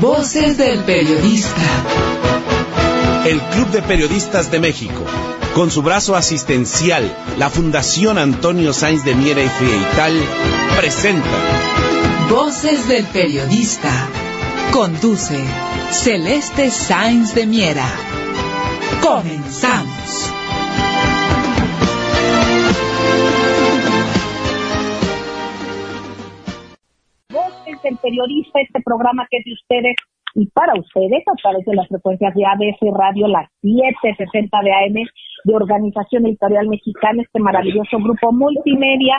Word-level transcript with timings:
Voces 0.00 0.56
del 0.56 0.82
periodista. 0.84 1.60
El 3.26 3.40
Club 3.40 3.68
de 3.70 3.82
Periodistas 3.82 4.50
de 4.50 4.58
México, 4.58 5.04
con 5.54 5.70
su 5.70 5.82
brazo 5.82 6.16
asistencial, 6.16 7.14
la 7.38 7.50
Fundación 7.50 8.16
Antonio 8.16 8.72
Sáenz 8.72 9.04
de 9.04 9.14
Miera 9.14 9.42
y 9.42 9.48
Frieital, 9.48 10.14
presenta 10.78 11.28
Voces 12.30 12.88
del 12.88 13.04
periodista. 13.06 13.90
Conduce 14.72 15.38
Celeste 15.90 16.70
Sáenz 16.70 17.34
de 17.34 17.46
Miera. 17.46 17.90
Comenzamos. 19.02 20.39
Del 27.82 27.96
periodista, 27.96 28.60
este 28.60 28.80
programa 28.82 29.26
que 29.30 29.38
es 29.38 29.44
de 29.44 29.52
ustedes 29.52 29.96
y 30.34 30.46
para 30.46 30.74
ustedes 30.78 31.24
a 31.26 31.34
través 31.42 31.64
de 31.64 31.74
las 31.74 31.88
frecuencias 31.88 32.34
de 32.34 32.44
ABC 32.44 32.96
Radio, 32.96 33.26
las 33.26 33.48
760 33.62 34.60
de 34.62 34.72
AM, 34.72 35.08
de 35.44 35.54
Organización 35.54 36.26
Editorial 36.26 36.68
Mexicana, 36.68 37.22
este 37.22 37.40
maravilloso 37.40 37.98
grupo 37.98 38.32
multimedia. 38.32 39.16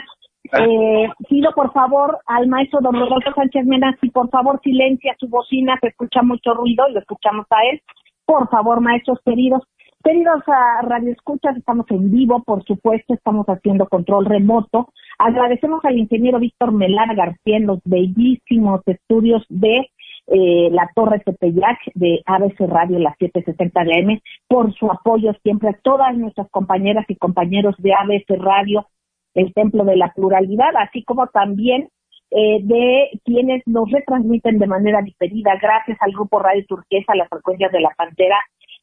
Eh, 0.53 1.08
pido 1.30 1.52
por 1.53 1.72
favor 1.72 2.20
al 2.26 2.48
maestro 2.48 2.80
don 2.81 2.95
Rodolfo 2.95 3.31
Sánchez 3.36 3.66
Mena, 3.66 3.95
si 4.02 4.09
por 4.09 4.30
favor 4.30 4.59
silencia 4.64 5.16
su 5.20 5.28
bocina, 5.28 5.78
se 5.81 5.90
escucha 5.90 6.23
mucho 6.23 6.53
ruido 6.53 6.88
y 6.90 6.94
lo 6.94 7.00
escuchamos 7.00 7.46
a 7.50 7.64
él. 7.72 7.81
Por 8.25 8.50
favor, 8.50 8.81
maestros 8.81 9.20
queridos, 9.25 9.62
Queridos 10.03 10.41
a 10.47 10.81
Radio 10.81 11.11
Escuchas, 11.11 11.55
estamos 11.57 11.85
en 11.91 12.09
vivo, 12.09 12.41
por 12.44 12.63
supuesto, 12.63 13.13
estamos 13.13 13.45
haciendo 13.47 13.88
control 13.88 14.25
remoto. 14.25 14.89
Agradecemos 15.19 15.85
al 15.85 15.97
ingeniero 15.97 16.39
Víctor 16.39 16.71
Melar 16.71 17.16
García 17.16 17.57
en 17.57 17.67
los 17.67 17.80
bellísimos 17.83 18.81
estudios 18.88 19.45
de 19.49 19.89
eh, 20.27 20.69
la 20.72 20.89
Torre 20.95 21.19
Tepeyac 21.19 21.77
de 21.94 22.22
ABC 22.25 22.61
Radio, 22.61 22.97
las 22.97 23.16
770 23.19 23.83
de 23.83 23.99
AM, 23.99 24.19
por 24.47 24.73
su 24.73 24.89
apoyo 24.89 25.33
siempre 25.44 25.69
a 25.69 25.79
todas 25.83 26.17
nuestras 26.17 26.49
compañeras 26.49 27.05
y 27.07 27.16
compañeros 27.17 27.75
de 27.77 27.94
ABC 27.94 28.39
Radio, 28.39 28.88
el 29.35 29.53
Templo 29.53 29.83
de 29.83 29.97
la 29.97 30.13
Pluralidad, 30.13 30.75
así 30.77 31.03
como 31.03 31.27
también 31.27 31.89
eh, 32.31 32.59
de 32.63 33.19
quienes 33.23 33.61
nos 33.67 33.91
retransmiten 33.91 34.57
de 34.57 34.67
manera 34.67 35.02
diferida, 35.02 35.52
gracias 35.61 35.97
al 36.02 36.13
Grupo 36.13 36.39
Radio 36.39 36.66
Turquesa, 36.66 37.13
las 37.13 37.29
frecuencias 37.29 37.72
de 37.72 37.81
la 37.81 37.91
Pantera, 37.95 38.38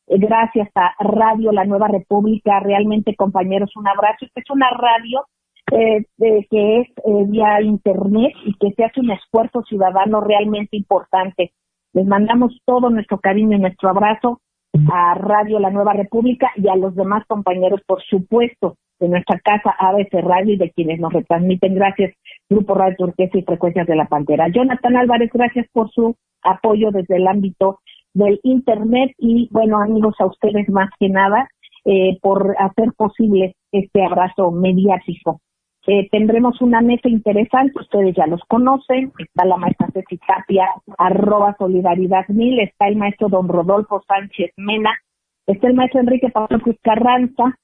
gracias 0.09 0.69
a 0.75 0.95
Radio 0.98 1.53
La 1.53 1.64
Nueva 1.64 1.89
República, 1.89 2.61
realmente 2.61 3.14
compañeros, 3.14 3.77
un 3.77 3.89
abrazo. 3.89 4.25
Esta 4.25 4.41
es 4.41 4.51
una 4.51 4.70
radio 4.70 5.27
eh, 5.70 6.05
que 6.51 6.81
es 6.81 6.89
eh, 6.89 7.25
vía 7.27 7.61
internet 7.61 8.33
y 8.45 8.55
que 8.55 8.73
se 8.75 8.84
hace 8.84 9.01
un 9.01 9.11
esfuerzo 9.11 9.62
ciudadano 9.62 10.20
realmente 10.20 10.77
importante. 10.77 11.53
Les 11.92 12.06
mandamos 12.06 12.59
todo 12.64 12.91
nuestro 12.91 13.19
cariño 13.19 13.56
y 13.56 13.61
nuestro 13.61 13.91
abrazo 13.91 14.41
a 14.92 15.14
Radio 15.14 15.59
La 15.59 15.70
Nueva 15.70 15.92
República 15.92 16.51
y 16.56 16.69
a 16.69 16.77
los 16.77 16.95
demás 16.95 17.25
compañeros, 17.27 17.81
por 17.86 18.03
supuesto, 18.03 18.77
de 19.01 19.08
nuestra 19.08 19.39
casa 19.40 19.75
ABC 19.79 20.13
Radio 20.23 20.55
y 20.55 20.58
de 20.58 20.70
quienes 20.70 21.01
nos 21.01 21.13
retransmiten. 21.13 21.75
Gracias, 21.75 22.14
Grupo 22.48 22.75
Radio 22.75 22.96
Turquesa 22.96 23.39
y 23.39 23.42
Frecuencias 23.42 23.86
de 23.86 23.96
la 23.96 24.07
Pantera. 24.07 24.48
Jonathan 24.48 24.96
Álvarez, 24.96 25.30
gracias 25.33 25.67
por 25.73 25.90
su 25.90 26.17
apoyo 26.42 26.90
desde 26.90 27.17
el 27.17 27.27
ámbito 27.27 27.80
del 28.18 28.40
Internet 28.42 29.12
y, 29.17 29.48
bueno, 29.51 29.80
amigos, 29.80 30.17
a 30.18 30.27
ustedes 30.27 30.68
más 30.68 30.90
que 30.98 31.08
nada 31.08 31.48
eh, 31.84 32.18
por 32.20 32.55
hacer 32.58 32.92
posible 32.96 33.55
este 33.73 34.05
abrazo 34.05 34.51
mediático. 34.51 35.40
Eh, 35.86 36.08
tendremos 36.11 36.61
una 36.61 36.83
mesa 36.83 37.08
interesante, 37.08 37.73
ustedes 37.80 38.14
ya 38.14 38.27
los 38.27 38.42
conocen, 38.48 39.12
está 39.18 39.46
la 39.46 39.57
maestra 39.57 39.89
Ceci 39.95 40.18
Tapia, 40.18 40.68
arroba 40.98 41.57
solidaridad 41.58 42.28
mil, 42.28 42.61
está 42.61 42.89
el 42.89 42.96
maestro 42.96 43.28
don 43.28 43.48
Rodolfo 43.48 44.02
Sánchez 44.07 44.51
Mena, 44.58 44.90
está 45.46 45.68
el 45.68 45.74
maestro 45.74 46.01
Enrique 46.01 46.28
Pablo 46.28 46.61
Cruz 46.61 46.77
Carranza 46.83 47.57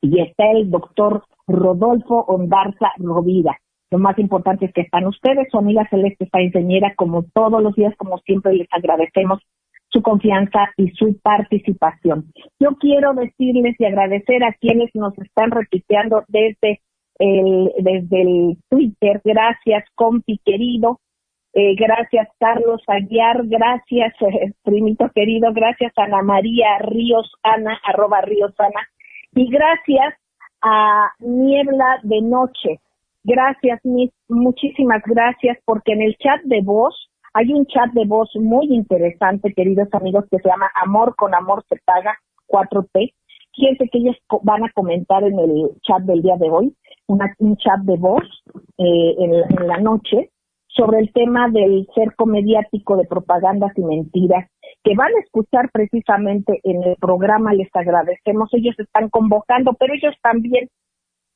y 0.00 0.20
está 0.20 0.50
el 0.50 0.70
doctor 0.70 1.22
Rodolfo 1.46 2.24
Ondarza 2.26 2.90
Rovira. 2.96 3.56
Lo 3.92 3.98
más 3.98 4.18
importante 4.18 4.64
es 4.66 4.72
que 4.72 4.80
están 4.80 5.06
ustedes, 5.06 5.46
su 5.50 5.58
amiga 5.58 5.86
Celeste 5.88 6.28
Sáenz 6.32 6.54
como 6.96 7.22
todos 7.32 7.62
los 7.62 7.76
días, 7.76 7.94
como 7.96 8.18
siempre 8.18 8.54
les 8.54 8.66
agradecemos 8.72 9.40
su 9.96 10.02
confianza 10.02 10.68
y 10.76 10.90
su 10.90 11.18
participación. 11.22 12.26
Yo 12.60 12.76
quiero 12.78 13.14
decirles 13.14 13.76
y 13.78 13.86
agradecer 13.86 14.44
a 14.44 14.52
quienes 14.52 14.90
nos 14.94 15.16
están 15.18 15.50
repitiendo 15.50 16.22
desde 16.28 16.82
el, 17.18 17.72
desde 17.78 18.20
el 18.20 18.58
Twitter. 18.68 19.22
Gracias, 19.24 19.84
compi 19.94 20.38
querido. 20.44 21.00
Eh, 21.54 21.74
gracias, 21.76 22.28
Carlos 22.38 22.82
Aguiar. 22.86 23.46
Gracias, 23.46 24.12
eh, 24.20 24.52
primito 24.62 25.10
querido. 25.14 25.54
Gracias, 25.54 25.94
Ana 25.96 26.22
María 26.22 26.78
Ríos 26.80 27.32
Ana, 27.42 27.80
arroba 27.82 28.20
Ríos 28.20 28.52
Ana. 28.58 28.86
Y 29.34 29.48
gracias 29.48 30.14
a 30.60 31.10
Niebla 31.20 32.00
de 32.02 32.20
Noche. 32.20 32.80
Gracias, 33.24 33.80
mis, 33.82 34.10
muchísimas 34.28 35.02
gracias, 35.06 35.56
porque 35.64 35.92
en 35.92 36.02
el 36.02 36.16
chat 36.18 36.42
de 36.42 36.60
voz 36.60 37.05
hay 37.36 37.52
un 37.52 37.66
chat 37.66 37.92
de 37.92 38.06
voz 38.06 38.30
muy 38.36 38.66
interesante, 38.70 39.52
queridos 39.52 39.88
amigos, 39.92 40.24
que 40.30 40.38
se 40.38 40.48
llama 40.48 40.70
Amor 40.82 41.14
con 41.16 41.34
Amor 41.34 41.62
se 41.68 41.76
paga 41.84 42.16
4T. 42.48 43.12
Fíjense 43.54 43.88
que 43.90 43.98
ellos 43.98 44.16
van 44.42 44.64
a 44.64 44.72
comentar 44.72 45.22
en 45.22 45.38
el 45.38 45.70
chat 45.82 46.00
del 46.04 46.22
día 46.22 46.36
de 46.38 46.48
hoy, 46.48 46.74
un 47.08 47.56
chat 47.58 47.80
de 47.80 47.96
voz 47.98 48.24
eh, 48.78 49.14
en, 49.18 49.66
la 49.66 49.76
noche, 49.76 50.30
sobre 50.68 51.00
el 51.00 51.12
tema 51.12 51.50
del 51.50 51.86
cerco 51.94 52.24
mediático 52.24 52.96
de 52.96 53.04
propagandas 53.04 53.72
y 53.76 53.82
mentiras, 53.82 54.48
que 54.82 54.94
van 54.94 55.12
a 55.14 55.20
escuchar 55.20 55.70
precisamente 55.70 56.60
en 56.64 56.82
el 56.84 56.96
programa, 56.96 57.52
les 57.52 57.68
agradecemos, 57.74 58.48
ellos 58.54 58.76
están 58.78 59.10
convocando, 59.10 59.74
pero 59.74 59.92
ellos 59.92 60.14
también 60.22 60.70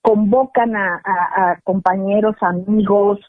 convocan 0.01 0.75
a 0.77 1.61
compañeros, 1.63 2.37
amigos, 2.41 3.21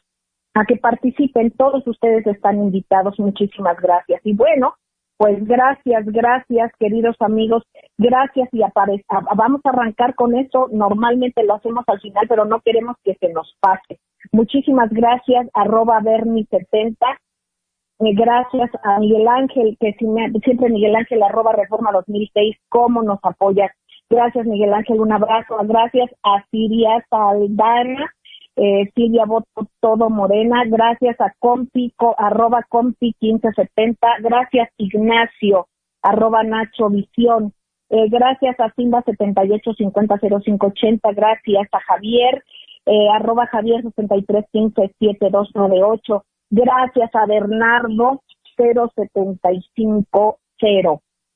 a 0.54 0.64
que 0.64 0.76
participen. 0.76 1.50
Todos 1.52 1.86
ustedes 1.86 2.26
están 2.26 2.58
invitados. 2.62 3.18
Muchísimas 3.18 3.76
gracias. 3.80 4.20
Y 4.24 4.34
bueno, 4.34 4.74
pues 5.16 5.44
gracias, 5.46 6.04
gracias, 6.06 6.72
queridos 6.78 7.16
amigos. 7.20 7.62
Gracias 7.96 8.48
y 8.52 8.60
vamos 9.36 9.60
a 9.64 9.68
arrancar 9.68 10.14
con 10.14 10.34
eso. 10.36 10.68
Normalmente 10.72 11.44
lo 11.44 11.54
hacemos 11.54 11.84
al 11.86 12.00
final, 12.00 12.26
pero 12.28 12.44
no 12.44 12.60
queremos 12.60 12.96
que 13.04 13.14
se 13.14 13.32
nos 13.32 13.56
pase. 13.60 14.00
Muchísimas 14.32 14.90
gracias, 14.90 15.48
arroba 15.54 16.00
Bernie70. 16.00 16.96
Eh, 18.00 18.14
gracias 18.14 18.70
a 18.82 18.98
Miguel 18.98 19.28
Ángel, 19.28 19.76
que 19.78 19.92
siempre 19.92 20.70
Miguel 20.70 20.96
Ángel, 20.96 21.22
arroba 21.22 21.52
Reforma 21.52 21.92
2006, 21.92 22.56
cómo 22.68 23.02
nos 23.02 23.20
apoya. 23.22 23.70
Gracias, 24.10 24.44
Miguel 24.44 24.74
Ángel, 24.74 25.00
un 25.00 25.12
abrazo. 25.12 25.56
Gracias 25.62 26.10
a 26.24 26.44
Siria 26.50 27.04
Saldana, 27.08 28.12
eh, 28.56 28.90
Silvia 28.94 29.24
Voto 29.24 29.66
Todo 29.80 30.10
Morena, 30.10 30.64
gracias 30.66 31.18
a 31.20 31.32
compi, 31.38 31.94
arroba 32.18 32.62
compi 32.68 33.14
1570, 33.20 34.18
gracias 34.20 34.68
Ignacio, 34.76 35.68
arroba 36.02 36.42
Nacho 36.42 36.90
Visión, 36.90 37.54
eh, 37.88 38.08
gracias 38.10 38.60
a 38.60 38.70
Simba 38.74 39.02
78500580, 39.04 41.14
gracias 41.14 41.68
a 41.72 41.80
Javier, 41.80 42.44
eh, 42.86 43.08
arroba 43.14 43.46
Javier 43.46 43.82
63157298, 43.84 46.24
gracias 46.50 47.14
a 47.14 47.24
Bernardo 47.26 48.20
0750, 48.56 50.36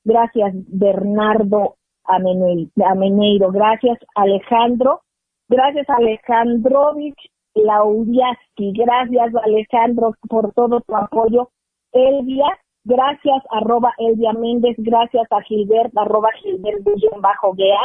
gracias 0.04 0.52
Bernardo 0.68 1.76
Ameneiro, 2.04 3.50
gracias 3.50 3.98
Alejandro 4.14 5.00
Gracias 5.48 5.88
Alejandrovich 5.88 7.18
Laudiaski. 7.54 8.72
Gracias 8.72 9.34
Alejandro 9.44 10.14
por 10.28 10.52
todo 10.52 10.80
tu 10.80 10.96
apoyo. 10.96 11.50
Elvia, 11.92 12.46
gracias 12.84 13.42
arroba 13.50 13.92
Elvia 13.98 14.32
Méndez. 14.32 14.76
Gracias 14.78 15.26
a 15.30 15.40
Gilbert 15.42 15.96
arroba 15.96 16.30
Gilbert 16.42 16.82
bajo 17.20 17.54
Gea. 17.54 17.80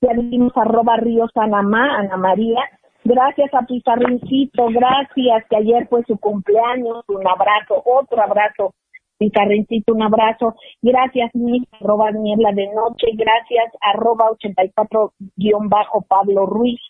Ya 0.00 0.14
dijimos 0.14 0.52
arroba 0.56 0.96
Ríos 0.96 1.30
Anamá, 1.34 1.98
Ana 1.98 2.16
María. 2.16 2.60
Gracias 3.04 3.52
a 3.52 3.66
Pizarrincito, 3.66 4.66
gracias 4.68 5.44
que 5.50 5.56
ayer 5.56 5.86
fue 5.88 6.02
su 6.04 6.16
cumpleaños, 6.16 7.04
un 7.08 7.28
abrazo, 7.28 7.82
otro 7.84 8.22
abrazo, 8.22 8.72
Pizarrincito, 9.24 9.94
un 9.94 10.02
abrazo. 10.02 10.54
Gracias, 10.82 11.34
mi 11.34 11.66
arroba 11.80 12.10
niebla 12.10 12.52
de 12.52 12.66
noche, 12.74 13.06
gracias, 13.14 13.72
arroba 13.80 14.30
84 14.30 15.12
guion 15.36 15.68
bajo 15.68 16.02
Pablo 16.02 16.46
Ruiz. 16.46 16.80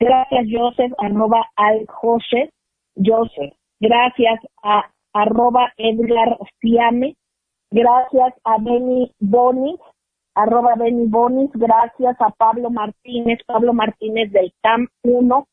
Gracias, 0.00 0.46
Joseph, 0.50 0.92
arroba 0.98 1.46
al 1.56 1.86
José, 1.86 2.50
Joseph. 2.96 3.54
Gracias 3.78 4.40
a 4.62 4.90
arroba 5.12 5.72
Edgar 5.76 6.36
Ciame. 6.60 7.14
Gracias 7.70 8.34
a 8.44 8.58
Benny 8.58 9.12
Bonis, 9.20 9.78
arroba 10.34 10.74
Benny 10.76 11.06
Bonis. 11.06 11.50
Gracias 11.54 12.16
a 12.20 12.30
Pablo 12.30 12.70
Martínez, 12.70 13.38
Pablo 13.46 13.72
Martínez 13.72 14.32
del 14.32 14.52
TAM 14.62 14.88
1 15.04 15.46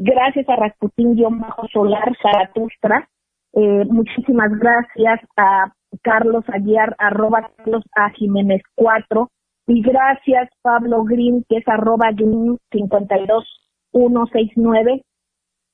Gracias 0.00 0.48
a 0.48 0.54
Rasputín-Solar 0.54 2.16
Zaratustra. 2.22 3.08
Eh, 3.52 3.84
muchísimas 3.86 4.52
gracias 4.56 5.20
a 5.36 5.72
Carlos 6.02 6.44
Aguiar, 6.48 6.96
arroba 6.98 7.50
Carlos 7.56 7.84
A. 7.94 8.10
Jiménez 8.10 8.62
4. 8.74 9.30
Y 9.68 9.80
gracias 9.82 10.50
Pablo 10.62 11.04
Green, 11.04 11.44
que 11.48 11.58
es 11.58 11.68
arroba 11.68 12.10
Green 12.12 12.58
52169. 12.70 15.04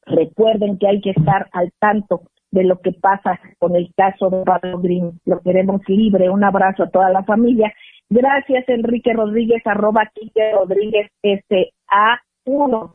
Recuerden 0.07 0.79
que 0.79 0.89
hay 0.89 1.01
que 1.01 1.11
estar 1.11 1.49
al 1.53 1.73
tanto 1.79 2.23
de 2.51 2.65
lo 2.65 2.81
que 2.81 2.93
pasa 2.93 3.39
con 3.59 3.77
el 3.77 3.93
caso 3.97 4.31
de 4.31 4.43
Pablo 4.45 4.81
Green. 4.81 5.21
Lo 5.25 5.41
queremos 5.41 5.81
libre. 5.89 6.31
Un 6.31 6.45
abrazo 6.45 6.85
a 6.85 6.91
toda 6.91 7.11
la 7.11 7.25
familia. 7.25 7.75
Gracias 8.09 8.69
Enrique 8.69 9.13
Rodríguez, 9.13 9.67
arroba 9.67 10.11
Quique 10.15 10.53
Rodríguez 10.53 11.11
SA1. 11.23 12.93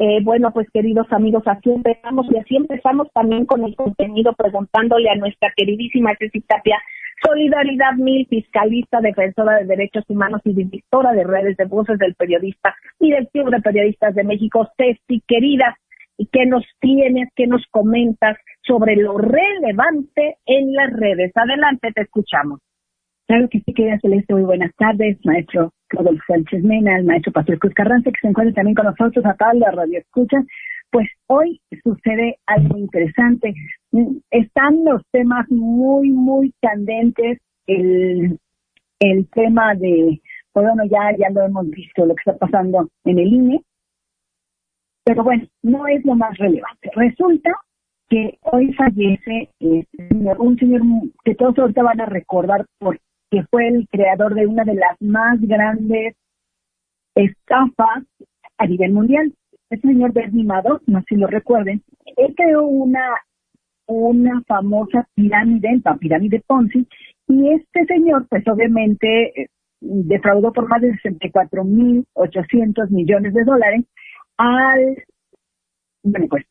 Eh, 0.00 0.20
bueno, 0.22 0.52
pues 0.52 0.68
queridos 0.72 1.08
amigos, 1.10 1.42
así 1.46 1.72
empezamos 1.72 2.26
y 2.30 2.38
así 2.38 2.54
empezamos 2.54 3.08
también 3.12 3.46
con 3.46 3.64
el 3.64 3.74
contenido 3.74 4.32
preguntándole 4.32 5.10
a 5.10 5.16
nuestra 5.16 5.52
queridísima 5.56 6.14
Ceci 6.16 6.40
Tapia, 6.42 6.78
Solidaridad 7.26 7.94
Mil, 7.96 8.24
fiscalista, 8.28 9.00
defensora 9.00 9.58
de 9.58 9.64
derechos 9.64 10.04
humanos 10.08 10.40
y 10.44 10.52
directora 10.52 11.10
de 11.12 11.24
redes 11.24 11.56
de 11.56 11.64
voces 11.64 11.98
del 11.98 12.14
periodista 12.14 12.76
y 13.00 13.10
del 13.10 13.26
Club 13.28 13.50
de 13.50 13.60
Periodistas 13.60 14.14
de 14.14 14.22
México. 14.22 14.68
Ceci, 14.76 15.20
querida, 15.26 15.76
¿y 16.16 16.26
qué 16.26 16.46
nos 16.46 16.64
tienes, 16.78 17.28
qué 17.34 17.48
nos 17.48 17.66
comentas 17.72 18.36
sobre 18.62 18.94
lo 18.94 19.18
relevante 19.18 20.36
en 20.46 20.74
las 20.74 20.92
redes? 20.92 21.32
Adelante, 21.34 21.90
te 21.92 22.02
escuchamos. 22.02 22.60
Claro 23.26 23.48
que 23.48 23.58
sí, 23.60 23.74
querida 23.74 23.98
Celeste, 24.00 24.32
muy 24.32 24.44
buenas 24.44 24.70
tardes, 24.76 25.18
maestro 25.24 25.72
Rodolfo 25.90 26.22
Sánchez 26.26 26.62
Mena, 26.62 26.96
el 26.96 27.04
maestro 27.04 27.32
Pastor 27.32 27.58
Cruz 27.58 27.74
Carranza, 27.74 28.10
que 28.10 28.20
se 28.20 28.28
encuentra 28.28 28.54
también 28.54 28.74
con 28.74 28.86
nosotros 28.86 29.24
acá 29.24 29.50
en 29.52 29.60
la 29.60 29.70
radio 29.70 29.98
escucha. 29.98 30.38
Pues 30.90 31.08
hoy 31.26 31.60
sucede 31.82 32.38
algo 32.46 32.78
interesante. 32.78 33.54
Están 34.30 34.84
los 34.84 35.02
temas 35.10 35.50
muy, 35.50 36.10
muy 36.10 36.54
candentes. 36.62 37.38
El, 37.66 38.38
el 39.00 39.28
tema 39.30 39.74
de, 39.74 40.20
pues 40.52 40.66
bueno, 40.66 40.84
ya, 40.90 41.14
ya 41.18 41.30
lo 41.30 41.44
hemos 41.44 41.68
visto, 41.70 42.06
lo 42.06 42.14
que 42.14 42.22
está 42.24 42.38
pasando 42.38 42.88
en 43.04 43.18
el 43.18 43.26
INE. 43.26 43.62
Pero 45.04 45.24
bueno, 45.24 45.46
no 45.62 45.86
es 45.86 46.04
lo 46.04 46.14
más 46.14 46.36
relevante. 46.38 46.90
Resulta 46.94 47.50
que 48.08 48.38
hoy 48.42 48.72
fallece 48.72 49.50
eh, 49.60 49.84
un 50.38 50.58
señor 50.58 50.82
que 51.24 51.34
todos 51.34 51.58
ahorita 51.58 51.82
van 51.82 52.00
a 52.00 52.06
recordar 52.06 52.64
por 52.78 52.98
que 53.30 53.44
fue 53.50 53.68
el 53.68 53.88
creador 53.88 54.34
de 54.34 54.46
una 54.46 54.64
de 54.64 54.74
las 54.74 55.00
más 55.00 55.40
grandes 55.40 56.16
estafas 57.14 58.04
a 58.56 58.66
nivel 58.66 58.92
mundial. 58.92 59.32
Este 59.70 59.88
señor 59.88 60.12
Bernie 60.12 60.44
Madoff, 60.44 60.82
no 60.86 61.00
sé 61.00 61.06
si 61.10 61.16
lo 61.16 61.26
recuerden, 61.26 61.82
él 62.16 62.34
creó 62.34 62.64
una, 62.66 63.04
una 63.86 64.42
famosa 64.46 65.06
pirámide, 65.14 65.80
la 65.84 65.96
pirámide 65.96 66.42
Ponzi, 66.46 66.86
y 67.26 67.50
este 67.50 67.84
señor, 67.84 68.26
pues 68.28 68.46
obviamente, 68.48 69.42
eh, 69.42 69.48
defraudó 69.80 70.52
por 70.52 70.68
más 70.68 70.80
de 70.80 70.92
64.800 70.92 72.90
millones 72.90 73.34
de 73.34 73.44
dólares 73.44 73.84
al, 74.38 75.04
bueno, 76.02 76.26
pues 76.30 76.46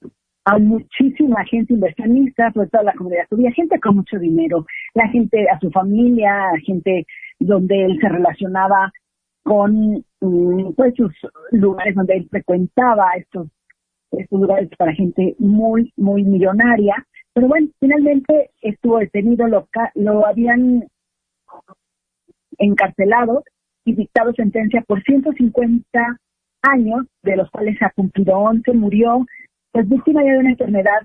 a 0.47 0.59
muchísima 0.59 1.43
gente 1.43 1.73
inversionista, 1.73 2.53
sobre 2.53 2.69
todo 2.69 2.83
la 2.83 2.93
comunidad 2.93 3.27
judía, 3.29 3.51
gente 3.51 3.77
con 3.81 3.97
mucho 3.97 4.17
dinero, 4.17 4.65
la 4.93 5.09
gente, 5.09 5.45
a 5.49 5.59
su 5.59 5.69
familia, 5.71 6.51
gente 6.65 7.05
donde 7.37 7.83
él 7.83 7.97
se 7.99 8.07
relacionaba 8.07 8.93
con 9.43 10.05
mm, 10.21 10.71
pues 10.73 10.95
sus 10.95 11.13
lugares 11.51 11.95
donde 11.95 12.15
él 12.15 12.27
frecuentaba 12.29 13.11
estos, 13.17 13.49
estos 14.11 14.39
lugares 14.39 14.69
para 14.77 14.93
gente 14.93 15.35
muy, 15.37 15.91
muy 15.97 16.23
millonaria. 16.23 16.95
Pero 17.33 17.49
bueno, 17.49 17.67
finalmente 17.81 18.51
estuvo 18.61 18.99
detenido, 18.99 19.47
lo, 19.47 19.67
lo 19.95 20.25
habían 20.25 20.87
encarcelado 22.57 23.43
y 23.83 23.95
dictado 23.95 24.31
sentencia 24.31 24.81
por 24.87 25.03
150 25.03 26.19
años, 26.61 27.05
de 27.23 27.35
los 27.35 27.51
cuales 27.51 27.75
ha 27.81 27.89
cumplido 27.89 28.37
11, 28.37 28.71
murió 28.73 29.25
pues 29.71 29.87
víctima 29.89 30.23
ya 30.23 30.33
de 30.33 30.39
una 30.39 30.51
enfermedad 30.51 31.01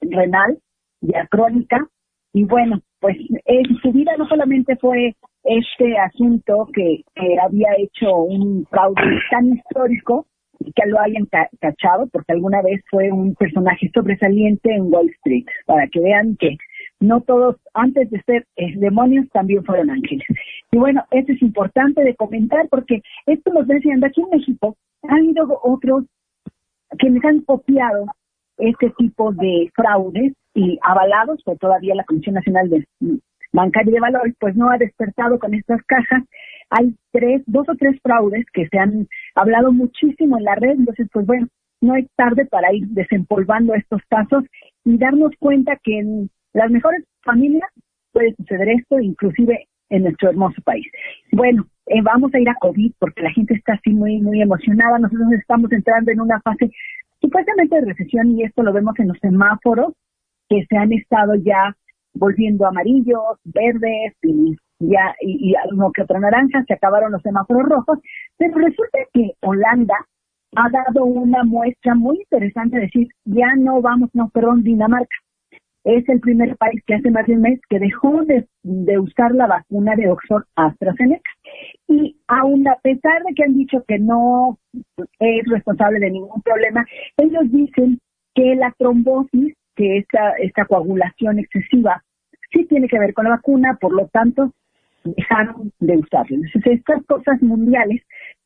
renal, 0.00 0.58
ya 1.00 1.26
crónica, 1.26 1.86
y 2.32 2.44
bueno, 2.44 2.80
pues 3.00 3.16
en 3.46 3.76
su 3.82 3.92
vida 3.92 4.12
no 4.16 4.26
solamente 4.28 4.76
fue 4.76 5.16
este 5.42 5.98
asunto 5.98 6.68
que, 6.72 7.02
había 7.42 7.68
hecho 7.78 8.14
un 8.16 8.66
fraude 8.70 9.02
tan 9.30 9.54
histórico 9.54 10.26
y 10.60 10.72
que 10.72 10.86
lo 10.86 11.00
hayan 11.00 11.26
cachado, 11.60 12.06
porque 12.12 12.32
alguna 12.32 12.60
vez 12.62 12.82
fue 12.90 13.10
un 13.10 13.34
personaje 13.34 13.90
sobresaliente 13.94 14.72
en 14.72 14.92
Wall 14.92 15.08
Street, 15.18 15.46
para 15.66 15.86
que 15.88 16.00
vean 16.00 16.36
que 16.38 16.56
no 17.00 17.22
todos, 17.22 17.56
antes 17.72 18.10
de 18.10 18.20
ser 18.22 18.46
eh, 18.56 18.74
demonios, 18.76 19.26
también 19.30 19.64
fueron 19.64 19.90
ángeles. 19.90 20.26
Y 20.70 20.76
bueno, 20.76 21.02
esto 21.10 21.32
es 21.32 21.40
importante 21.40 22.04
de 22.04 22.14
comentar 22.14 22.68
porque 22.68 23.00
esto 23.26 23.52
nos 23.52 23.68
va 23.68 23.74
enseñando 23.74 24.06
aquí 24.06 24.20
en 24.20 24.38
México, 24.38 24.76
ha 25.08 25.14
habido 25.14 25.58
otros 25.62 26.04
quienes 26.98 27.24
han 27.24 27.40
copiado 27.40 28.06
este 28.58 28.90
tipo 28.98 29.32
de 29.32 29.70
fraudes 29.74 30.32
y 30.54 30.78
avalados 30.82 31.42
por 31.44 31.56
todavía 31.58 31.94
la 31.94 32.04
Comisión 32.04 32.34
Nacional 32.34 32.68
de 32.68 32.84
Bancaria 33.52 33.92
de 33.92 34.00
Valores, 34.00 34.34
pues 34.38 34.54
no 34.54 34.70
ha 34.70 34.78
despertado 34.78 35.38
con 35.38 35.54
estas 35.54 35.82
cajas. 35.84 36.24
Hay 36.70 36.94
tres, 37.12 37.42
dos 37.46 37.68
o 37.68 37.74
tres 37.76 37.98
fraudes 38.02 38.44
que 38.52 38.68
se 38.68 38.78
han 38.78 39.08
hablado 39.34 39.72
muchísimo 39.72 40.38
en 40.38 40.44
la 40.44 40.54
red, 40.54 40.72
entonces 40.72 41.08
pues 41.12 41.26
bueno, 41.26 41.48
no 41.80 41.96
es 41.96 42.06
tarde 42.16 42.46
para 42.46 42.72
ir 42.72 42.86
desempolvando 42.88 43.74
estos 43.74 44.02
casos 44.08 44.44
y 44.84 44.98
darnos 44.98 45.32
cuenta 45.38 45.78
que 45.82 45.98
en 45.98 46.30
las 46.52 46.70
mejores 46.70 47.04
familias 47.22 47.70
puede 48.12 48.34
suceder 48.36 48.68
esto, 48.68 48.98
inclusive 49.00 49.66
en 49.88 50.02
nuestro 50.04 50.30
hermoso 50.30 50.60
país. 50.62 50.86
Bueno, 51.32 51.66
eh, 51.90 52.02
vamos 52.02 52.32
a 52.32 52.38
ir 52.38 52.48
a 52.48 52.54
COVID 52.54 52.92
porque 53.00 53.22
la 53.22 53.32
gente 53.32 53.54
está 53.54 53.74
así 53.74 53.90
muy, 53.90 54.20
muy 54.20 54.40
emocionada. 54.40 54.98
Nosotros 54.98 55.32
estamos 55.32 55.72
entrando 55.72 56.12
en 56.12 56.20
una 56.20 56.40
fase 56.40 56.70
supuestamente 57.20 57.74
de 57.74 57.86
recesión 57.86 58.30
y 58.30 58.44
esto 58.44 58.62
lo 58.62 58.72
vemos 58.72 58.94
en 59.00 59.08
los 59.08 59.18
semáforos 59.18 59.92
que 60.48 60.64
se 60.68 60.76
han 60.76 60.92
estado 60.92 61.34
ya 61.34 61.76
volviendo 62.14 62.66
amarillos, 62.66 63.38
verdes 63.44 64.14
y 64.22 64.56
ya 64.78 65.14
y, 65.20 65.50
y 65.50 65.54
que 65.94 66.02
otra 66.02 66.20
naranja, 66.20 66.64
se 66.66 66.74
acabaron 66.74 67.12
los 67.12 67.22
semáforos 67.22 67.68
rojos, 67.68 67.98
pero 68.36 68.54
resulta 68.54 68.98
que 69.12 69.32
Holanda 69.40 69.94
ha 70.56 70.70
dado 70.70 71.04
una 71.04 71.42
muestra 71.44 71.94
muy 71.94 72.18
interesante 72.18 72.76
de 72.76 72.82
decir, 72.82 73.08
ya 73.24 73.54
no 73.56 73.80
vamos, 73.82 74.10
no, 74.12 74.28
perdón, 74.30 74.62
Dinamarca, 74.62 75.16
es 75.84 76.08
el 76.08 76.20
primer 76.20 76.56
país 76.56 76.82
que 76.86 76.94
hace 76.94 77.10
más 77.10 77.26
de 77.26 77.34
un 77.34 77.42
mes 77.42 77.60
que 77.68 77.78
dejó 77.78 78.22
de, 78.24 78.46
usar 78.98 79.32
la 79.32 79.46
vacuna 79.46 79.94
de 79.96 80.10
Oxford 80.10 80.44
AstraZeneca. 80.56 81.30
Y 81.88 82.16
aún 82.28 82.66
a 82.68 82.76
pesar 82.82 83.22
de 83.24 83.34
que 83.34 83.44
han 83.44 83.56
dicho 83.56 83.82
que 83.88 83.98
no 83.98 84.58
es 85.18 85.46
responsable 85.46 85.98
de 86.00 86.10
ningún 86.10 86.42
problema, 86.42 86.84
ellos 87.16 87.50
dicen 87.50 87.98
que 88.34 88.54
la 88.56 88.74
trombosis, 88.78 89.54
que 89.74 89.98
esta, 89.98 90.32
esta 90.34 90.66
coagulación 90.66 91.38
excesiva, 91.38 92.02
sí 92.52 92.66
tiene 92.66 92.88
que 92.88 92.98
ver 92.98 93.14
con 93.14 93.24
la 93.24 93.30
vacuna, 93.30 93.78
por 93.80 93.92
lo 93.92 94.06
tanto, 94.08 94.52
dejaron 95.04 95.72
de 95.78 95.96
usarla. 95.96 96.36
Entonces, 96.36 96.78
estas 96.78 97.04
cosas 97.06 97.40
mundiales 97.42 98.02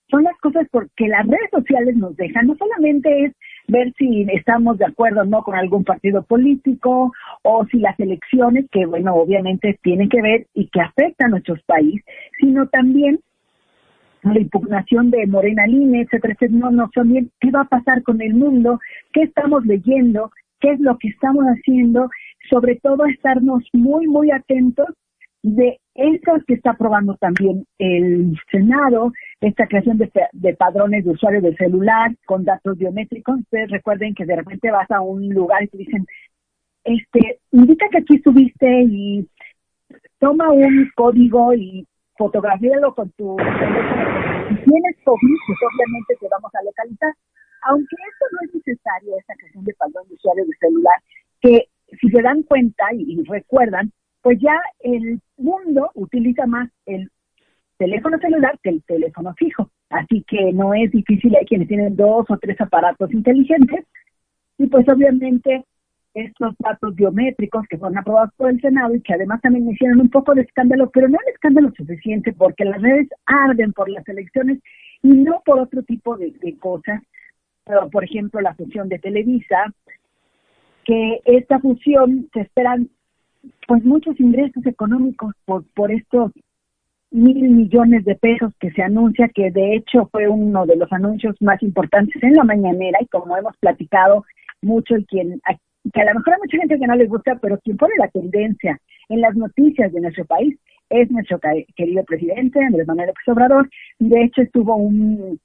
son 0.09 0.23
las 0.23 0.37
cosas 0.39 0.67
porque 0.71 1.09
las 1.09 1.27
redes 1.27 1.51
sociales 1.51 1.97
nos 1.97 2.17
dejan, 2.17 2.47
no 2.47 2.57
solamente 2.57 3.25
es 3.25 3.33
ver 3.69 3.93
si 3.97 4.27
estamos 4.33 4.79
de 4.79 4.87
acuerdo 4.87 5.23
o 5.23 5.25
no 5.25 5.43
con 5.43 5.55
algún 5.55 5.85
partido 5.85 6.23
político 6.23 7.13
o 7.43 7.67
si 7.67 7.79
las 7.79 7.99
elecciones, 7.99 8.67
que 8.71 8.87
bueno, 8.87 9.15
obviamente 9.15 9.79
tienen 9.83 10.09
que 10.09 10.23
ver 10.23 10.47
y 10.55 10.69
que 10.69 10.81
afectan 10.81 11.29
a 11.29 11.31
nuestros 11.31 11.63
países, 11.63 12.05
sino 12.39 12.67
también 12.69 13.21
la 14.23 14.41
impugnación 14.41 15.11
de 15.11 15.27
Morena 15.27 15.67
Line, 15.67 16.03
etcétera, 16.03 16.35
etcétera, 16.35 16.59
no, 16.59 16.71
no, 16.71 16.91
también 16.95 17.31
qué 17.41 17.51
va 17.51 17.63
a 17.63 17.69
pasar 17.69 18.03
con 18.03 18.21
el 18.23 18.35
mundo, 18.35 18.81
qué 19.13 19.23
estamos 19.23 19.65
leyendo, 19.67 20.31
qué 20.61 20.73
es 20.73 20.81
lo 20.81 20.97
que 20.99 21.09
estamos 21.09 21.45
haciendo, 21.45 22.09
sobre 22.49 22.77
todo 22.77 23.05
estarnos 23.07 23.63
muy, 23.73 24.07
muy 24.07 24.31
atentos 24.31 24.87
de 25.45 25.79
eso 25.95 26.33
que 26.47 26.55
está 26.55 26.71
aprobando 26.71 27.17
también 27.17 27.67
el 27.79 28.35
Senado, 28.51 29.13
esta 29.43 29.67
creación 29.67 29.99
de, 29.99 30.11
de, 30.33 30.55
padrones 30.55 31.05
de 31.05 31.11
usuario 31.11 31.43
del 31.43 31.55
celular 31.59 32.17
con 32.25 32.45
datos 32.45 32.79
biométricos. 32.79 33.41
Ustedes 33.41 33.71
recuerden 33.71 34.15
que 34.15 34.25
de 34.25 34.37
repente 34.37 34.71
vas 34.71 34.91
a 34.91 35.03
un 35.03 35.29
lugar 35.29 35.63
y 35.63 35.69
te 35.69 35.77
dicen, 35.77 36.07
este, 36.85 37.41
indica 37.53 37.87
que 37.91 37.99
aquí 37.99 38.17
estuviste 38.17 38.85
y 38.89 39.29
toma 40.19 40.51
un 40.51 40.91
código 40.97 41.53
y 41.53 41.87
fotografíalo 42.17 42.95
con 42.95 43.11
tu 43.11 43.37
teléfono. 43.37 44.49
Si 44.49 44.55
tienes 44.65 44.97
COVID, 45.05 45.39
pues 45.47 45.59
obviamente 45.61 46.15
te 46.21 46.29
vamos 46.31 46.55
a 46.55 46.65
localizar. 46.65 47.13
Aunque 47.69 47.97
esto 47.97 48.25
no 48.33 48.39
es 48.49 48.55
necesario, 48.55 49.19
esta 49.19 49.35
creación 49.35 49.65
de 49.65 49.75
padrón 49.75 50.09
de 50.09 50.15
usuario 50.15 50.45
de 50.47 50.57
celular, 50.59 50.97
que 51.43 51.69
si 52.01 52.09
se 52.09 52.23
dan 52.23 52.43
cuenta 52.45 52.87
y 52.95 53.23
recuerdan, 53.25 53.93
pues 54.25 54.39
ya 54.41 54.59
el 54.81 55.21
mundo 55.37 55.91
utiliza 55.95 56.47
más 56.47 56.71
el 56.87 57.11
teléfono 57.77 58.17
celular 58.19 58.59
que 58.63 58.71
el 58.71 58.83
teléfono 58.85 59.35
fijo. 59.35 59.71
Así 59.91 60.25
que 60.27 60.51
no 60.55 60.73
es 60.73 60.91
difícil, 60.91 61.37
hay 61.37 61.45
quienes 61.45 61.69
tienen 61.69 61.95
dos 61.95 62.25
o 62.31 62.39
tres 62.39 62.59
aparatos 62.59 63.13
inteligentes 63.13 63.85
y 64.57 64.67
pues 64.69 64.89
obviamente 64.89 65.67
estos 66.15 66.55
datos 66.59 66.95
biométricos 66.95 67.67
que 67.69 67.77
fueron 67.77 67.99
aprobados 67.99 68.31
por 68.39 68.49
el 68.49 68.59
Senado 68.63 68.95
y 68.95 69.03
que 69.03 69.13
además 69.13 69.43
también 69.43 69.69
hicieron 69.69 70.01
un 70.01 70.09
poco 70.09 70.35
de 70.35 70.41
escándalo, 70.41 70.89
pero 70.89 71.07
no 71.07 71.19
un 71.23 71.31
escándalo 71.31 71.71
suficiente 71.77 72.33
porque 72.33 72.65
las 72.65 72.81
redes 72.81 73.09
arden 73.27 73.75
por 73.75 73.91
las 73.91 74.09
elecciones 74.09 74.59
y 75.03 75.09
no 75.09 75.43
por 75.45 75.61
otro 75.61 75.83
tipo 75.83 76.17
de, 76.17 76.33
cosas. 76.59 77.03
Por 77.93 78.05
ejemplo, 78.05 78.41
la 78.41 78.55
fusión 78.55 78.89
de 78.89 78.99
Televisa, 78.99 79.67
que 80.85 81.21
esta 81.27 81.59
fusión 81.59 82.31
se 82.33 82.41
esperan 82.41 82.89
pues 83.67 83.85
muchos 83.85 84.19
ingresos 84.21 84.65
económicos 84.67 85.35
por, 85.45 85.65
por 85.75 85.91
estos 85.91 86.33
mil 87.11 87.49
millones 87.49 88.05
de 88.05 88.17
pesos 88.17 88.53
que 88.59 88.73
se 88.73 88.83
anuncia, 88.83 89.29
que 89.29 89.51
de 89.51 89.77
hecho 89.77 90.09
fue 90.11 90.29
uno 90.29 90.67
de 90.67 90.77
los 90.77 90.93
anuncios 90.93 91.37
más 91.41 91.63
importantes 91.63 92.21
en 92.23 92.35
la 92.35 92.45
mañanera 92.45 92.99
y 93.01 93.07
como 93.07 93.37
hemos 93.37 93.57
platicado 93.59 94.25
mucho 94.63 94.97
y 94.97 95.05
quien, 95.05 95.41
que 95.93 96.01
a 96.01 96.05
lo 96.07 96.19
mejor 96.19 96.35
hay 96.35 96.41
mucha 96.41 96.59
gente 96.59 96.79
que 96.79 96.87
no 96.87 96.97
les 96.97 97.09
gusta, 97.09 97.39
pero 97.41 97.59
quien 97.59 97.77
pone 97.77 97.95
la 97.99 98.09
tendencia 98.09 98.81
en 99.09 99.21
las 99.21 99.37
noticias 99.37 99.93
de 99.93 100.01
nuestro 100.01 100.25
país 100.25 100.59
es 100.91 101.11
nuestro 101.11 101.39
querido 101.77 102.05
presidente 102.05 102.61
Andrés 102.61 102.87
Manuel 102.87 103.09
López 103.09 103.29
Obrador. 103.29 103.71
De 103.99 104.25
hecho 104.25 104.43
estuvo 104.43 104.75
un 104.75 105.39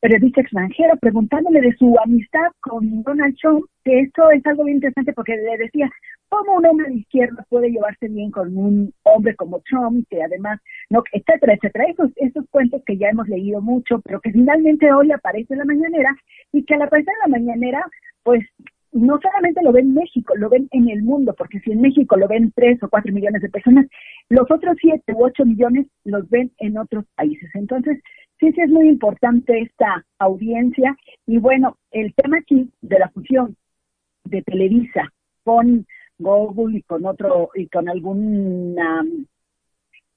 periodista 0.00 0.40
extranjero 0.40 0.96
preguntándole 0.96 1.60
de 1.60 1.76
su 1.76 1.96
amistad 2.04 2.48
con 2.60 3.02
Donald 3.04 3.36
Trump, 3.40 3.64
que 3.84 4.00
esto 4.00 4.30
es 4.32 4.44
algo 4.46 4.64
bien 4.64 4.76
interesante 4.76 5.12
porque 5.12 5.36
le 5.36 5.56
decía, 5.56 5.90
cómo 6.28 6.56
un 6.56 6.66
hombre 6.66 6.88
de 6.88 6.96
izquierda 6.96 7.46
puede 7.48 7.70
llevarse 7.70 8.08
bien 8.08 8.30
con 8.30 8.56
un 8.56 8.92
hombre 9.02 9.34
como 9.36 9.60
Trump, 9.60 10.06
que 10.10 10.22
además, 10.22 10.60
no, 10.90 11.02
etcétera, 11.12 11.54
etcétera. 11.54 11.86
Esos, 12.16 12.44
cuentos 12.50 12.82
que 12.86 12.96
ya 12.96 13.08
hemos 13.08 13.28
leído 13.28 13.60
mucho, 13.60 14.00
pero 14.00 14.20
que 14.20 14.32
finalmente 14.32 14.92
hoy 14.92 15.12
aparece 15.12 15.54
en 15.54 15.60
la 15.60 15.64
mañanera 15.64 16.16
y 16.52 16.64
que 16.64 16.74
al 16.74 16.82
aparecer 16.82 17.14
en 17.14 17.32
la 17.32 17.38
mañanera, 17.38 17.84
pues 18.22 18.44
no 18.92 19.18
solamente 19.20 19.60
lo 19.62 19.72
ven 19.72 19.86
en 19.86 19.94
México, 19.94 20.34
lo 20.36 20.48
ven 20.48 20.68
en 20.70 20.88
el 20.88 21.02
mundo, 21.02 21.34
porque 21.36 21.58
si 21.60 21.72
en 21.72 21.80
México 21.80 22.16
lo 22.16 22.28
ven 22.28 22.52
tres 22.54 22.80
o 22.82 22.88
cuatro 22.88 23.12
millones 23.12 23.42
de 23.42 23.48
personas, 23.48 23.86
los 24.28 24.48
otros 24.50 24.76
siete 24.80 25.12
u 25.14 25.24
ocho 25.24 25.44
millones 25.44 25.86
los 26.04 26.28
ven 26.30 26.52
en 26.58 26.78
otros 26.78 27.04
países. 27.16 27.50
Entonces, 27.54 28.00
sí, 28.38 28.52
sí 28.52 28.60
es 28.60 28.70
muy 28.70 28.88
importante 28.88 29.60
esta 29.60 30.04
audiencia. 30.18 30.96
Y 31.26 31.38
bueno, 31.38 31.76
el 31.90 32.14
tema 32.14 32.38
aquí 32.38 32.70
de 32.82 32.98
la 32.98 33.08
fusión 33.10 33.56
de 34.24 34.42
Televisa 34.42 35.12
con 35.42 35.86
Google 36.18 36.78
y 36.78 36.82
con 36.82 37.04
otro 37.06 37.50
y 37.54 37.68
con 37.68 37.88
alguna 37.88 39.04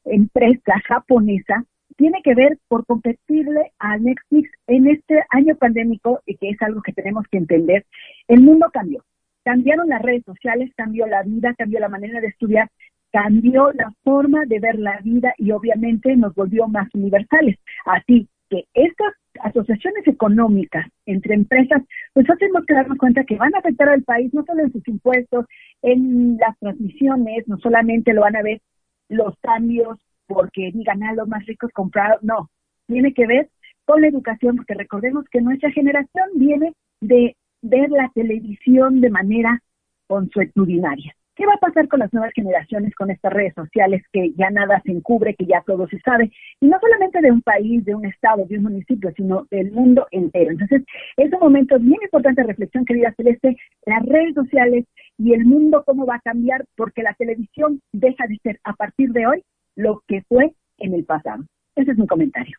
empresa 0.05 0.79
japonesa 0.87 1.65
tiene 1.97 2.21
que 2.23 2.35
ver 2.35 2.57
por 2.67 2.85
competirle 2.85 3.71
a 3.79 3.97
Netflix 3.97 4.51
en 4.67 4.87
este 4.87 5.23
año 5.29 5.55
pandémico 5.55 6.21
y 6.25 6.37
que 6.37 6.49
es 6.49 6.61
algo 6.61 6.81
que 6.81 6.93
tenemos 6.93 7.25
que 7.29 7.37
entender. 7.37 7.85
El 8.27 8.41
mundo 8.41 8.67
cambió. 8.71 9.03
Cambiaron 9.43 9.89
las 9.89 10.01
redes 10.01 10.23
sociales, 10.25 10.71
cambió 10.75 11.07
la 11.07 11.23
vida, 11.23 11.55
cambió 11.57 11.79
la 11.79 11.89
manera 11.89 12.19
de 12.19 12.27
estudiar, 12.27 12.69
cambió 13.11 13.71
la 13.73 13.91
forma 14.03 14.45
de 14.45 14.59
ver 14.59 14.77
la 14.77 14.99
vida 15.01 15.33
y 15.37 15.51
obviamente 15.51 16.15
nos 16.15 16.35
volvió 16.35 16.67
más 16.67 16.87
universales. 16.93 17.57
Así 17.85 18.27
que 18.49 18.65
estas 18.73 19.13
asociaciones 19.41 20.07
económicas 20.07 20.87
entre 21.05 21.35
empresas, 21.35 21.81
pues 22.13 22.25
tenemos 22.39 22.65
que 22.65 22.73
darnos 22.73 22.97
cuenta 22.97 23.23
que 23.23 23.37
van 23.37 23.53
a 23.55 23.59
afectar 23.59 23.89
al 23.89 24.03
país 24.03 24.33
no 24.33 24.43
solo 24.45 24.63
en 24.63 24.71
sus 24.71 24.87
impuestos, 24.87 25.45
en 25.81 26.37
las 26.37 26.57
transmisiones, 26.59 27.47
no 27.47 27.57
solamente 27.59 28.13
lo 28.13 28.21
van 28.21 28.35
a 28.35 28.41
ver 28.41 28.61
los 29.09 29.37
cambios 29.41 29.97
porque 30.25 30.71
digan 30.73 31.03
a 31.03 31.09
ah, 31.09 31.13
los 31.13 31.27
más 31.27 31.45
ricos 31.45 31.71
compraron, 31.73 32.19
no, 32.21 32.49
tiene 32.87 33.13
que 33.13 33.27
ver 33.27 33.49
con 33.85 34.01
la 34.01 34.07
educación, 34.07 34.57
porque 34.57 34.73
recordemos 34.73 35.25
que 35.31 35.41
nuestra 35.41 35.71
generación 35.71 36.29
viene 36.35 36.73
de 36.99 37.37
ver 37.61 37.89
la 37.89 38.11
televisión 38.13 38.99
de 38.99 39.09
manera 39.09 39.61
consuetudinaria. 40.07 41.15
¿Qué 41.37 41.45
va 41.45 41.53
a 41.53 41.57
pasar 41.59 41.87
con 41.87 41.99
las 41.99 42.11
nuevas 42.11 42.33
generaciones 42.33 42.95
con 42.95 43.11
estas 43.11 43.31
redes 43.31 43.53
sociales 43.53 44.01
que 44.11 44.33
ya 44.33 44.49
nada 44.49 44.81
se 44.83 44.91
encubre, 44.91 45.35
que 45.35 45.45
ya 45.45 45.61
todo 45.61 45.87
se 45.87 45.99
sabe? 45.99 46.31
Y 46.59 46.67
no 46.67 46.79
solamente 46.79 47.21
de 47.21 47.31
un 47.31 47.43
país, 47.43 47.85
de 47.85 47.93
un 47.93 48.05
estado, 48.07 48.43
de 48.45 48.57
un 48.57 48.63
municipio, 48.63 49.11
sino 49.15 49.45
del 49.51 49.71
mundo 49.71 50.07
entero. 50.09 50.49
Entonces, 50.49 50.83
es 51.15 51.31
un 51.31 51.39
momento 51.39 51.77
bien 51.77 51.99
importante 52.01 52.41
de 52.41 52.47
reflexión, 52.47 52.85
querida 52.85 53.13
Celeste, 53.15 53.55
las 53.85 54.03
redes 54.03 54.33
sociales 54.33 54.85
y 55.19 55.33
el 55.33 55.45
mundo 55.45 55.83
cómo 55.85 56.07
va 56.07 56.15
a 56.15 56.21
cambiar, 56.21 56.65
porque 56.75 57.03
la 57.03 57.13
televisión 57.13 57.81
deja 57.93 58.25
de 58.27 58.39
ser 58.41 58.59
a 58.63 58.73
partir 58.73 59.11
de 59.11 59.27
hoy 59.27 59.43
lo 59.75 60.01
que 60.07 60.23
fue 60.23 60.53
en 60.79 60.95
el 60.95 61.05
pasado. 61.05 61.43
Ese 61.75 61.91
es 61.91 61.97
mi 61.99 62.07
comentario. 62.07 62.57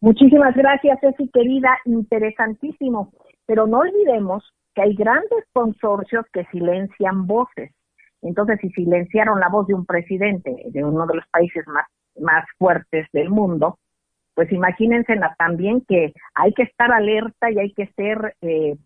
Muchísimas 0.00 0.56
gracias, 0.56 0.98
Ceci, 1.00 1.28
querida, 1.28 1.78
interesantísimo. 1.84 3.12
Pero 3.46 3.68
no 3.68 3.78
olvidemos 3.78 4.52
que 4.74 4.82
hay 4.82 4.94
grandes 4.94 5.44
consorcios 5.52 6.26
que 6.32 6.44
silencian 6.46 7.28
voces. 7.28 7.70
Entonces, 8.24 8.58
si 8.60 8.70
silenciaron 8.70 9.38
la 9.38 9.48
voz 9.48 9.66
de 9.66 9.74
un 9.74 9.84
presidente 9.84 10.64
de 10.66 10.84
uno 10.84 11.06
de 11.06 11.16
los 11.16 11.26
países 11.28 11.66
más, 11.68 11.86
más 12.18 12.44
fuertes 12.58 13.06
del 13.12 13.28
mundo, 13.28 13.78
pues 14.34 14.50
imagínense 14.50 15.14
también 15.38 15.82
que 15.86 16.12
hay 16.34 16.52
que 16.54 16.64
estar 16.64 16.90
alerta 16.90 17.50
y 17.50 17.58
hay 17.58 17.72
que 17.72 17.86
ser 17.94 18.34
eh, 18.40 18.76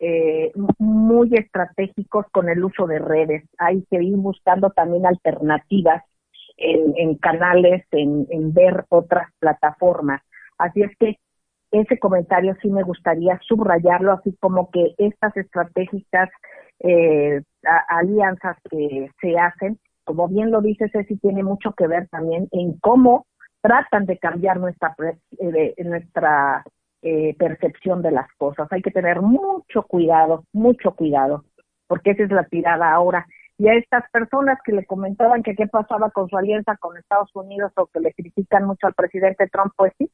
eh, 0.00 0.52
muy 0.78 1.30
estratégicos 1.34 2.26
con 2.32 2.48
el 2.48 2.62
uso 2.62 2.86
de 2.86 2.98
redes. 2.98 3.44
Hay 3.58 3.84
que 3.90 4.02
ir 4.02 4.16
buscando 4.16 4.70
también 4.70 5.06
alternativas 5.06 6.02
en, 6.58 7.14
canales, 7.16 7.84
en, 7.92 8.26
en 8.28 8.52
ver 8.52 8.84
otras 8.90 9.28
plataformas. 9.38 10.20
Así 10.58 10.82
es 10.82 10.94
que 10.98 11.16
ese 11.70 11.98
comentario 11.98 12.54
sí 12.60 12.68
me 12.68 12.82
gustaría 12.82 13.40
subrayarlo, 13.46 14.12
así 14.12 14.36
como 14.40 14.70
que 14.70 14.94
estas 14.98 15.34
estratégicas 15.36 16.28
eh, 16.80 17.42
alianzas 17.88 18.56
que 18.70 19.10
se 19.20 19.38
hacen, 19.38 19.78
como 20.04 20.28
bien 20.28 20.50
lo 20.50 20.60
dice 20.60 20.88
Ceci, 20.90 21.16
tiene 21.18 21.42
mucho 21.42 21.72
que 21.72 21.86
ver 21.86 22.08
también 22.08 22.48
en 22.52 22.78
cómo 22.80 23.26
tratan 23.60 24.06
de 24.06 24.18
cambiar 24.18 24.58
nuestra 24.58 24.94
eh, 25.38 25.74
nuestra 25.84 26.64
eh, 27.02 27.34
percepción 27.38 28.02
de 28.02 28.10
las 28.10 28.26
cosas. 28.38 28.68
Hay 28.72 28.82
que 28.82 28.90
tener 28.90 29.20
mucho 29.20 29.82
cuidado, 29.82 30.44
mucho 30.52 30.92
cuidado, 30.92 31.44
porque 31.86 32.12
esa 32.12 32.24
es 32.24 32.30
la 32.30 32.44
tirada 32.44 32.92
ahora. 32.92 33.26
Y 33.58 33.68
a 33.68 33.74
estas 33.74 34.04
personas 34.10 34.58
que 34.64 34.72
le 34.72 34.86
comentaban 34.86 35.42
que 35.42 35.54
qué 35.54 35.66
pasaba 35.66 36.10
con 36.10 36.28
su 36.28 36.36
alianza 36.38 36.76
con 36.78 36.96
Estados 36.96 37.30
Unidos 37.34 37.72
o 37.76 37.86
que 37.86 38.00
le 38.00 38.14
critican 38.14 38.64
mucho 38.64 38.86
al 38.86 38.94
presidente 38.94 39.48
Trump, 39.48 39.72
pues 39.76 39.92
sí, 39.98 40.10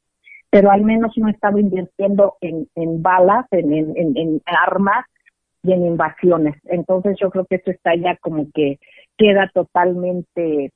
pero 0.50 0.72
al 0.72 0.82
menos 0.82 1.12
no 1.16 1.28
estaba 1.28 1.60
invirtiendo 1.60 2.36
en, 2.40 2.68
balas, 3.02 3.46
en, 3.52 3.94
en 3.96 4.42
armas, 4.46 5.06
en 5.72 5.86
invasiones. 5.86 6.56
Entonces 6.64 7.16
yo 7.20 7.30
creo 7.30 7.46
que 7.46 7.56
esto 7.56 7.70
está 7.70 7.94
ya 7.94 8.16
como 8.16 8.46
que 8.52 8.78
queda 9.16 9.50
totalmente 9.52 10.72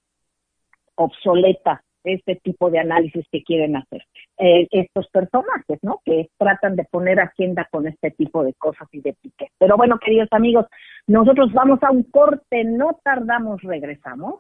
obsoleta 0.94 1.82
este 2.04 2.36
tipo 2.36 2.70
de 2.70 2.78
análisis 2.78 3.26
que 3.30 3.42
quieren 3.42 3.76
hacer 3.76 4.02
eh, 4.38 4.66
estos 4.70 5.08
personajes, 5.08 5.78
¿no? 5.82 6.00
Que 6.04 6.30
tratan 6.38 6.76
de 6.76 6.84
poner 6.84 7.20
agenda 7.20 7.68
con 7.70 7.86
este 7.86 8.10
tipo 8.10 8.42
de 8.42 8.54
cosas 8.54 8.88
y 8.92 9.00
de 9.00 9.14
pique. 9.20 9.48
Pero 9.58 9.76
bueno, 9.76 9.98
queridos 9.98 10.28
amigos, 10.30 10.66
nosotros 11.06 11.52
vamos 11.52 11.82
a 11.82 11.90
un 11.90 12.04
corte, 12.04 12.64
no 12.64 12.98
tardamos, 13.02 13.60
regresamos. 13.62 14.36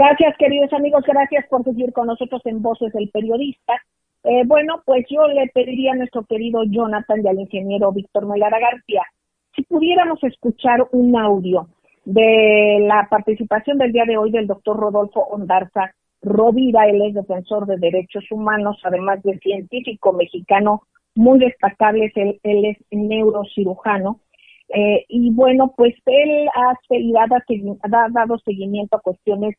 Gracias, 0.00 0.34
queridos 0.38 0.72
amigos, 0.72 1.04
gracias 1.06 1.46
por 1.48 1.62
seguir 1.62 1.92
con 1.92 2.06
nosotros 2.06 2.40
en 2.46 2.62
Voces 2.62 2.90
del 2.94 3.10
Periodista. 3.10 3.74
Eh, 4.24 4.44
bueno, 4.46 4.80
pues 4.86 5.04
yo 5.10 5.28
le 5.28 5.46
pediría 5.48 5.92
a 5.92 5.94
nuestro 5.94 6.24
querido 6.24 6.62
Jonathan 6.64 7.20
y 7.22 7.28
al 7.28 7.38
ingeniero 7.38 7.92
Víctor 7.92 8.24
Melara 8.26 8.58
García 8.58 9.02
si 9.54 9.62
pudiéramos 9.64 10.18
escuchar 10.24 10.88
un 10.92 11.18
audio 11.18 11.68
de 12.06 12.78
la 12.80 13.08
participación 13.10 13.76
del 13.76 13.92
día 13.92 14.06
de 14.06 14.16
hoy 14.16 14.30
del 14.30 14.46
doctor 14.46 14.78
Rodolfo 14.78 15.20
Ondarza 15.20 15.94
Rovira, 16.22 16.88
él 16.88 17.02
es 17.02 17.12
defensor 17.12 17.66
de 17.66 17.76
derechos 17.76 18.24
humanos, 18.30 18.78
además 18.84 19.22
de 19.22 19.38
científico 19.40 20.14
mexicano 20.14 20.80
muy 21.14 21.40
destacable, 21.40 22.10
él, 22.14 22.40
él 22.42 22.64
es 22.64 22.78
neurocirujano. 22.90 24.20
Eh, 24.70 25.04
y 25.08 25.30
bueno, 25.30 25.74
pues 25.76 25.94
él 26.06 26.48
ha, 26.54 26.72
ha 27.82 28.08
dado 28.08 28.38
seguimiento 28.38 28.96
a 28.96 29.00
cuestiones 29.00 29.56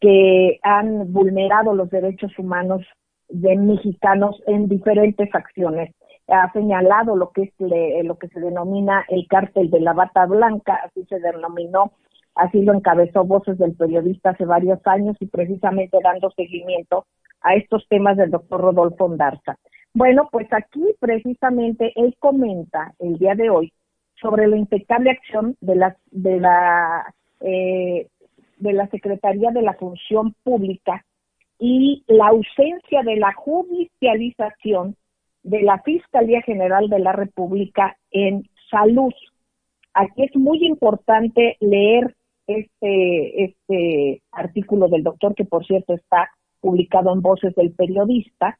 que 0.00 0.58
han 0.62 1.12
vulnerado 1.12 1.74
los 1.74 1.90
derechos 1.90 2.36
humanos 2.38 2.82
de 3.28 3.56
mexicanos 3.56 4.42
en 4.46 4.68
diferentes 4.68 5.32
acciones. 5.34 5.94
Ha 6.28 6.52
señalado 6.52 7.16
lo 7.16 7.30
que 7.30 7.42
es 7.42 8.04
lo 8.04 8.16
que 8.18 8.28
se 8.28 8.40
denomina 8.40 9.04
el 9.08 9.26
cártel 9.28 9.70
de 9.70 9.80
la 9.80 9.92
bata 9.92 10.26
blanca, 10.26 10.80
así 10.84 11.04
se 11.06 11.18
denominó, 11.18 11.92
así 12.34 12.62
lo 12.62 12.72
encabezó 12.72 13.24
Voces 13.24 13.58
del 13.58 13.74
Periodista 13.74 14.30
hace 14.30 14.44
varios 14.44 14.78
años 14.86 15.16
y 15.20 15.26
precisamente 15.26 15.98
dando 16.02 16.30
seguimiento 16.30 17.06
a 17.42 17.54
estos 17.54 17.86
temas 17.88 18.16
del 18.16 18.30
doctor 18.30 18.60
Rodolfo 18.60 19.06
Ondarza. 19.06 19.56
Bueno, 19.92 20.28
pues 20.30 20.46
aquí 20.52 20.94
precisamente 21.00 21.92
él 21.96 22.14
comenta 22.20 22.94
el 23.00 23.18
día 23.18 23.34
de 23.34 23.50
hoy 23.50 23.72
sobre 24.20 24.46
la 24.46 24.56
impecable 24.56 25.10
acción 25.10 25.56
de 25.60 25.74
la, 25.74 25.96
de 26.10 26.38
la, 26.38 27.14
eh, 27.40 28.06
de 28.60 28.72
la 28.72 28.86
Secretaría 28.88 29.50
de 29.50 29.62
la 29.62 29.74
Función 29.74 30.34
Pública 30.44 31.04
y 31.58 32.04
la 32.06 32.28
ausencia 32.28 33.02
de 33.02 33.16
la 33.16 33.32
judicialización 33.34 34.96
de 35.42 35.62
la 35.62 35.78
Fiscalía 35.82 36.42
General 36.42 36.88
de 36.88 36.98
la 36.98 37.12
República 37.12 37.96
en 38.10 38.48
salud. 38.70 39.12
Aquí 39.94 40.24
es 40.24 40.36
muy 40.36 40.64
importante 40.64 41.56
leer 41.60 42.14
este, 42.46 43.44
este 43.44 44.22
artículo 44.32 44.88
del 44.88 45.02
doctor, 45.02 45.34
que 45.34 45.44
por 45.44 45.66
cierto 45.66 45.94
está 45.94 46.30
publicado 46.60 47.12
en 47.12 47.22
Voces 47.22 47.54
del 47.54 47.72
Periodista, 47.72 48.58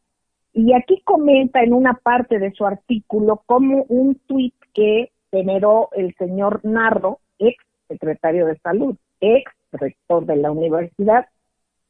y 0.52 0.73
aquí 0.73 1.00
comenta 1.04 1.62
en 1.62 1.73
una 1.73 1.95
parte 1.95 2.38
de 2.38 2.52
su 2.52 2.66
artículo 2.66 3.42
como 3.47 3.85
un 3.88 4.16
tuit 4.26 4.54
que 4.75 5.11
generó 5.30 5.90
el 5.92 6.14
señor 6.16 6.64
Narro, 6.64 7.21
ex 7.38 7.57
secretario 7.88 8.47
de 8.47 8.59
Salud, 8.59 8.97
ex 9.21 9.50
rector 9.73 10.27
de 10.27 10.37
la 10.37 10.50
universidad, 10.50 11.27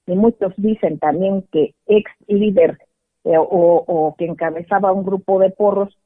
y 0.06 0.14
muchos 0.14 0.52
dicen 0.56 0.98
también 0.98 1.44
que 1.52 1.74
ex 1.86 2.10
líder 2.26 2.78
eh, 3.24 3.36
o, 3.36 4.14
que 4.18 4.26
encabezaba 4.26 4.92
un 4.92 5.04
grupo 5.04 5.38
de 5.38 5.50
porros, 5.50 5.96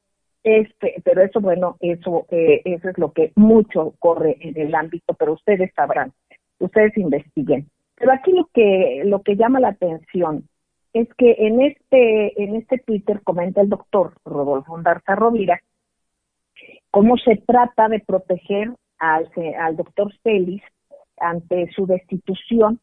este, 0.43 1.01
pero 1.03 1.21
eso, 1.23 1.41
bueno, 1.41 1.77
eso, 1.79 2.27
eh, 2.29 2.61
eso 2.65 2.89
es 2.89 2.97
lo 2.97 3.13
que 3.13 3.31
mucho 3.35 3.95
corre 3.99 4.37
en 4.41 4.59
el 4.59 4.75
ámbito, 4.75 5.13
pero 5.15 5.33
ustedes 5.33 5.73
sabrán, 5.73 6.13
ustedes 6.59 6.95
investiguen. 6.97 7.69
Pero 7.95 8.11
aquí 8.11 8.31
lo 8.31 8.49
que, 8.53 9.01
lo 9.05 9.23
que 9.23 9.37
llama 9.37 9.59
la 9.59 9.69
atención 9.69 10.47
es 10.93 11.07
que 11.15 11.35
en 11.39 11.61
este, 11.61 12.43
en 12.43 12.55
este 12.55 12.77
Twitter 12.79 13.21
comenta 13.23 13.61
el 13.61 13.69
doctor 13.69 14.13
Rodolfo 14.23 14.79
Darza 14.81 15.15
Rovira 15.15 15.59
cómo 16.91 17.17
se 17.17 17.35
trata 17.37 17.89
de 17.89 17.99
proteger 17.99 18.71
al, 18.99 19.29
al 19.59 19.75
doctor 19.75 20.13
Celis 20.23 20.61
ante 21.17 21.69
su 21.71 21.85
destitución 21.85 22.79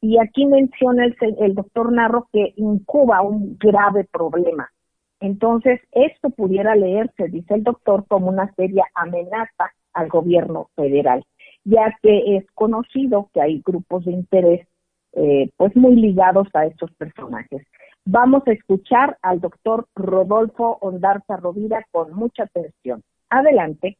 y 0.00 0.18
aquí 0.18 0.46
menciona 0.46 1.04
el, 1.04 1.16
el 1.38 1.54
doctor 1.54 1.92
Narro 1.92 2.28
que 2.32 2.54
incuba 2.56 3.20
un 3.22 3.58
grave 3.58 4.04
problema. 4.04 4.70
Entonces, 5.20 5.80
esto 5.92 6.30
pudiera 6.30 6.74
leerse, 6.74 7.28
dice 7.28 7.54
el 7.54 7.62
doctor, 7.62 8.06
como 8.08 8.28
una 8.28 8.52
seria 8.54 8.84
amenaza 8.94 9.70
al 9.92 10.08
gobierno 10.08 10.70
federal, 10.76 11.24
ya 11.64 11.94
que 12.02 12.36
es 12.36 12.46
conocido 12.54 13.28
que 13.34 13.42
hay 13.42 13.62
grupos 13.64 14.06
de 14.06 14.12
interés 14.12 14.66
eh, 15.12 15.50
pues 15.56 15.74
muy 15.76 15.96
ligados 15.96 16.48
a 16.54 16.66
estos 16.66 16.90
personajes. 16.92 17.66
Vamos 18.04 18.42
a 18.46 18.52
escuchar 18.52 19.18
al 19.20 19.40
doctor 19.40 19.86
Rodolfo 19.94 20.78
Ondarza 20.80 21.36
Rovira 21.36 21.84
con 21.90 22.14
mucha 22.14 22.44
atención. 22.44 23.02
Adelante. 23.28 23.98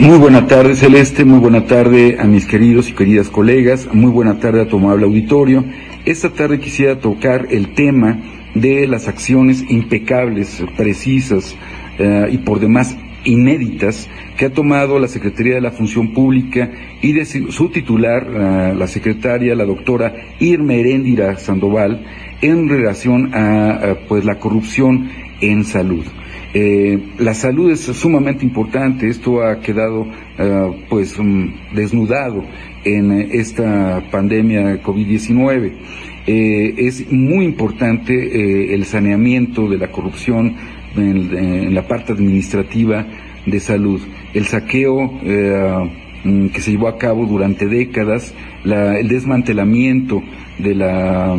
Muy 0.00 0.16
buena 0.16 0.46
tarde, 0.46 0.76
Celeste. 0.76 1.26
Muy 1.26 1.40
buena 1.40 1.66
tarde 1.66 2.16
a 2.18 2.24
mis 2.24 2.46
queridos 2.46 2.88
y 2.88 2.92
queridas 2.92 3.28
colegas. 3.28 3.86
Muy 3.92 4.10
buena 4.10 4.40
tarde 4.40 4.62
a 4.62 4.66
tu 4.66 4.78
amable 4.78 5.04
auditorio. 5.04 5.62
Esta 6.06 6.30
tarde 6.30 6.58
quisiera 6.58 6.98
tocar 6.98 7.48
el 7.50 7.74
tema 7.74 8.18
de 8.54 8.86
las 8.86 9.08
acciones 9.08 9.62
impecables, 9.68 10.64
precisas 10.74 11.54
eh, 11.98 12.28
y 12.32 12.38
por 12.38 12.60
demás 12.60 12.96
inéditas 13.24 14.08
que 14.38 14.46
ha 14.46 14.52
tomado 14.54 14.98
la 14.98 15.06
Secretaría 15.06 15.56
de 15.56 15.60
la 15.60 15.70
Función 15.70 16.14
Pública 16.14 16.70
y 17.02 17.12
de 17.12 17.26
su 17.26 17.68
titular, 17.68 18.26
la 18.74 18.86
secretaria, 18.86 19.54
la 19.54 19.66
doctora 19.66 20.14
Irma 20.38 20.72
Heréndira 20.72 21.36
Sandoval, 21.36 22.06
en 22.40 22.70
relación 22.70 23.34
a, 23.34 23.98
pues 24.08 24.24
la 24.24 24.38
corrupción 24.38 25.10
en 25.42 25.64
salud. 25.64 26.06
Eh, 26.52 26.98
la 27.18 27.34
salud 27.34 27.70
es 27.70 27.80
sumamente 27.80 28.44
importante, 28.44 29.08
esto 29.08 29.42
ha 29.42 29.60
quedado 29.60 30.06
eh, 30.36 30.84
pues 30.88 31.16
um, 31.16 31.52
desnudado 31.72 32.44
en 32.84 33.12
esta 33.12 34.02
pandemia 34.10 34.66
de 34.66 34.82
COVID-19. 34.82 35.72
Eh, 36.26 36.74
es 36.76 37.10
muy 37.10 37.44
importante 37.44 38.74
el 38.74 38.84
saneamiento 38.84 39.68
de 39.68 39.78
la 39.78 39.90
corrupción 39.90 40.56
en, 40.96 41.72
la 41.72 41.86
parte 41.86 42.12
administrativa 42.12 43.06
de 43.46 43.60
salud. 43.60 44.00
El 44.34 44.46
saqueo 44.46 45.12
mm, 46.24 46.48
que 46.48 46.60
se 46.60 46.72
llevó 46.72 46.88
a 46.88 46.98
cabo 46.98 47.26
durante 47.26 47.66
décadas, 47.66 48.34
el 48.64 49.08
desmantelamiento 49.08 50.22
de 50.58 50.74
la, 50.74 51.38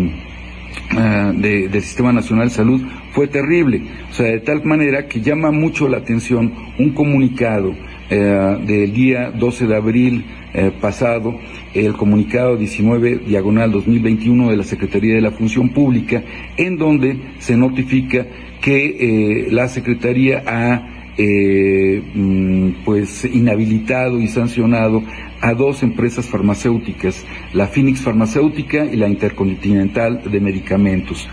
del 1.36 1.82
Sistema 1.82 2.14
Nacional 2.14 2.48
de 2.48 2.56
Salud 2.56 2.82
fue 3.12 3.28
terrible. 3.28 3.82
O 4.10 4.14
sea, 4.14 4.28
de 4.28 4.40
tal 4.40 4.64
manera 4.64 5.08
que 5.08 5.22
llama 5.22 5.52
mucho 5.52 5.88
la 5.88 5.98
atención 5.98 6.54
un 6.78 6.92
comunicado 6.92 7.74
eh, 8.10 8.58
del 8.66 8.94
día 8.94 9.32
12 9.32 9.68
de 9.68 9.76
abril 9.76 10.26
eh, 10.54 10.72
pasado, 10.82 11.40
el 11.74 11.94
comunicado 11.94 12.58
19 12.58 13.22
diagonal 13.26 13.72
2021 13.72 14.50
de 14.50 14.58
la 14.58 14.64
Secretaría 14.64 15.16
de 15.16 15.22
la 15.22 15.32
Función 15.32 15.70
Pública, 15.70 16.22
en 16.58 16.78
donde 16.78 17.18
se 17.40 17.56
notifica 17.56 18.28
que 18.60 19.46
eh, 19.46 19.48
la 19.52 19.70
Secretaría 19.70 20.44
ha 20.46 20.90
mm, 21.18 22.84
pues 22.84 23.24
inhabilitado 23.26 24.20
y 24.20 24.28
sancionado 24.28 25.04
a 25.42 25.54
dos 25.54 25.82
empresas 25.82 26.28
farmacéuticas, 26.28 27.26
la 27.54 27.68
Phoenix 27.68 28.02
Farmacéutica 28.02 28.86
y 28.86 28.96
la 28.96 29.08
Intercontinental 29.08 30.22
de 30.30 30.40
Medicamentos. 30.40 31.30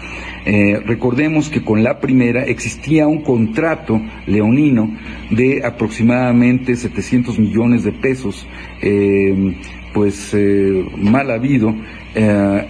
Eh, 0.51 0.81
recordemos 0.87 1.51
que 1.51 1.63
con 1.63 1.85
la 1.85 2.01
primera 2.01 2.43
existía 2.43 3.07
un 3.07 3.21
contrato 3.21 4.01
leonino 4.27 4.97
de 5.31 5.63
aproximadamente 5.63 6.75
700 6.75 7.39
millones 7.39 7.85
de 7.85 7.93
pesos, 7.93 8.47
eh, 8.81 9.55
pues 9.93 10.33
eh, 10.33 10.87
mal 10.97 11.31
habido, 11.31 11.75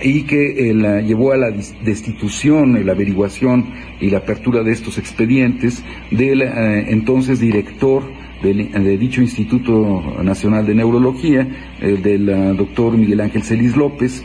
y 0.02 0.24
que 0.24 0.74
llevó 1.06 1.32
a 1.32 1.36
la 1.36 1.50
destitución, 1.50 2.84
la 2.84 2.92
averiguación 2.92 3.66
y 3.98 4.10
la 4.10 4.18
apertura 4.18 4.62
de 4.62 4.72
estos 4.72 4.98
expedientes 4.98 5.82
del 6.10 6.42
entonces 6.42 7.40
director 7.40 8.02
de, 8.42 8.98
dicho 8.98 9.22
Instituto 9.22 10.22
Nacional 10.22 10.66
de 10.66 10.74
Neurología, 10.74 11.48
del 11.80 12.26
doctor 12.58 12.98
Miguel 12.98 13.22
Ángel 13.22 13.42
Celis 13.42 13.74
López, 13.74 14.22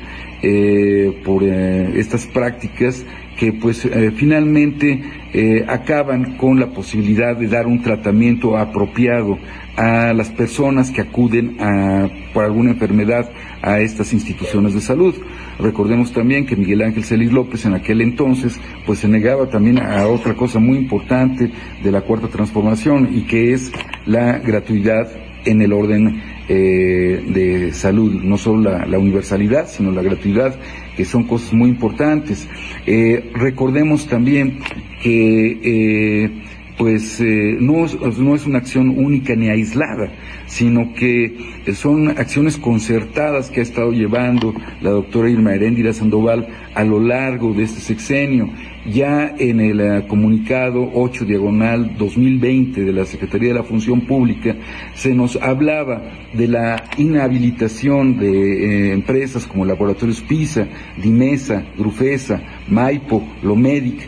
por 1.24 1.44
estas 1.44 2.26
prácticas 2.26 3.06
que 3.44 3.52
pues 3.52 3.84
eh, 3.84 4.14
finalmente 4.16 5.04
eh, 5.34 5.66
acaban 5.68 6.38
con 6.38 6.62
la 6.62 6.68
posibilidad 6.68 7.36
de 7.36 7.50
dar 7.50 7.68
un 7.68 7.82
tratamiento 7.82 8.58
apropiado 8.58 9.38
a 9.76 10.14
las 10.14 10.30
personas 10.30 10.92
que 10.92 11.02
acuden 11.02 11.58
a, 11.60 12.08
por 12.34 12.46
alguna 12.46 12.72
enfermedad 12.72 13.30
a 13.62 13.82
estas 13.82 14.14
instituciones 14.14 14.74
de 14.74 14.80
salud. 14.80 15.14
Recordemos 15.60 16.14
también 16.14 16.46
que 16.46 16.56
Miguel 16.56 16.84
Ángel 16.84 17.04
Celis 17.04 17.34
López 17.34 17.66
en 17.66 17.74
aquel 17.74 18.00
entonces 18.00 18.62
pues 18.86 19.00
se 19.00 19.10
negaba 19.10 19.50
también 19.50 19.78
a 19.78 20.08
otra 20.08 20.36
cosa 20.36 20.60
muy 20.60 20.78
importante 20.78 21.52
de 21.84 21.92
la 21.92 22.00
cuarta 22.00 22.30
transformación 22.30 23.10
y 23.12 23.24
que 23.24 23.52
es 23.52 23.74
la 24.06 24.40
gratuidad 24.40 25.10
en 25.44 25.62
el 25.62 25.74
orden 25.74 26.22
eh, 26.48 27.24
de 27.28 27.74
salud, 27.74 28.22
no 28.22 28.38
solo 28.38 28.72
la, 28.86 28.98
universalidad, 28.98 29.68
sino 29.68 29.92
la 29.92 30.02
gratuidad, 30.02 30.56
que 30.96 31.06
son 31.06 31.24
cosas 31.24 31.54
muy 31.54 31.70
importantes. 31.70 32.48
Eh, 32.86 33.32
recordemos 33.34 34.08
también 34.08 34.60
que 35.02 35.60
eh, 35.64 36.44
pues 36.78 37.20
eh, 37.22 37.58
no, 37.60 37.86
no, 38.18 38.36
es 38.36 38.46
una 38.46 38.58
acción 38.58 38.90
única 38.90 39.36
ni 39.36 39.50
aislada, 39.50 40.12
sino 40.48 40.94
que 40.94 41.36
son 41.74 42.10
acciones 42.10 42.58
concertadas 42.58 43.50
que 43.50 43.60
ha 43.60 43.64
estado 43.64 43.92
llevando 43.92 44.54
la 44.82 44.90
doctora 44.92 45.30
Irma 45.30 45.54
Heréndira 45.54 45.94
Sandoval 45.94 46.48
a 46.74 46.84
lo 46.84 47.00
largo 47.00 47.54
de 47.54 47.64
este 47.64 47.80
sexenio. 47.80 48.50
Ya 48.86 49.34
en 49.40 49.62
el 49.62 49.80
eh, 49.80 50.06
comunicado 50.10 50.92
8 50.94 51.24
diagonal 51.24 51.96
2020 51.98 52.84
de 52.84 52.92
la 52.92 53.06
Secretaría 53.06 53.50
de 53.50 53.56
la 53.56 53.64
Función 53.64 54.02
Pública 54.02 54.58
se 54.94 55.14
nos 55.14 55.38
hablaba 55.38 56.02
de 56.34 56.50
la 56.50 56.84
inhabilitación 56.98 58.20
de 58.20 58.28
eh, 58.28 58.92
empresas 58.92 59.46
como 59.46 59.64
Laboratorios 59.64 60.20
PISA, 60.22 60.68
Dimesa, 61.02 61.64
Grufesa, 61.78 62.42
Maipo, 62.68 63.26
Lomedic, 63.42 64.02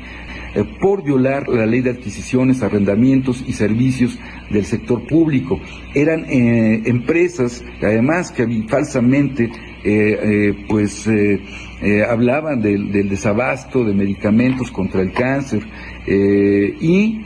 eh, 0.55 0.65
por 0.81 1.05
violar 1.05 1.47
la 1.47 1.65
ley 1.65 1.79
de 1.79 1.91
adquisiciones, 1.91 2.61
arrendamientos 2.61 3.45
y 3.47 3.53
servicios 3.53 4.19
del 4.49 4.65
sector 4.65 5.07
público. 5.07 5.57
Eran 5.93 6.25
empresas, 6.27 7.63
además 7.81 8.29
que 8.31 8.45
falsamente 8.67 9.49
eh, 11.81 12.03
hablaban 12.03 12.61
del, 12.61 12.91
desabasto 13.09 13.83
de 13.83 13.93
medicamentos 13.93 14.71
contra 14.71 15.01
el 15.01 15.11
cáncer 15.11 15.63
y 16.07 17.21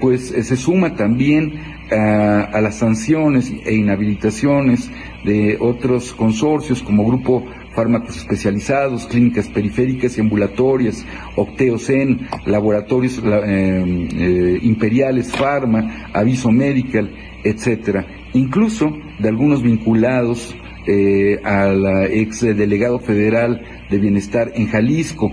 pues 0.00 0.28
se 0.28 0.56
suma 0.56 0.94
también 0.94 1.52
a, 1.90 2.60
las 2.60 2.76
sanciones 2.76 3.52
e 3.64 3.74
inhabilitaciones 3.74 4.90
de 5.24 5.56
otros 5.60 6.12
consorcios 6.12 6.82
como 6.82 7.04
Grupo 7.04 7.44
fármacos 7.74 8.16
especializados, 8.16 9.06
clínicas 9.06 9.46
periféricas 9.48 10.18
y 10.18 10.20
ambulatorias, 10.20 11.06
Octeocen, 11.36 12.26
laboratorios 12.44 13.22
eh, 13.24 14.08
eh, 14.16 14.58
imperiales, 14.62 15.30
Pharma, 15.30 16.08
Aviso 16.12 16.50
Medical, 16.50 17.10
etcétera. 17.44 18.04
Incluso 18.32 18.98
de 19.20 19.28
algunos 19.28 19.62
vinculados 19.62 20.56
eh, 20.88 21.38
al 21.44 22.10
ex 22.10 22.40
delegado 22.40 22.98
federal 22.98 23.62
de 23.90 23.98
bienestar 23.98 24.52
en 24.54 24.68
Jalisco. 24.68 25.32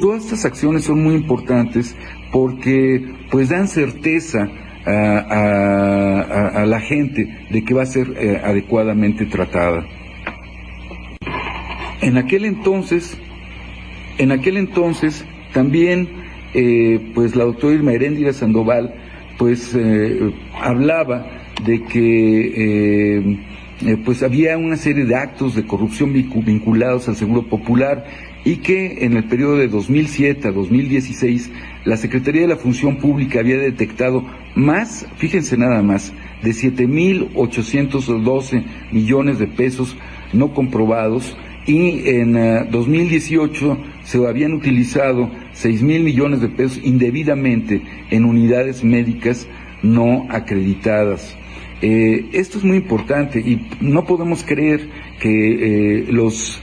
todas 0.00 0.24
estas 0.24 0.44
acciones 0.44 0.84
son 0.84 1.02
muy 1.02 1.14
importantes 1.14 1.94
porque 2.32 3.04
pues 3.30 3.48
dan 3.50 3.68
certeza 3.68 4.48
a, 4.86 6.64
la 6.66 6.80
gente 6.80 7.46
de 7.50 7.64
que 7.64 7.74
va 7.74 7.82
a 7.82 7.86
ser 7.86 8.40
adecuadamente 8.44 9.26
tratada. 9.26 9.86
En 12.00 12.18
aquel 12.18 12.44
entonces, 12.44 13.16
en 14.18 14.30
aquel 14.30 14.58
entonces 14.58 15.24
también, 15.54 16.08
eh, 16.52 17.00
pues 17.14 17.34
la 17.34 17.44
doctora 17.44 17.74
Irma 17.74 17.92
Heréndira 17.92 18.34
Sandoval, 18.34 18.94
pues 19.38 19.74
eh, 19.74 20.30
hablaba 20.60 21.26
de 21.64 21.82
que 21.84 23.38
eh, 23.84 23.98
pues 24.02 24.22
había 24.22 24.56
una 24.56 24.76
serie 24.76 25.04
de 25.04 25.14
actos 25.14 25.54
de 25.54 25.66
corrupción 25.66 26.12
vinculados 26.12 27.06
al 27.08 27.16
Seguro 27.16 27.46
Popular 27.48 28.06
y 28.44 28.56
que 28.56 29.04
en 29.04 29.16
el 29.16 29.24
periodo 29.24 29.56
de 29.56 29.68
2007 29.68 30.48
a 30.48 30.52
2016 30.52 31.50
la 31.84 31.98
Secretaría 31.98 32.42
de 32.42 32.48
la 32.48 32.56
Función 32.56 32.96
Pública 32.96 33.38
había 33.40 33.58
detectado 33.58 34.24
más, 34.54 35.06
fíjense 35.16 35.58
nada 35.58 35.82
más, 35.82 36.14
de 36.42 36.52
7.812 36.52 38.64
millones 38.90 39.38
de 39.38 39.48
pesos 39.48 39.96
no 40.32 40.54
comprobados 40.54 41.36
y 41.66 42.08
en 42.08 42.70
2018 42.70 43.72
eh, 43.72 43.76
se 44.04 44.26
habían 44.26 44.54
utilizado 44.54 45.30
6 45.52 45.82
mil 45.82 46.04
millones 46.04 46.40
de 46.40 46.48
pesos 46.48 46.80
indebidamente 46.82 47.82
en 48.10 48.24
unidades 48.24 48.82
médicas 48.82 49.46
no 49.82 50.26
acreditadas. 50.30 51.36
Eh, 51.86 52.30
esto 52.32 52.56
es 52.56 52.64
muy 52.64 52.78
importante 52.78 53.40
y 53.40 53.68
no 53.82 54.06
podemos 54.06 54.42
creer 54.42 54.88
que 55.20 55.98
eh, 56.00 56.06
los 56.08 56.58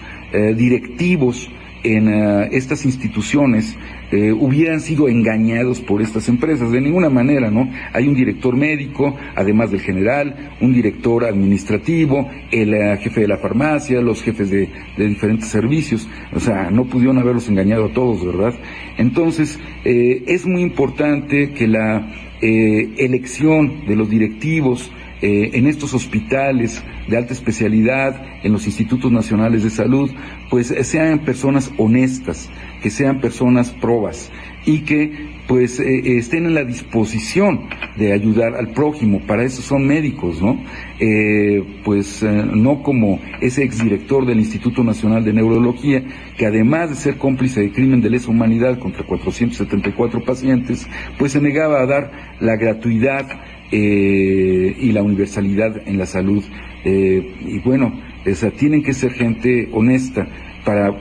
directivos 0.56 1.52
en 1.84 2.08
estas 2.54 2.86
instituciones 2.86 3.78
eh, 4.12 4.34
hubieran 4.34 4.82
sido 4.82 5.08
engañados 5.08 5.80
por 5.80 6.02
estas 6.02 6.28
empresas. 6.28 6.70
De 6.70 6.82
ninguna 6.82 7.10
manera, 7.10 7.50
¿no? 7.50 7.70
Hay 7.94 8.10
un 8.10 8.14
director 8.14 8.58
médico, 8.58 9.16
además 9.36 9.72
del 9.72 9.80
general, 9.80 10.52
un 10.60 10.74
director 10.74 11.24
administrativo, 11.24 12.30
el 12.52 12.74
eh, 12.74 12.98
jefe 12.98 13.22
de 13.22 13.30
la 13.30 13.38
farmacia, 13.38 14.02
los 14.02 14.22
jefes 14.22 14.50
de, 14.50 14.68
diferentes 14.98 15.48
servicios. 15.48 16.10
O 16.34 16.42
sea, 16.42 16.70
no 16.72 16.86
pudieron 16.86 17.20
haberlos 17.20 17.48
engañado 17.48 17.86
a 17.86 17.94
todos, 17.94 18.26
¿verdad? 18.26 18.54
Entonces, 18.98 19.58
eh, 19.86 20.24
es 20.28 20.46
muy 20.46 20.62
importante 20.62 21.52
que 21.52 21.68
la 21.68 22.12
elección 22.44 23.86
de 23.86 23.96
los 23.96 24.10
directivos 24.10 24.92
en 25.22 25.68
estos 25.68 25.94
hospitales 25.94 26.84
de 27.08 27.18
alta 27.18 27.34
especialidad, 27.34 28.22
en 28.44 28.52
los 28.52 28.66
institutos 28.66 29.12
nacionales 29.12 29.64
de 29.64 29.70
salud, 29.70 30.10
pues 30.50 30.74
sean 30.82 31.20
personas 31.20 31.72
honestas, 31.78 32.50
que 32.82 32.90
sean 32.90 33.22
personas 33.22 33.70
probas 33.70 34.32
y 34.66 34.80
que 34.80 35.32
pues 35.48 35.80
eh, 35.80 36.18
estén 36.18 36.46
en 36.46 36.54
la 36.54 36.64
disposición 36.64 37.68
de 37.98 38.14
ayudar 38.14 38.56
al 38.56 38.70
prójimo. 38.70 39.20
Para 39.28 39.44
eso 39.44 39.62
son 39.62 39.86
médicos, 39.86 40.42
¿no? 40.42 40.64
Eh, 41.00 41.64
pues 41.84 42.24
eh, 42.24 42.46
no 42.54 42.84
como 42.84 43.20
ese 43.42 43.64
exdirector 43.64 44.26
del 44.26 44.40
Instituto 44.40 44.84
Nacional 44.84 45.26
de 45.26 45.34
Neurología, 45.34 46.04
que 46.38 46.46
además 46.46 46.90
de 46.90 46.96
ser 46.96 47.18
cómplice 47.18 47.60
de 47.60 47.72
crimen 47.72 48.02
de 48.02 48.12
lesa 48.12 48.32
humanidad 48.32 48.80
contra 48.80 49.06
474 49.06 50.24
pacientes, 50.24 50.88
pues 51.18 51.34
se 51.34 51.42
negaba 51.42 51.82
a 51.82 51.86
dar 51.86 52.12
la 52.40 52.56
gratuidad 52.56 53.26
y 53.72 54.92
la 54.92 55.02
universalidad 55.02 55.88
en 55.88 55.98
la 55.98 56.06
salud. 56.06 56.44
y 56.84 57.60
bueno, 57.60 57.94
esa, 58.26 58.52
tienen 58.52 58.84
que 58.84 58.94
ser 58.94 59.14
gente 59.14 59.70
honesta 59.72 60.28
para 60.66 60.94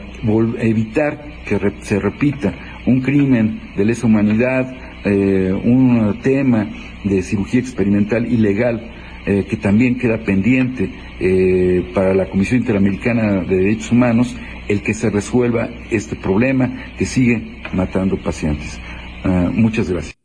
evitar 0.58 1.24
que 1.46 1.58
se 1.80 1.98
repita 1.98 2.54
un 2.86 3.00
crimen 3.00 3.60
de 3.76 3.84
lesa 3.84 4.06
humanidad, 4.06 4.72
eh, 5.04 5.52
un 5.52 6.18
tema 6.22 6.68
de 7.04 7.22
cirugía 7.22 7.60
experimental 7.60 8.30
ilegal 8.30 8.90
eh, 9.26 9.44
que 9.48 9.56
también 9.56 9.98
queda 9.98 10.18
pendiente 10.18 10.90
eh, 11.18 11.90
para 11.94 12.14
la 12.14 12.26
Comisión 12.26 12.60
Interamericana 12.60 13.42
de 13.42 13.56
Derechos 13.56 13.92
Humanos, 13.92 14.34
el 14.68 14.82
que 14.82 14.94
se 14.94 15.10
resuelva 15.10 15.68
este 15.90 16.16
problema 16.16 16.70
que 16.96 17.04
sigue 17.04 17.60
matando 17.74 18.16
pacientes. 18.16 18.80
Ah, 19.24 19.50
muchas 19.52 19.90
gracias. 19.90 20.19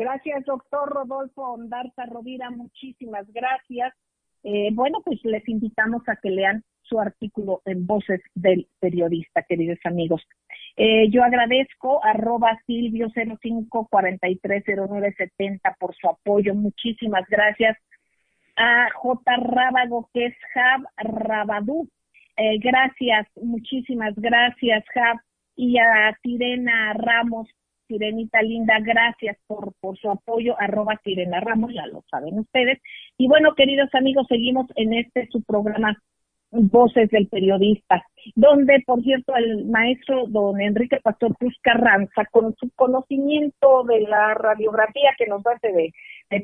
Gracias, 0.00 0.44
doctor 0.46 0.88
Rodolfo 0.88 1.42
Ondarza 1.42 2.06
Rovira, 2.06 2.50
muchísimas 2.50 3.30
gracias. 3.32 3.94
bueno, 4.72 5.02
pues 5.04 5.20
les 5.24 5.46
invitamos 5.46 6.08
a 6.08 6.16
que 6.16 6.30
lean 6.30 6.64
su 6.90 6.98
artículo 6.98 7.62
en 7.64 7.86
Voces 7.86 8.20
del 8.34 8.66
Periodista, 8.80 9.42
queridos 9.42 9.78
amigos. 9.84 10.20
Eh, 10.76 11.08
yo 11.10 11.22
agradezco 11.22 12.04
arroba 12.04 12.60
silvio 12.66 13.08
05430970 13.10 15.76
por 15.78 15.94
su 15.94 16.08
apoyo. 16.08 16.52
Muchísimas 16.54 17.24
gracias 17.28 17.78
a 18.56 18.88
J. 18.94 19.36
Rábago, 19.36 20.10
que 20.12 20.26
es 20.26 20.34
Jab 20.52 20.82
Rabadú. 20.96 21.88
Eh, 22.36 22.58
gracias, 22.58 23.28
muchísimas 23.36 24.14
gracias, 24.16 24.84
Jab. 24.92 25.18
Y 25.56 25.78
a 25.78 26.16
Sirena 26.22 26.92
Ramos, 26.94 27.48
Sirenita 27.90 28.40
Linda, 28.40 28.78
gracias 28.78 29.36
por, 29.48 29.72
por 29.80 29.98
su 29.98 30.08
apoyo, 30.08 30.54
arroba 30.60 31.00
Sirena 31.02 31.40
Ramos, 31.40 31.74
ya 31.74 31.86
lo 31.86 32.04
saben 32.08 32.38
ustedes. 32.38 32.78
Y 33.18 33.26
bueno, 33.26 33.54
queridos 33.56 33.92
amigos, 33.94 34.26
seguimos 34.28 34.66
en 34.76 34.94
este 34.94 35.26
su 35.32 35.42
programa 35.42 35.98
Voces 36.52 37.08
del 37.10 37.26
Periodista, 37.28 38.04
donde, 38.34 38.82
por 38.86 39.02
cierto, 39.02 39.34
el 39.36 39.66
maestro 39.66 40.26
don 40.28 40.60
Enrique 40.60 40.98
Pastor 41.02 41.36
Cruz 41.36 41.56
con 42.30 42.54
su 42.56 42.70
conocimiento 42.76 43.84
de 43.84 44.00
la 44.02 44.34
radiografía 44.34 45.10
que 45.18 45.26
nos 45.26 45.44
hace 45.46 45.72
de, 45.72 45.92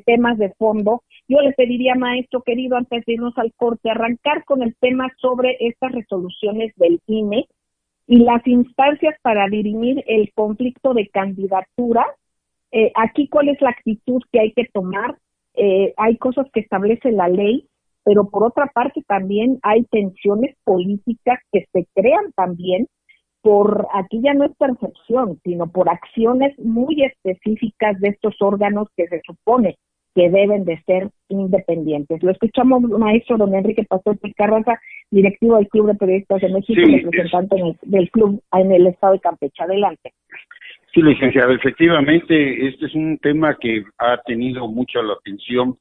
temas 0.05 0.37
de 0.37 0.53
fondo, 0.57 1.03
yo 1.27 1.39
le 1.41 1.53
pediría, 1.53 1.95
maestro 1.95 2.41
querido, 2.41 2.77
antes 2.77 3.05
de 3.05 3.13
irnos 3.13 3.37
al 3.37 3.53
corte, 3.55 3.89
arrancar 3.89 4.43
con 4.45 4.63
el 4.63 4.75
tema 4.79 5.09
sobre 5.17 5.57
estas 5.59 5.91
resoluciones 5.93 6.73
del 6.75 6.99
INE 7.07 7.47
y 8.07 8.19
las 8.19 8.45
instancias 8.47 9.15
para 9.21 9.47
dirimir 9.47 10.03
el 10.07 10.31
conflicto 10.33 10.93
de 10.93 11.09
candidatura. 11.09 12.05
Eh, 12.71 12.91
aquí, 12.95 13.27
¿cuál 13.27 13.49
es 13.49 13.61
la 13.61 13.69
actitud 13.69 14.21
que 14.31 14.39
hay 14.39 14.53
que 14.53 14.65
tomar? 14.73 15.17
Eh, 15.53 15.93
hay 15.97 16.17
cosas 16.17 16.47
que 16.53 16.61
establece 16.61 17.11
la 17.11 17.27
ley, 17.27 17.67
pero 18.03 18.29
por 18.29 18.43
otra 18.43 18.67
parte 18.67 19.03
también 19.07 19.59
hay 19.63 19.83
tensiones 19.85 20.55
políticas 20.63 21.39
que 21.51 21.65
se 21.73 21.85
crean 21.93 22.31
también 22.35 22.87
por, 23.41 23.87
aquí 23.93 24.21
ya 24.21 24.33
no 24.33 24.45
es 24.45 24.55
percepción, 24.57 25.39
sino 25.43 25.67
por 25.67 25.89
acciones 25.89 26.57
muy 26.59 27.03
específicas 27.03 27.99
de 27.99 28.09
estos 28.09 28.35
órganos 28.41 28.87
que 28.95 29.07
se 29.07 29.21
supone 29.25 29.77
que 30.17 30.31
deben 30.31 30.65
de 30.65 30.81
ser 30.81 31.09
independientes. 31.29 32.23
Lo 32.23 32.31
escuchamos, 32.31 32.81
maestro 32.81 33.37
don 33.37 33.53
Enrique 33.53 33.85
Pastor 33.87 34.17
Carranza, 34.35 34.79
directivo 35.11 35.57
del 35.57 35.67
Club 35.67 35.89
de 35.89 35.93
Periodistas 35.93 36.41
de 36.41 36.49
México, 36.49 36.81
representante 37.03 37.55
del 37.83 38.09
club 38.09 38.41
en 38.51 38.71
el 38.71 38.87
estado 38.87 39.13
de 39.13 39.19
Campeche. 39.19 39.61
Adelante. 39.61 40.13
Sí, 40.91 41.03
licenciado, 41.03 41.51
efectivamente, 41.51 42.67
este 42.67 42.87
es 42.87 42.95
un 42.95 43.19
tema 43.19 43.57
que 43.61 43.83
ha 43.99 44.17
tenido 44.25 44.67
mucha 44.67 45.03
la 45.03 45.13
atención 45.13 45.77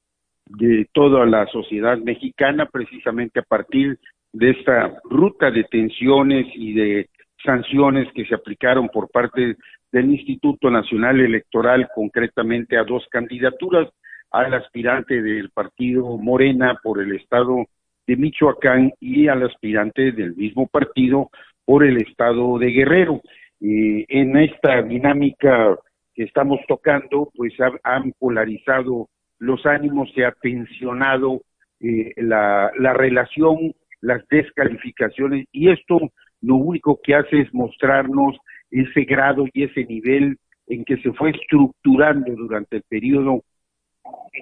de 0.51 0.87
toda 0.93 1.25
la 1.25 1.47
sociedad 1.47 1.97
mexicana, 1.97 2.67
precisamente 2.67 3.41
a 3.41 3.43
partir 3.43 3.99
de 4.35 4.51
esta 4.51 5.01
ruta 5.05 5.51
de 5.51 5.65
tensiones 5.65 6.47
y 6.55 6.75
de 6.75 7.09
sanciones 7.43 8.07
que 8.13 8.27
se 8.27 8.35
aplicaron 8.35 8.91
por 8.91 9.09
parte 9.11 9.57
del 9.93 10.11
Instituto 10.11 10.71
Nacional 10.71 11.23
Electoral, 11.23 11.89
concretamente 11.95 12.77
a 12.77 12.85
dos 12.85 13.07
candidaturas, 13.11 13.89
al 14.37 14.53
aspirante 14.55 15.23
del 15.23 15.51
partido 15.51 16.19
Morena 16.19 16.79
por 16.83 17.01
el 17.01 17.17
estado 17.17 17.65
de 18.07 18.17
Michoacán 18.17 18.93
y 19.01 19.29
al 19.29 19.43
aspirante 19.45 20.13
del 20.13 20.37
mismo 20.37 20.67
partido 20.67 21.31
por 21.65 21.85
el 21.85 21.97
estado 21.97 22.59
de 22.59 22.71
Guerrero. 22.71 23.21
en 23.61 24.37
esta 24.37 24.83
dinámica 24.83 25.77
que 26.15 26.25
estamos 26.25 26.61
tocando, 26.69 27.31
pues 27.35 27.55
han 27.83 28.13
polarizado 28.19 29.09
los 29.39 29.65
ánimos, 29.65 30.13
se 30.15 30.25
ha 30.27 30.33
tensionado 30.33 31.41
eh, 31.81 32.13
la, 32.17 32.71
la 32.79 32.93
relación, 32.93 33.75
las 34.03 34.27
descalificaciones, 34.29 35.47
y 35.53 35.71
esto 35.71 35.99
lo 36.43 36.57
único 36.57 37.01
que 37.03 37.15
hace 37.15 37.41
es 37.41 37.55
mostrarnos 37.55 38.37
ese 38.71 39.05
grado 39.05 39.47
y 39.53 39.65
ese 39.65 39.85
nivel 39.85 40.37
en 40.67 40.85
que 40.85 40.99
se 40.99 41.13
fue 41.13 41.31
estructurando 41.31 42.33
durante 42.35 42.77
el 42.77 42.83
periodo 42.89 43.43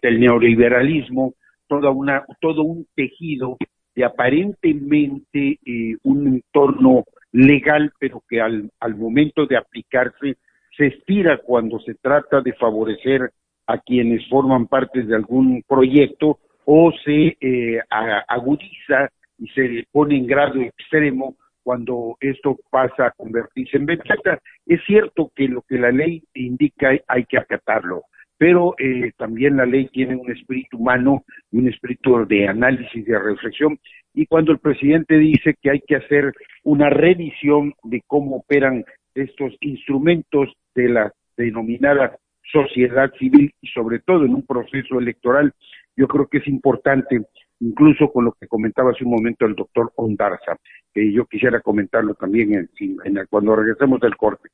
del 0.02 0.20
neoliberalismo 0.20 1.34
toda 1.66 1.90
una, 1.90 2.24
todo 2.40 2.62
un 2.62 2.86
tejido 2.94 3.56
de 3.94 4.04
aparentemente 4.04 5.58
eh, 5.64 5.96
un 6.02 6.26
entorno 6.26 7.04
legal, 7.32 7.92
pero 7.98 8.22
que 8.28 8.40
al, 8.40 8.70
al 8.80 8.96
momento 8.96 9.46
de 9.46 9.56
aplicarse 9.56 10.36
se 10.76 10.86
estira 10.86 11.38
cuando 11.38 11.78
se 11.80 11.94
trata 11.94 12.40
de 12.40 12.52
favorecer 12.54 13.30
a 13.66 13.78
quienes 13.78 14.28
forman 14.28 14.66
parte 14.66 15.02
de 15.02 15.14
algún 15.14 15.62
proyecto 15.66 16.38
o 16.64 16.92
se 17.04 17.36
eh, 17.40 17.80
agudiza 18.28 19.10
y 19.38 19.48
se 19.48 19.86
pone 19.90 20.16
en 20.16 20.26
grado 20.26 20.60
extremo 20.60 21.36
cuando 21.62 22.16
esto 22.20 22.58
pasa 22.70 23.06
a 23.06 23.10
convertirse 23.12 23.76
en 23.76 23.86
ventaja. 23.86 24.38
Es 24.66 24.80
cierto 24.86 25.30
que 25.34 25.48
lo 25.48 25.62
que 25.62 25.78
la 25.78 25.90
ley 25.90 26.22
indica 26.34 26.90
hay 27.08 27.24
que 27.24 27.38
acatarlo, 27.38 28.02
pero 28.44 28.74
eh, 28.76 29.12
también 29.16 29.56
la 29.56 29.64
ley 29.64 29.88
tiene 29.88 30.16
un 30.16 30.30
espíritu 30.30 30.76
humano 30.76 31.24
un 31.52 31.66
espíritu 31.66 32.26
de 32.26 32.46
análisis, 32.46 33.02
de 33.06 33.18
reflexión, 33.18 33.78
y 34.12 34.26
cuando 34.26 34.52
el 34.52 34.58
presidente 34.58 35.16
dice 35.16 35.54
que 35.62 35.70
hay 35.70 35.80
que 35.80 35.96
hacer 35.96 36.30
una 36.62 36.90
revisión 36.90 37.72
de 37.84 38.02
cómo 38.06 38.36
operan 38.36 38.84
estos 39.14 39.54
instrumentos 39.62 40.52
de 40.74 40.90
la 40.90 41.10
denominada 41.38 42.18
sociedad 42.52 43.10
civil 43.18 43.50
y 43.62 43.68
sobre 43.68 44.00
todo 44.00 44.26
en 44.26 44.34
un 44.34 44.44
proceso 44.44 44.98
electoral, 44.98 45.54
yo 45.96 46.06
creo 46.06 46.26
que 46.26 46.36
es 46.36 46.46
importante, 46.46 47.22
incluso 47.60 48.12
con 48.12 48.26
lo 48.26 48.32
que 48.32 48.46
comentaba 48.46 48.90
hace 48.90 49.04
un 49.04 49.12
momento 49.12 49.46
el 49.46 49.54
doctor 49.54 49.90
Ondarza, 49.96 50.58
que 50.92 51.10
yo 51.10 51.24
quisiera 51.24 51.60
comentarlo 51.60 52.12
también 52.12 52.52
en, 52.52 53.26
cuando 53.30 53.56
regresemos 53.56 54.00
del 54.00 54.18
corte. 54.18 54.50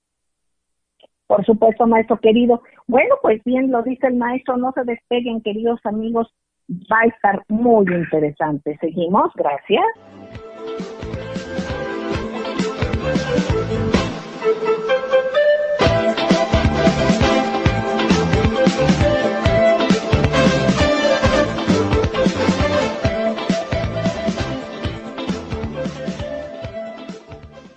Por 1.30 1.44
supuesto, 1.44 1.86
maestro 1.86 2.18
querido. 2.18 2.60
Bueno, 2.88 3.14
pues 3.22 3.40
bien, 3.44 3.70
lo 3.70 3.84
dice 3.84 4.08
el 4.08 4.16
maestro, 4.16 4.56
no 4.56 4.72
se 4.72 4.82
despeguen, 4.82 5.40
queridos 5.42 5.78
amigos, 5.84 6.26
va 6.68 7.02
a 7.02 7.06
estar 7.06 7.44
muy 7.46 7.86
interesante. 7.86 8.76
Seguimos, 8.80 9.30
gracias. 9.36 9.84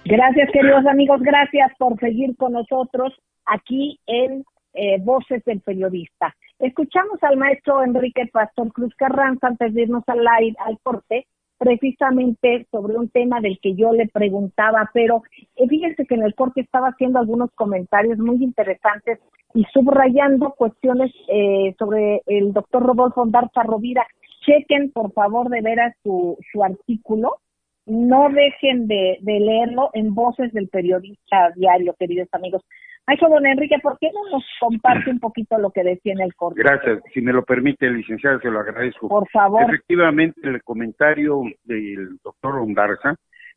Gracias, 0.05 0.51
queridos 0.51 0.85
amigos, 0.85 1.21
gracias 1.21 1.71
por 1.77 1.97
seguir 1.97 2.35
con 2.35 2.51
nosotros 2.51 3.13
aquí 3.45 4.01
en 4.05 4.43
eh, 4.73 4.97
Voces 5.01 5.41
del 5.45 5.61
Periodista. 5.61 6.35
Escuchamos 6.59 7.23
al 7.23 7.37
maestro 7.37 7.81
Enrique 7.81 8.29
Pastor 8.31 8.73
Cruz 8.73 8.93
Carranza 8.95 9.47
antes 9.47 9.73
de 9.73 9.83
irnos 9.83 10.03
al, 10.07 10.27
al 10.27 10.77
corte, 10.83 11.25
precisamente 11.57 12.67
sobre 12.69 12.97
un 12.97 13.07
tema 13.09 13.39
del 13.39 13.57
que 13.61 13.75
yo 13.75 13.93
le 13.93 14.07
preguntaba, 14.07 14.91
pero 14.93 15.23
eh, 15.55 15.69
fíjense 15.69 16.05
que 16.05 16.15
en 16.15 16.23
el 16.23 16.35
corte 16.35 16.59
estaba 16.59 16.89
haciendo 16.89 17.19
algunos 17.19 17.51
comentarios 17.51 18.19
muy 18.19 18.43
interesantes 18.43 19.19
y 19.53 19.63
subrayando 19.71 20.53
cuestiones 20.57 21.13
eh, 21.29 21.75
sobre 21.79 22.21
el 22.25 22.51
doctor 22.51 22.83
Rodolfo 22.83 23.25
Darza 23.27 23.63
Rovira. 23.63 24.05
Chequen, 24.45 24.91
por 24.91 25.13
favor, 25.13 25.47
de 25.47 25.61
veras 25.61 25.95
su, 26.03 26.37
su 26.51 26.61
artículo 26.61 27.37
no 27.85 28.29
dejen 28.29 28.87
de, 28.87 29.17
leerlo 29.21 29.89
en 29.93 30.13
voces 30.13 30.51
del 30.53 30.69
periodista 30.69 31.51
diario, 31.55 31.95
queridos 31.99 32.27
amigos. 32.31 32.63
Maestro 33.05 33.29
Don 33.29 33.45
Enrique, 33.45 33.75
¿por 33.83 33.97
qué 33.99 34.09
no 34.13 34.29
nos 34.31 34.45
comparte 34.61 35.09
un 35.09 35.19
poquito 35.19 35.57
lo 35.57 35.71
que 35.71 35.83
decía 35.83 36.13
en 36.13 36.21
el 36.21 36.33
corte? 36.35 36.61
Gracias. 36.61 37.01
Si 37.13 37.21
me 37.21 37.33
lo 37.33 37.43
permite, 37.43 37.89
licenciado, 37.89 38.39
se 38.39 38.49
lo 38.49 38.61
agradezco. 38.61 39.09
Por 39.09 39.29
favor. 39.29 39.63
Efectivamente, 39.63 40.39
el 40.43 40.63
comentario 40.63 41.41
del 41.65 42.17
doctor 42.23 42.59
Ondarza 42.59 43.15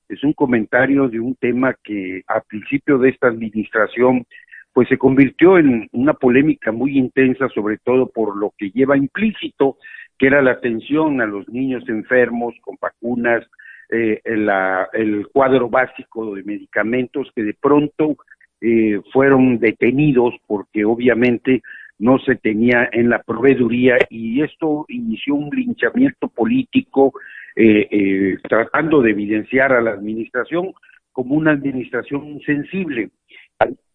es 0.08 0.22
un 0.24 0.32
comentario 0.32 1.08
de 1.08 1.20
un 1.20 1.36
tema 1.36 1.74
que 1.84 2.22
a 2.26 2.40
principio 2.40 2.98
de 2.98 3.10
esta 3.10 3.28
administración 3.28 4.24
pues 4.72 4.88
se 4.88 4.98
convirtió 4.98 5.56
en 5.58 5.88
una 5.92 6.12
polémica 6.12 6.70
muy 6.70 6.98
intensa, 6.98 7.48
sobre 7.54 7.78
todo 7.78 8.10
por 8.10 8.36
lo 8.36 8.52
que 8.58 8.70
lleva 8.70 8.96
implícito, 8.96 9.78
que 10.18 10.26
era 10.26 10.42
la 10.42 10.50
atención 10.50 11.20
a 11.22 11.26
los 11.26 11.48
niños 11.48 11.88
enfermos 11.88 12.54
con 12.60 12.76
vacunas, 12.78 13.42
eh, 13.90 14.20
el 14.24 15.28
cuadro 15.32 15.68
básico 15.68 16.34
de 16.34 16.42
medicamentos 16.42 17.30
que 17.34 17.42
de 17.42 17.54
pronto 17.54 18.16
eh, 18.60 19.00
fueron 19.12 19.58
detenidos 19.58 20.34
porque 20.46 20.84
obviamente 20.84 21.62
no 21.98 22.18
se 22.18 22.36
tenía 22.36 22.88
en 22.92 23.10
la 23.10 23.22
proveeduría 23.22 23.98
y 24.10 24.42
esto 24.42 24.84
inició 24.88 25.34
un 25.34 25.50
linchamiento 25.50 26.28
político 26.28 27.12
eh, 27.54 27.88
eh, 27.90 28.38
tratando 28.48 29.00
de 29.00 29.10
evidenciar 29.10 29.72
a 29.72 29.80
la 29.80 29.92
administración 29.92 30.72
como 31.12 31.34
una 31.34 31.52
administración 31.52 32.40
sensible. 32.44 33.10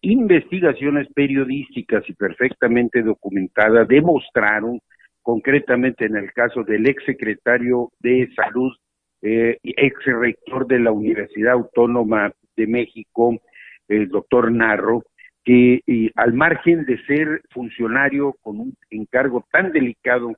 Investigaciones 0.00 1.06
periodísticas 1.14 2.02
y 2.08 2.14
perfectamente 2.14 3.02
documentadas 3.02 3.86
demostraron, 3.86 4.80
concretamente 5.22 6.06
en 6.06 6.16
el 6.16 6.32
caso 6.32 6.64
del 6.64 6.88
exsecretario 6.88 7.92
de 8.00 8.28
Salud 8.34 8.72
eh, 9.22 9.58
ex 9.62 10.04
rector 10.04 10.66
de 10.66 10.80
la 10.80 10.92
Universidad 10.92 11.52
Autónoma 11.52 12.32
de 12.56 12.66
México, 12.66 13.40
el 13.88 14.08
doctor 14.08 14.50
Narro, 14.50 15.04
que 15.44 15.80
al 16.14 16.34
margen 16.34 16.84
de 16.84 17.02
ser 17.04 17.42
funcionario 17.50 18.36
con 18.42 18.60
un 18.60 18.74
encargo 18.90 19.44
tan 19.50 19.72
delicado 19.72 20.32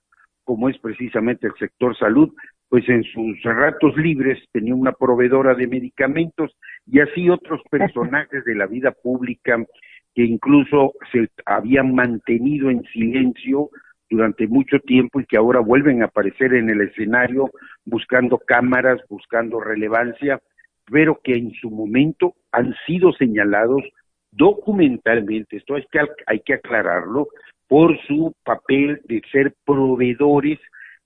como 0.45 0.69
es 0.69 0.79
precisamente 0.79 1.47
el 1.47 1.55
sector 1.59 1.97
salud, 1.97 2.31
pues 2.69 2.89
en 2.89 3.05
sus 3.05 3.41
ratos 3.43 3.97
libres 3.97 4.39
tenía 4.53 4.75
una 4.75 4.93
proveedora 4.93 5.55
de 5.55 5.67
medicamentos 5.67 6.57
y 6.87 7.01
así 7.01 7.29
otros 7.31 7.61
personajes 7.71 8.45
de 8.45 8.55
la 8.55 8.67
vida 8.67 8.93
pública 8.93 9.65
que 10.15 10.25
incluso 10.25 10.93
se 11.13 11.29
habían 11.45 11.95
mantenido 11.95 12.71
en 12.71 12.83
silencio 12.93 13.71
durante 14.11 14.47
mucho 14.47 14.79
tiempo 14.81 15.21
y 15.21 15.27
que 15.27 15.37
ahora 15.37 15.61
vuelven 15.61 16.03
a 16.03 16.07
aparecer 16.07 16.55
en 16.55 16.71
el 16.71 16.83
escenario 16.83 17.51
buscando 17.85 18.39
cámaras, 18.39 19.01
buscando 19.09 19.61
relevancia, 19.61 20.41
pero 20.91 21.19
que 21.23 21.35
en 21.35 21.53
su 21.53 21.71
momento 21.71 22.35
han 22.53 22.75
sido 22.87 23.13
señalados 23.13 23.83
documentalmente, 24.31 25.57
esto 25.57 25.77
es 25.77 25.87
que 25.91 26.01
hay 26.27 26.41
que 26.41 26.55
aclararlo, 26.55 27.29
por 27.69 27.99
su 28.07 28.35
papel 28.45 29.01
de 29.05 29.23
ser 29.33 29.55
proveedores 29.65 30.59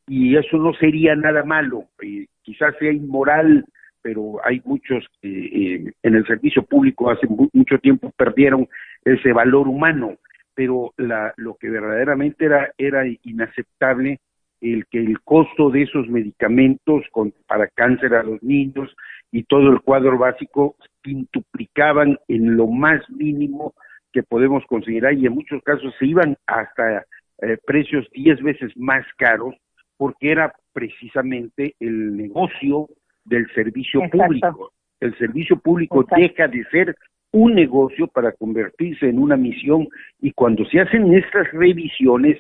y 0.06 0.36
eso 0.36 0.56
no 0.56 0.72
sería 0.74 1.14
nada 1.14 1.44
malo, 1.44 1.84
eh, 2.02 2.26
quizás 2.42 2.74
sea 2.78 2.92
inmoral, 2.92 3.64
pero 4.02 4.44
hay 4.44 4.60
muchos 4.64 5.04
que 5.20 5.28
eh, 5.28 5.92
en 6.02 6.14
el 6.14 6.26
servicio 6.26 6.62
público 6.62 7.10
hace 7.10 7.26
mucho 7.28 7.78
tiempo 7.78 8.12
perdieron 8.16 8.66
ese 9.04 9.32
valor 9.32 9.68
humano 9.68 10.16
pero 10.58 10.92
la, 10.96 11.32
lo 11.36 11.54
que 11.54 11.70
verdaderamente 11.70 12.44
era, 12.44 12.72
era 12.76 13.04
inaceptable 13.22 14.18
el 14.60 14.86
que 14.90 14.98
el 14.98 15.20
costo 15.20 15.70
de 15.70 15.82
esos 15.82 16.08
medicamentos 16.08 17.04
con, 17.12 17.32
para 17.46 17.68
cáncer 17.68 18.12
a 18.16 18.24
los 18.24 18.42
niños 18.42 18.92
y 19.30 19.44
todo 19.44 19.70
el 19.70 19.80
cuadro 19.82 20.18
básico 20.18 20.74
quintuplicaban 21.04 22.18
en 22.26 22.56
lo 22.56 22.66
más 22.66 23.08
mínimo 23.08 23.72
que 24.12 24.24
podemos 24.24 24.64
considerar 24.66 25.14
y 25.14 25.26
en 25.26 25.34
muchos 25.34 25.62
casos 25.62 25.94
se 25.96 26.06
iban 26.06 26.36
hasta 26.48 27.06
eh, 27.42 27.56
precios 27.64 28.08
diez 28.12 28.42
veces 28.42 28.76
más 28.76 29.06
caros 29.16 29.54
porque 29.96 30.32
era 30.32 30.52
precisamente 30.72 31.76
el 31.78 32.16
negocio 32.16 32.88
del 33.24 33.46
servicio 33.54 34.00
público. 34.10 34.72
El 34.98 35.16
servicio 35.18 35.56
público 35.56 36.04
deja 36.16 36.48
de 36.48 36.64
ser 36.72 36.96
un 37.32 37.54
negocio 37.54 38.06
para 38.06 38.32
convertirse 38.32 39.08
en 39.08 39.18
una 39.18 39.36
misión 39.36 39.88
y 40.20 40.32
cuando 40.32 40.64
se 40.66 40.80
hacen 40.80 41.12
estas 41.14 41.50
revisiones 41.52 42.38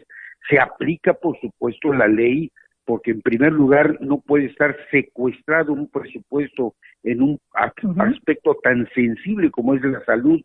se 0.48 0.58
aplica 0.58 1.14
por 1.14 1.38
supuesto 1.40 1.92
la 1.92 2.08
ley 2.08 2.50
porque 2.84 3.10
en 3.10 3.20
primer 3.20 3.52
lugar 3.52 3.98
no 4.00 4.18
puede 4.20 4.46
estar 4.46 4.74
secuestrado 4.90 5.74
un 5.74 5.88
presupuesto 5.88 6.74
en 7.02 7.20
un 7.22 7.38
aspecto 7.52 8.56
tan 8.62 8.88
sensible 8.94 9.50
como 9.50 9.74
es 9.74 9.82
la 9.82 10.02
salud 10.04 10.40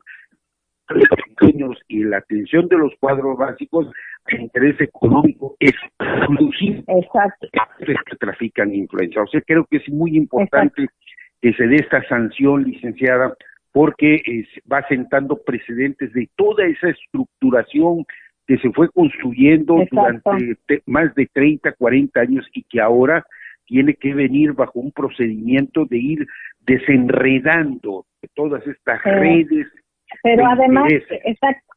los 0.89 1.07
pequeños 1.07 1.77
y 1.87 2.03
la 2.03 2.17
atención 2.17 2.67
de 2.67 2.77
los 2.77 2.93
cuadros 2.99 3.37
básicos 3.37 3.87
a 4.25 4.35
interés 4.35 4.79
económico 4.81 5.55
exclusivo 5.59 6.83
Exacto. 6.87 7.47
que 7.79 8.15
trafican 8.17 8.73
influencia. 8.73 9.21
O 9.21 9.27
sea, 9.27 9.41
creo 9.41 9.65
que 9.65 9.77
es 9.77 9.89
muy 9.89 10.15
importante 10.15 10.87
que 11.41 11.53
se 11.53 11.67
dé 11.67 11.77
esta 11.77 12.03
sanción, 12.07 12.63
licenciada, 12.63 13.35
porque 13.73 14.21
va 14.71 14.87
sentando 14.87 15.35
precedentes 15.43 16.13
de 16.13 16.29
toda 16.35 16.65
esa 16.65 16.89
estructuración 16.89 18.05
que 18.47 18.57
se 18.59 18.71
fue 18.71 18.87
construyendo 18.89 19.83
durante 19.89 20.57
más 20.85 21.13
de 21.15 21.27
30, 21.33 21.73
40 21.73 22.19
años 22.19 22.45
y 22.53 22.63
que 22.63 22.79
ahora 22.79 23.25
tiene 23.65 23.95
que 23.95 24.13
venir 24.13 24.53
bajo 24.53 24.79
un 24.79 24.91
procedimiento 24.91 25.85
de 25.85 25.97
ir 25.97 26.27
desenredando 26.61 28.05
todas 28.35 28.65
estas 28.67 29.01
redes. 29.03 29.67
Pero 30.21 30.45
además, 30.45 30.91
exacto, 31.09 31.73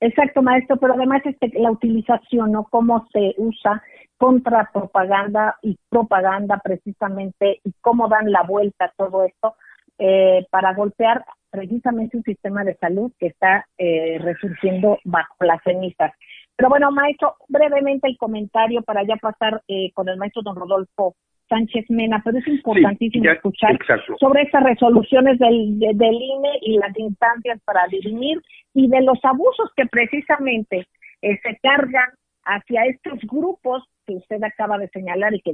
exacto, 0.00 0.42
maestro, 0.42 0.76
pero 0.76 0.94
además 0.94 1.22
este, 1.24 1.50
la 1.58 1.70
utilización, 1.70 2.52
¿no? 2.52 2.64
Cómo 2.64 3.06
se 3.12 3.34
usa 3.38 3.82
contra 4.18 4.68
propaganda 4.72 5.56
y 5.62 5.78
propaganda 5.88 6.60
precisamente 6.62 7.60
y 7.64 7.72
cómo 7.80 8.08
dan 8.08 8.30
la 8.30 8.42
vuelta 8.42 8.86
a 8.86 8.92
todo 8.96 9.24
esto 9.24 9.54
eh, 9.98 10.46
para 10.50 10.74
golpear 10.74 11.24
precisamente 11.50 12.16
un 12.16 12.22
sistema 12.22 12.64
de 12.64 12.76
salud 12.76 13.12
que 13.18 13.28
está 13.28 13.66
eh, 13.78 14.18
resurgiendo 14.20 14.98
bajo 15.04 15.34
las 15.40 15.62
cenizas. 15.62 16.12
Pero 16.56 16.68
bueno, 16.68 16.90
maestro, 16.90 17.36
brevemente 17.48 18.08
el 18.08 18.16
comentario 18.18 18.82
para 18.82 19.04
ya 19.04 19.16
pasar 19.16 19.62
eh, 19.68 19.92
con 19.94 20.08
el 20.08 20.16
maestro 20.16 20.42
don 20.42 20.56
Rodolfo 20.56 21.14
Sánchez 21.48 21.86
Mena, 21.88 22.20
pero 22.24 22.38
es 22.38 22.46
importantísimo 22.46 23.30
escuchar 23.30 23.78
sobre 24.20 24.42
estas 24.42 24.62
resoluciones 24.64 25.38
del, 25.38 25.78
del 25.78 26.14
INE 26.14 26.58
y 26.62 26.78
las 26.78 26.96
instancias 26.98 27.60
para 27.64 27.86
dirimir 27.88 28.38
y 28.74 28.88
de 28.88 29.00
los 29.02 29.18
abusos 29.24 29.70
que 29.76 29.86
precisamente 29.86 30.86
eh, 31.22 31.38
se 31.42 31.58
cargan 31.62 32.10
hacia 32.48 32.86
estos 32.86 33.20
grupos 33.30 33.84
que 34.06 34.14
usted 34.14 34.42
acaba 34.42 34.78
de 34.78 34.88
señalar 34.88 35.34
y 35.34 35.40
que 35.40 35.52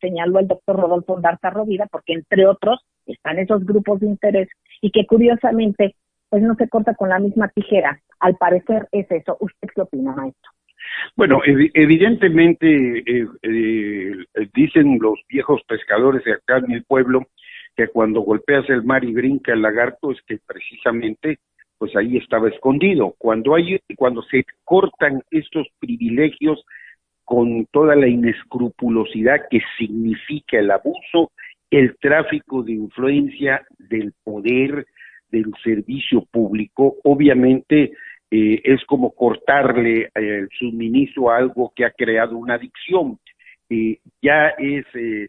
señaló 0.00 0.38
el 0.38 0.46
doctor 0.46 0.76
Rodolfo 0.76 1.20
Darza 1.20 1.50
Rovida, 1.50 1.86
porque 1.90 2.12
entre 2.12 2.46
otros 2.46 2.80
están 3.04 3.38
esos 3.38 3.66
grupos 3.66 4.00
de 4.00 4.06
interés 4.06 4.48
y 4.80 4.90
que 4.92 5.06
curiosamente 5.06 5.96
pues 6.30 6.42
no 6.42 6.54
se 6.54 6.68
corta 6.68 6.94
con 6.94 7.08
la 7.08 7.18
misma 7.18 7.48
tijera. 7.48 8.00
Al 8.20 8.36
parecer 8.36 8.88
es 8.92 9.10
eso. 9.10 9.36
¿Usted 9.40 9.68
qué 9.74 9.82
opina, 9.82 10.14
maestro? 10.14 10.50
Bueno, 11.16 11.40
evidentemente 11.44 12.98
eh, 12.98 13.26
eh, 13.42 14.48
dicen 14.54 14.98
los 15.00 15.18
viejos 15.28 15.60
pescadores 15.66 16.24
de 16.24 16.34
acá 16.34 16.58
en 16.58 16.72
el 16.72 16.84
pueblo 16.84 17.26
que 17.76 17.88
cuando 17.88 18.20
golpeas 18.20 18.68
el 18.70 18.84
mar 18.84 19.04
y 19.04 19.12
brinca 19.12 19.52
el 19.52 19.62
lagarto 19.62 20.12
es 20.12 20.18
que 20.22 20.38
precisamente 20.46 21.38
pues 21.78 21.94
ahí 21.96 22.16
estaba 22.16 22.48
escondido. 22.48 23.14
Cuando 23.18 23.54
hay 23.54 23.78
cuando 23.96 24.22
se 24.22 24.44
cortan 24.64 25.22
estos 25.30 25.66
privilegios 25.78 26.64
con 27.24 27.66
toda 27.66 27.96
la 27.96 28.06
inescrupulosidad 28.06 29.48
que 29.50 29.60
significa 29.78 30.58
el 30.58 30.70
abuso, 30.70 31.32
el 31.70 31.96
tráfico 31.98 32.62
de 32.62 32.72
influencia 32.72 33.66
del 33.78 34.12
poder, 34.22 34.86
del 35.30 35.52
servicio 35.64 36.24
público, 36.30 36.96
obviamente 37.02 37.92
eh, 38.30 38.60
es 38.64 38.84
como 38.86 39.12
cortarle 39.12 40.02
eh, 40.02 40.10
el 40.14 40.48
suministro 40.58 41.30
a 41.30 41.38
algo 41.38 41.72
que 41.74 41.84
ha 41.84 41.90
creado 41.90 42.36
una 42.36 42.54
adicción. 42.54 43.18
Eh, 43.68 43.98
ya 44.22 44.50
es 44.58 44.84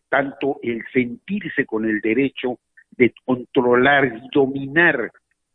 tanto 0.10 0.60
el 0.62 0.83
sentirse 0.93 1.65
con 1.65 1.86
el 1.86 1.99
derecho 2.01 2.60
de 2.91 3.13
controlar 3.25 4.05
y 4.05 4.27
dominar 4.31 5.12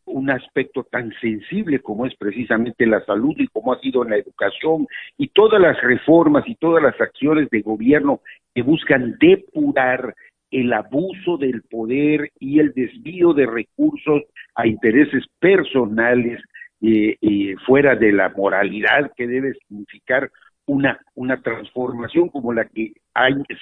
un 0.07 0.31
aspecto 0.31 0.85
tan 0.85 1.13
sensible 1.21 1.81
como 1.81 2.07
es 2.07 2.15
precisamente 2.17 2.87
la 2.87 3.05
salud 3.05 3.35
y 3.39 3.49
como 3.49 3.73
ha 3.73 3.81
sido 3.81 4.05
en 4.05 4.11
la 4.11 4.17
educación 4.17 4.87
y 5.17 5.29
todas 5.29 5.61
las 5.61 5.81
reformas 5.83 6.45
y 6.47 6.55
todas 6.57 6.83
las 6.83 7.01
acciones 7.01 7.49
de 7.51 7.63
gobierno 7.63 8.21
que 8.55 8.63
buscan 8.63 9.17
depurar 9.19 10.15
el 10.51 10.73
abuso 10.73 11.39
del 11.39 11.63
poder 11.63 12.31
y 12.39 12.59
el 12.59 12.73
desvío 12.73 13.33
de 13.33 13.47
recursos 13.47 14.23
a 14.55 14.67
intereses 14.67 15.25
personales 15.39 16.41
eh, 16.83 17.17
eh, 17.21 17.55
fuera 17.67 17.97
de 17.97 18.13
la 18.13 18.29
moralidad 18.31 19.13
que 19.17 19.27
debe 19.27 19.55
significar 19.55 20.31
una, 20.67 21.01
una 21.15 21.41
transformación 21.41 22.29
como 22.29 22.53
la 22.53 22.65
que 22.67 22.93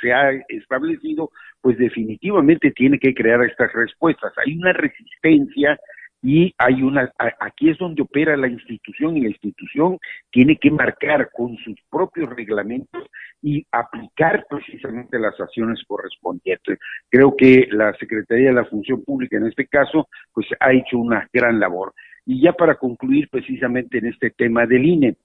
se 0.01 0.13
ha 0.13 0.31
establecido, 0.49 1.31
pues 1.61 1.79
definitivamente 1.79 2.73
tiene 2.73 2.99
que 2.99 3.15
crear 3.15 3.43
estas 3.45 3.73
respuestas. 3.73 4.33
Hay 4.45 4.57
una 4.57 4.73
resistencia 4.73 5.79
y 6.23 6.55
hay 6.59 6.83
una, 6.83 7.11
aquí 7.41 7.71
es 7.71 7.79
donde 7.79 8.03
opera 8.03 8.37
la 8.37 8.49
institución 8.49 9.17
y 9.17 9.23
la 9.23 9.29
institución 9.29 9.99
tiene 10.31 10.57
que 10.57 10.71
marcar 10.71 11.31
con 11.33 11.57
sus 11.59 11.77
propios 11.91 12.29
reglamentos 12.31 13.07
y 13.43 13.67
aplicar 13.73 14.45
precisamente 14.49 15.19
las 15.19 15.39
acciones 15.41 15.83
correspondientes. 15.87 16.79
Creo 17.09 17.35
que 17.35 17.69
la 17.71 17.95
Secretaría 17.95 18.49
de 18.49 18.55
la 18.55 18.67
Función 18.67 19.03
Pública 19.03 19.39
en 19.39 19.47
este 19.47 19.67
caso, 19.67 20.09
pues 20.33 20.47
ha 20.61 20.73
hecho 20.73 20.99
una 20.99 21.27
gran 21.33 21.59
labor. 21.59 21.95
Y 22.27 22.43
ya 22.43 22.53
para 22.53 22.75
concluir 22.75 23.29
precisamente 23.31 23.99
en 23.99 24.07
este 24.07 24.31
tema 24.31 24.67
del 24.67 24.85
INE, 24.85 25.17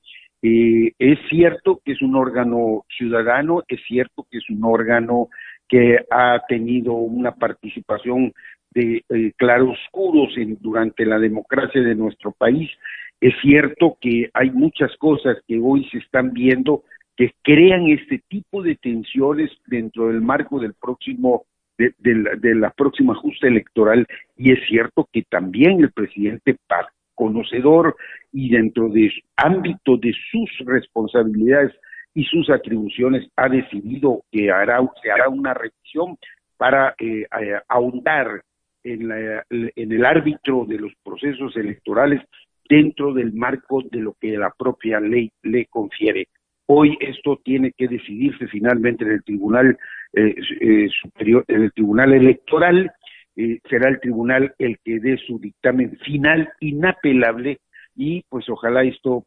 eh, 0.41 0.93
es 0.97 1.19
cierto 1.29 1.81
que 1.84 1.91
es 1.91 2.01
un 2.01 2.15
órgano 2.15 2.86
ciudadano, 2.97 3.63
es 3.67 3.81
cierto 3.86 4.25
que 4.29 4.38
es 4.38 4.49
un 4.49 4.63
órgano 4.63 5.29
que 5.67 5.97
ha 6.12 6.41
tenido 6.47 6.93
una 6.93 7.34
participación 7.34 8.31
de 8.75 9.03
eh, 9.09 9.31
claroscuros 9.38 10.38
en, 10.38 10.57
durante 10.61 11.05
la 11.05 11.17
democracia 11.17 11.81
de 11.81 11.95
nuestro 11.95 12.31
país. 12.33 12.69
Es 13.21 13.33
cierto 13.41 13.97
que 13.99 14.29
hay 14.33 14.51
muchas 14.51 14.95
cosas 14.97 15.38
que 15.47 15.57
hoy 15.57 15.88
se 15.89 15.97
están 15.97 16.33
viendo 16.33 16.83
que 17.15 17.31
crean 17.41 17.88
este 17.88 18.21
tipo 18.27 18.61
de 18.61 18.75
tensiones 18.75 19.49
dentro 19.65 20.09
del 20.09 20.21
marco 20.21 20.59
del 20.59 20.73
próximo 20.73 21.45
de, 21.77 21.93
de, 21.99 22.55
la, 22.55 22.69
próxima 22.71 23.13
ajuste 23.13 23.47
electoral 23.47 24.05
y 24.38 24.51
es 24.53 24.59
cierto 24.67 25.09
que 25.11 25.23
también 25.23 25.81
el 25.81 25.91
presidente 25.91 26.55
conocedor 27.15 27.95
y 28.31 28.49
dentro 28.49 28.89
del 28.89 29.11
ámbito 29.35 29.97
de 29.97 30.13
sus 30.31 30.49
responsabilidades 30.65 31.73
y 32.13 32.23
sus 32.25 32.49
atribuciones 32.49 33.27
ha 33.35 33.49
decidido 33.49 34.23
que 34.31 34.51
hará, 34.51 34.79
se 35.01 35.11
hará 35.11 35.27
una 35.27 35.53
revisión 35.53 36.17
para 36.57 36.95
eh, 36.97 37.25
ahondar 37.67 38.41
en, 38.85 39.11
en 39.49 39.91
el 39.91 40.05
árbitro 40.05 40.65
de 40.65 40.79
los 40.79 40.93
procesos 41.03 41.57
electorales 41.57 42.21
dentro 42.69 43.13
del 43.13 43.33
marco 43.33 43.81
de 43.91 43.99
lo 43.99 44.15
que 44.19 44.37
la 44.37 44.53
propia 44.57 44.99
ley 44.99 45.31
le 45.43 45.65
confiere. 45.65 46.27
Hoy 46.67 46.97
esto 46.99 47.39
tiene 47.43 47.73
que 47.77 47.87
decidirse 47.87 48.47
finalmente 48.47 49.03
en 49.03 49.11
el 49.11 49.23
Tribunal 49.23 49.77
eh, 50.13 50.35
eh, 50.61 50.87
Superior, 51.01 51.45
en 51.47 51.63
el 51.63 51.71
Tribunal 51.73 52.13
Electoral. 52.13 52.91
Eh, 53.35 53.59
será 53.69 53.89
el 53.89 53.99
tribunal 53.99 54.55
el 54.57 54.77
que 54.83 54.99
dé 54.99 55.17
su 55.17 55.37
dictamen 55.39 55.97
final 55.97 56.49
inapelable 56.61 57.59
y 57.95 58.23
pues 58.29 58.49
ojalá 58.49 58.83
esto 58.83 59.25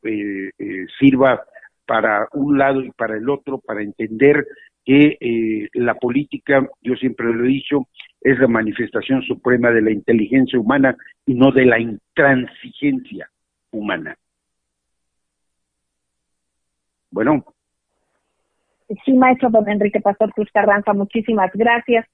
sirva 0.98 1.42
para 1.86 2.26
un 2.32 2.58
lado 2.58 2.82
y 2.82 2.90
para 2.90 3.16
el 3.16 3.28
otro 3.28 3.58
para 3.58 3.82
entender 3.82 4.46
que 4.84 5.68
la 5.74 5.94
política, 5.94 6.66
yo 6.82 6.94
siempre 6.96 7.32
lo 7.32 7.44
he 7.44 7.48
dicho, 7.48 7.86
es 8.20 8.38
la 8.38 8.48
manifestación 8.48 9.22
suprema 9.22 9.70
de 9.70 9.82
la 9.82 9.90
inteligencia 9.90 10.58
humana 10.58 10.96
y 11.26 11.34
no 11.34 11.52
de 11.52 11.64
la 11.64 11.78
intransigencia 11.78 13.30
humana. 13.70 14.16
Bueno. 17.10 17.44
Sí, 19.04 19.12
maestro 19.12 19.50
don 19.50 19.68
Enrique 19.68 20.00
Pastor 20.00 20.32
Cruz 20.32 20.48
Carranza, 20.52 20.92
muchísimas 20.94 21.50
gracias. 21.52 22.06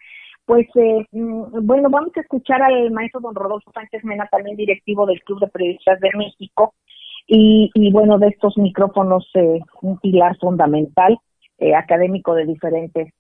Pues 0.45 0.67
eh, 0.75 1.07
mm, 1.13 1.67
bueno, 1.67 1.89
vamos 1.89 2.11
a 2.17 2.21
escuchar 2.21 2.61
al 2.63 2.91
maestro 2.91 3.21
don 3.21 3.35
Rodolfo 3.35 3.73
Sánchez 3.73 4.05
Mena, 4.05 4.27
también 4.31 4.57
directivo 4.57 5.07
del 5.07 5.23
Club 5.23 5.41
de 5.41 5.49
Periodistas 5.49 6.01
de 6.01 6.11
México, 6.17 6.75
y, 7.27 7.71
bueno, 7.91 8.19
de 8.19 8.29
estos 8.29 8.59
micrófonos, 8.59 9.31
eh, 9.33 9.61
un 9.81 9.99
pilar 9.99 10.37
fundamental, 10.37 11.19
eh, 11.57 11.75
académico 11.75 12.35
de 12.35 12.45
diferentes 12.45 13.15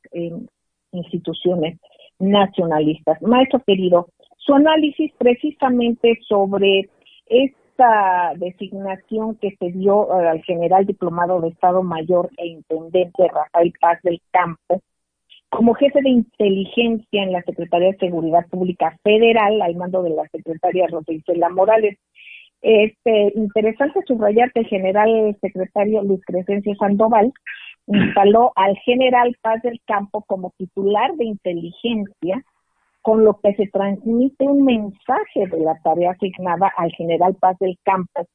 instituciones 0.92 1.78
nacionalistas. 2.18 3.20
Maestro 3.22 3.60
querido, 3.66 4.08
su 4.36 4.54
análisis 4.54 5.12
precisamente 5.18 6.18
sobre 6.28 6.88
esta 7.26 8.32
designación 8.36 9.36
que 9.36 9.56
se 9.58 9.72
dio 9.72 10.20
eh, 10.20 10.28
al 10.28 10.42
general 10.42 10.86
diplomado 10.86 11.40
de 11.40 11.48
Estado 11.48 11.82
Mayor 11.82 12.30
e 12.36 12.46
Intendente 12.46 13.28
Rafael 13.28 13.72
Paz 13.80 13.98
del 14.02 14.20
Campo 14.30 14.80
como 15.54 15.74
jefe 15.74 16.02
de 16.02 16.08
inteligencia 16.08 17.22
en 17.22 17.32
la 17.32 17.42
Secretaría 17.42 17.92
de 17.92 17.98
Seguridad 17.98 18.44
Pública 18.48 18.98
Federal, 19.04 19.62
al 19.62 19.76
mando 19.76 20.02
de 20.02 20.10
la 20.10 20.26
secretaria 20.28 20.88
Rosa 20.88 21.12
Morales. 21.50 21.96
Este, 22.60 23.32
interesante 23.36 24.00
subrayar 24.06 24.50
que 24.52 24.60
el 24.60 24.66
general 24.66 25.36
secretario 25.40 26.02
Luis 26.02 26.22
Crescencio 26.26 26.74
Sandoval 26.74 27.32
instaló 27.86 28.52
al 28.56 28.76
general 28.78 29.36
Paz 29.42 29.62
del 29.62 29.80
Campo 29.86 30.22
como 30.26 30.52
titular 30.56 31.14
de 31.16 31.24
inteligencia, 31.24 32.44
con 33.02 33.24
lo 33.24 33.38
que 33.40 33.54
se 33.54 33.66
transmite 33.66 34.44
un 34.44 34.64
mensaje 34.64 35.46
de 35.50 35.60
la 35.60 35.78
tarea 35.82 36.12
asignada 36.12 36.72
al 36.76 36.90
general 36.92 37.34
Paz 37.34 37.58
del 37.58 37.78
Campo, 37.84 38.26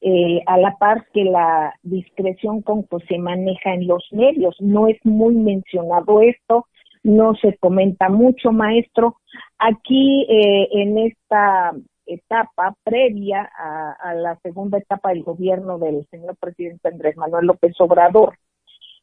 eh, 0.00 0.42
a 0.46 0.56
la 0.56 0.76
par 0.78 1.06
que 1.12 1.24
la 1.24 1.74
discreción 1.82 2.62
con 2.62 2.84
que 2.84 2.98
se 3.08 3.18
maneja 3.18 3.74
en 3.74 3.86
los 3.86 4.06
medios. 4.12 4.56
No 4.60 4.88
es 4.88 4.96
muy 5.04 5.34
mencionado 5.34 6.22
esto, 6.22 6.66
no 7.02 7.34
se 7.34 7.56
comenta 7.58 8.08
mucho, 8.08 8.52
maestro. 8.52 9.16
Aquí, 9.58 10.26
eh, 10.28 10.68
en 10.72 10.98
esta 10.98 11.72
etapa 12.06 12.74
previa 12.84 13.42
a, 13.42 14.14
la 14.14 14.36
segunda 14.42 14.78
etapa 14.78 15.10
del 15.10 15.22
gobierno 15.22 15.78
del 15.78 16.06
señor 16.10 16.36
presidente 16.36 16.88
Andrés 16.88 17.16
Manuel 17.16 17.46
López 17.46 17.74
Obrador. 17.78 18.38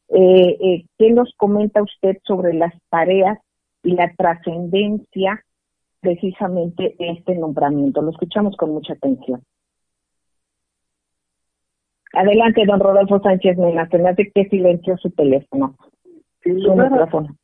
Eh, 0.08 0.56
eh, 0.60 0.84
¿Qué 0.98 1.10
nos 1.10 1.32
comenta 1.36 1.82
usted 1.82 2.18
sobre 2.24 2.54
las 2.54 2.72
tareas 2.90 3.38
y 3.82 3.92
la 3.92 4.12
trascendencia 4.16 5.42
precisamente 6.00 6.94
de 6.98 7.10
este 7.10 7.34
nombramiento? 7.34 8.02
Lo 8.02 8.10
escuchamos 8.10 8.56
con 8.56 8.72
mucha 8.72 8.92
atención. 8.92 9.42
Adelante, 12.12 12.64
don 12.66 12.80
Rodolfo 12.80 13.20
Sánchez 13.20 13.58
Mena, 13.58 13.88
se 13.88 13.98
me 13.98 14.08
hace 14.08 14.30
que 14.30 14.48
silencio 14.48 14.96
su 14.96 15.10
teléfono. 15.10 15.74
su 16.42 16.50
micrófono. 16.50 17.36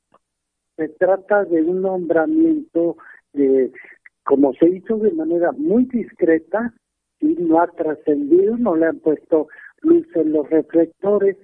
Se 0.77 0.89
trata 0.89 1.45
de 1.45 1.63
un 1.63 1.83
nombramiento 1.83 2.97
de 3.33 3.71
como 4.25 4.53
se 4.55 4.69
hizo 4.69 4.99
de 4.99 5.13
manera 5.13 5.53
muy 5.53 5.85
discreta 5.87 6.73
y 7.21 7.35
no 7.35 7.61
ha 7.61 7.67
trascendido, 7.67 8.57
no 8.57 8.77
le 8.77 8.87
han 8.87 8.99
puesto 9.01 9.49
luz 9.81 10.07
en 10.15 10.33
los 10.33 10.49
reflectores, 10.49 11.37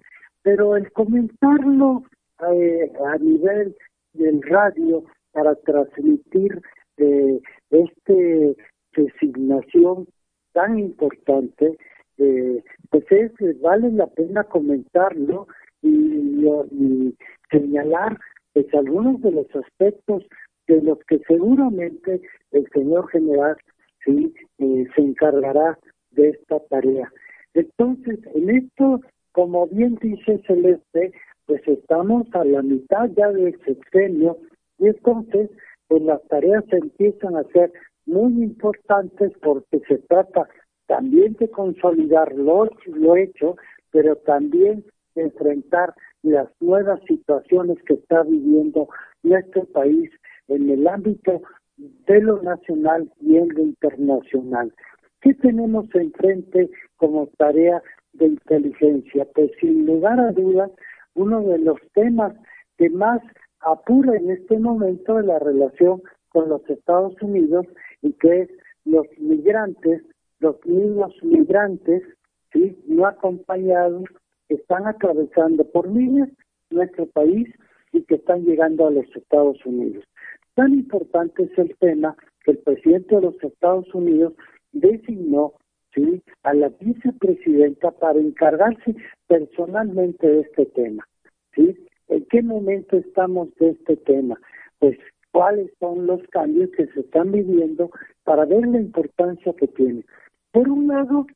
pero 0.49 0.76
el 0.76 0.90
comentarlo 0.92 2.05
eh, 2.51 2.90
a 3.05 3.18
nivel 3.18 3.76
del 4.14 4.40
radio 4.44 5.05
para 5.32 5.55
transmitir 5.57 6.62
eh, 6.96 7.38
este 7.68 8.57
designación 8.96 10.09
tan 10.55 10.78
importante, 10.78 11.76
eh, 12.16 12.64
pues 12.88 13.05
es, 13.11 13.61
vale 13.61 13.92
la 13.92 14.07
pena 14.07 14.42
comentarlo 14.44 15.49
y, 15.82 16.46
y 16.70 17.14
señalar 17.51 18.18
pues 18.55 18.72
algunos 18.72 19.20
de 19.20 19.32
los 19.32 19.55
aspectos 19.55 20.24
de 20.66 20.80
los 20.80 20.99
que 21.09 21.18
seguramente 21.28 22.22
el 22.53 22.66
señor 22.72 23.07
general 23.11 23.55
sí 24.03 24.32
eh, 24.61 24.86
se 24.96 25.03
encargará 25.03 25.78
de 26.12 26.30
esta 26.30 26.59
tarea. 26.70 27.12
Entonces, 27.53 28.18
en 28.34 28.49
esto, 28.49 29.03
como 29.39 29.68
bien 29.68 29.97
dice 30.03 30.43
Celeste, 30.49 31.12
pues 31.47 31.62
estamos 31.68 32.26
a 32.32 32.45
la 32.45 32.61
mitad 32.61 33.09
ya 33.16 33.28
del 33.28 33.57
sexenio 33.61 34.36
y 34.80 34.89
entonces 34.89 35.49
pues 35.86 36.03
las 36.03 36.20
tareas 36.26 36.64
empiezan 36.72 37.36
a 37.36 37.45
ser 37.53 37.72
muy 38.05 38.32
importantes 38.43 39.30
porque 39.41 39.78
se 39.86 39.99
trata 40.09 40.49
también 40.89 41.34
de 41.34 41.49
consolidar 41.53 42.34
lo, 42.34 42.68
lo 42.86 43.14
hecho, 43.14 43.55
pero 43.93 44.16
también 44.16 44.84
de 45.14 45.22
enfrentar 45.22 45.95
las 46.24 46.49
nuevas 46.59 47.01
situaciones 47.07 47.78
que 47.86 47.95
está 47.95 48.24
viviendo 48.24 48.89
nuestro 49.22 49.66
país 49.66 50.11
en 50.49 50.68
el 50.68 50.89
ámbito 50.89 51.43
de 51.76 52.22
lo 52.22 52.43
nacional 52.43 53.09
y 53.20 53.36
en 53.36 53.51
lo 53.51 53.62
internacional. 53.62 54.74
¿Qué 55.20 55.32
tenemos 55.34 55.86
enfrente 55.95 56.70
como 56.97 57.28
tarea 57.39 57.80
de 58.13 58.27
inteligencia? 58.27 59.27
Pues 59.35 59.51
sin 59.61 59.87
lugar 59.87 60.21
a 60.21 60.33
dudas, 60.33 60.71
uno 61.15 61.43
de 61.43 61.59
los 61.59 61.79
temas 61.95 62.35
que 62.77 62.91
más 62.91 63.21
apura 63.61 64.17
en 64.17 64.31
este 64.31 64.59
momento 64.59 65.19
es 65.19 65.27
la 65.27 65.39
relación 65.39 66.03
con 66.31 66.49
los 66.49 66.69
Estados 66.69 67.21
Unidos 67.23 67.67
y 68.03 68.13
que 68.15 68.43
es 68.43 68.51
los 68.85 69.07
migrantes, 69.19 70.03
los 70.41 70.57
niños 70.65 71.13
migrantes, 71.23 72.03
¿sí? 72.53 72.79
no 72.87 73.07
acompañados, 73.07 74.05
que 74.49 74.55
están 74.55 74.87
atravesando 74.87 75.65
por 75.65 75.89
miles 75.89 76.31
nuestro 76.71 77.07
país 77.07 77.49
y 77.93 78.03
que 78.03 78.17
están 78.17 78.45
llegando 78.45 78.87
a 78.87 78.91
los 78.91 79.05
Estados 79.15 79.65
Unidos. 79.65 80.05
Tan 80.55 80.73
importante 80.75 81.45
es 81.45 81.59
el 81.59 81.77
tema 81.79 82.17
que 82.45 82.53
el 82.53 82.59
presidente 82.59 83.17
de 83.17 83.23
los 83.23 83.43
Estados 83.43 83.93
Unidos 83.95 84.35
designó 84.73 85.55
a 86.42 86.55
la 86.55 86.68
vicepresidenta 86.80 87.90
para 87.92 88.18
encargarse 88.18 88.94
personalmente 89.26 90.26
de 90.26 90.40
este 90.40 90.66
tema. 90.66 91.07
¿sí? 91.55 91.76
¿En 92.09 92.24
qué 92.26 92.42
momento 92.42 92.96
estamos 92.96 93.55
de 93.57 93.70
este 93.70 93.96
tema? 93.96 94.40
Pues 94.78 94.99
cuáles 95.32 95.70
son 95.78 96.07
los 96.07 96.22
cambios 96.28 96.70
que 96.76 96.86
se 96.88 97.01
están 97.01 97.32
viviendo 97.32 97.90
para 98.24 98.44
ver 98.44 98.66
la 98.66 98.80
importancia 98.80 99.53
que 99.55 99.68
tiene. 99.68 100.05
Por 100.53 100.68
un 100.68 100.88
lado, 100.88 101.26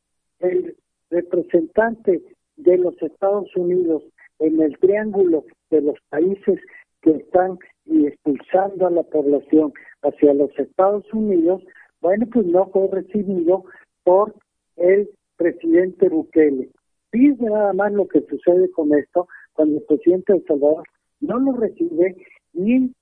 el 0.40 0.76
representante 1.10 2.22
de 2.56 2.78
los 2.78 3.00
Estados 3.02 3.54
Unidos 3.56 4.02
en 4.38 4.60
el 4.60 4.76
triángulo 4.78 5.44
de 5.70 5.82
los 5.82 5.98
países 6.08 6.58
que 7.02 7.10
están 7.10 7.58
expulsando 7.86 8.86
a 8.86 8.90
la 8.90 9.02
población 9.02 9.72
hacia 10.02 10.34
los 10.34 10.56
Estados 10.58 11.04
Unidos, 11.12 11.62
bueno, 12.00 12.26
pues 12.32 12.46
no 12.46 12.66
fue 12.70 12.88
recibido 12.90 13.64
por 14.04 14.34
el 14.76 15.08
presidente 15.36 16.08
Bukele. 16.08 16.68
Fíjense 17.10 17.44
nada 17.44 17.72
más 17.72 17.92
lo 17.92 18.06
que 18.08 18.20
sucede 18.22 18.70
con 18.70 18.92
esto 18.94 19.28
cuando 19.52 19.78
el 19.78 19.84
presidente 19.84 20.32
de 20.32 20.42
Salvador 20.42 20.84
no 21.20 21.38
lo 21.38 21.52
recibe 21.52 22.16
ni 22.54 22.92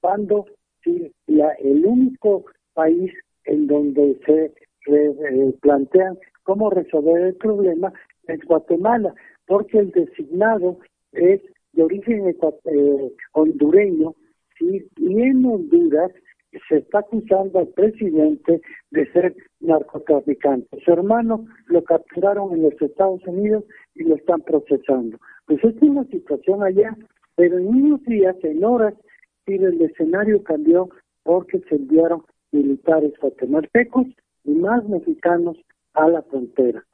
cuando 0.00 0.46
el 0.84 1.84
único 1.84 2.44
país 2.72 3.12
en 3.44 3.66
donde 3.66 4.18
se 4.24 4.52
eh, 4.86 5.54
plantean 5.60 6.18
cómo 6.44 6.70
resolver 6.70 7.22
el 7.22 7.34
problema 7.34 7.92
es 8.26 8.40
Guatemala, 8.44 9.14
porque 9.46 9.78
el 9.78 9.90
designado 9.90 10.78
es 11.12 11.40
de 11.72 11.82
origen 11.82 12.28
eh, 12.28 13.12
hondureño, 13.32 14.14
¿sí? 14.58 14.86
y 14.96 15.22
en 15.22 15.44
se 16.68 16.78
está 16.78 17.00
acusando 17.00 17.58
al 17.58 17.68
presidente 17.68 18.60
de 18.90 19.12
ser 19.12 19.36
narcotraficante. 19.60 20.78
Su 20.84 20.92
hermano 20.92 21.46
lo 21.66 21.82
capturaron 21.84 22.54
en 22.54 22.62
los 22.62 22.80
Estados 22.80 23.22
Unidos 23.26 23.64
y 23.94 24.04
lo 24.04 24.16
están 24.16 24.40
procesando. 24.42 25.18
Pues 25.46 25.62
esta 25.62 25.84
es 25.84 25.90
una 25.90 26.04
situación 26.04 26.62
allá, 26.62 26.96
pero 27.34 27.58
en 27.58 27.68
unos 27.68 28.02
días, 28.04 28.36
en 28.42 28.64
horas, 28.64 28.94
el 29.46 29.80
escenario 29.82 30.42
cambió 30.42 30.88
porque 31.22 31.60
se 31.68 31.76
enviaron 31.76 32.22
militares 32.52 33.12
guatemaltecos 33.20 34.06
y 34.44 34.50
más 34.50 34.86
mexicanos 34.88 35.56
a 35.94 36.08
la 36.08 36.22
frontera. 36.22 36.84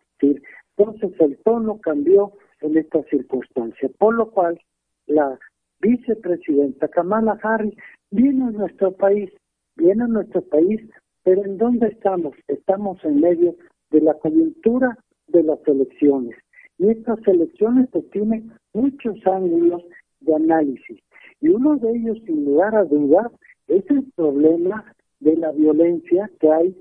Entonces 0.76 1.12
el 1.20 1.36
tono 1.44 1.78
cambió 1.80 2.32
en 2.60 2.76
esta 2.76 3.02
circunstancia, 3.04 3.90
por 3.98 4.14
lo 4.14 4.30
cual 4.30 4.58
la 5.06 5.38
vicepresidenta 5.80 6.88
Kamala 6.88 7.38
Harris 7.42 7.74
viene 8.10 8.44
a 8.44 8.50
nuestro 8.50 8.92
país, 8.92 9.30
viene 9.76 10.04
a 10.04 10.08
nuestro 10.08 10.42
país, 10.42 10.80
pero 11.22 11.44
¿en 11.44 11.58
dónde 11.58 11.88
estamos? 11.88 12.34
Estamos 12.48 13.02
en 13.04 13.20
medio 13.20 13.56
de 13.90 14.00
la 14.00 14.14
coyuntura 14.14 14.98
de 15.28 15.42
las 15.42 15.58
elecciones. 15.66 16.36
Y 16.78 16.90
estas 16.90 17.18
elecciones 17.26 17.88
pues, 17.92 18.08
tienen 18.10 18.52
muchos 18.72 19.16
ángulos 19.26 19.82
de 20.20 20.34
análisis. 20.34 20.98
Y 21.40 21.48
uno 21.48 21.76
de 21.76 21.90
ellos, 21.90 22.18
sin 22.26 22.44
lugar 22.44 22.74
a 22.74 22.84
dudas, 22.84 23.30
es 23.68 23.84
el 23.90 24.04
problema 24.16 24.92
de 25.20 25.36
la 25.36 25.52
violencia 25.52 26.30
que 26.40 26.50
hay 26.50 26.76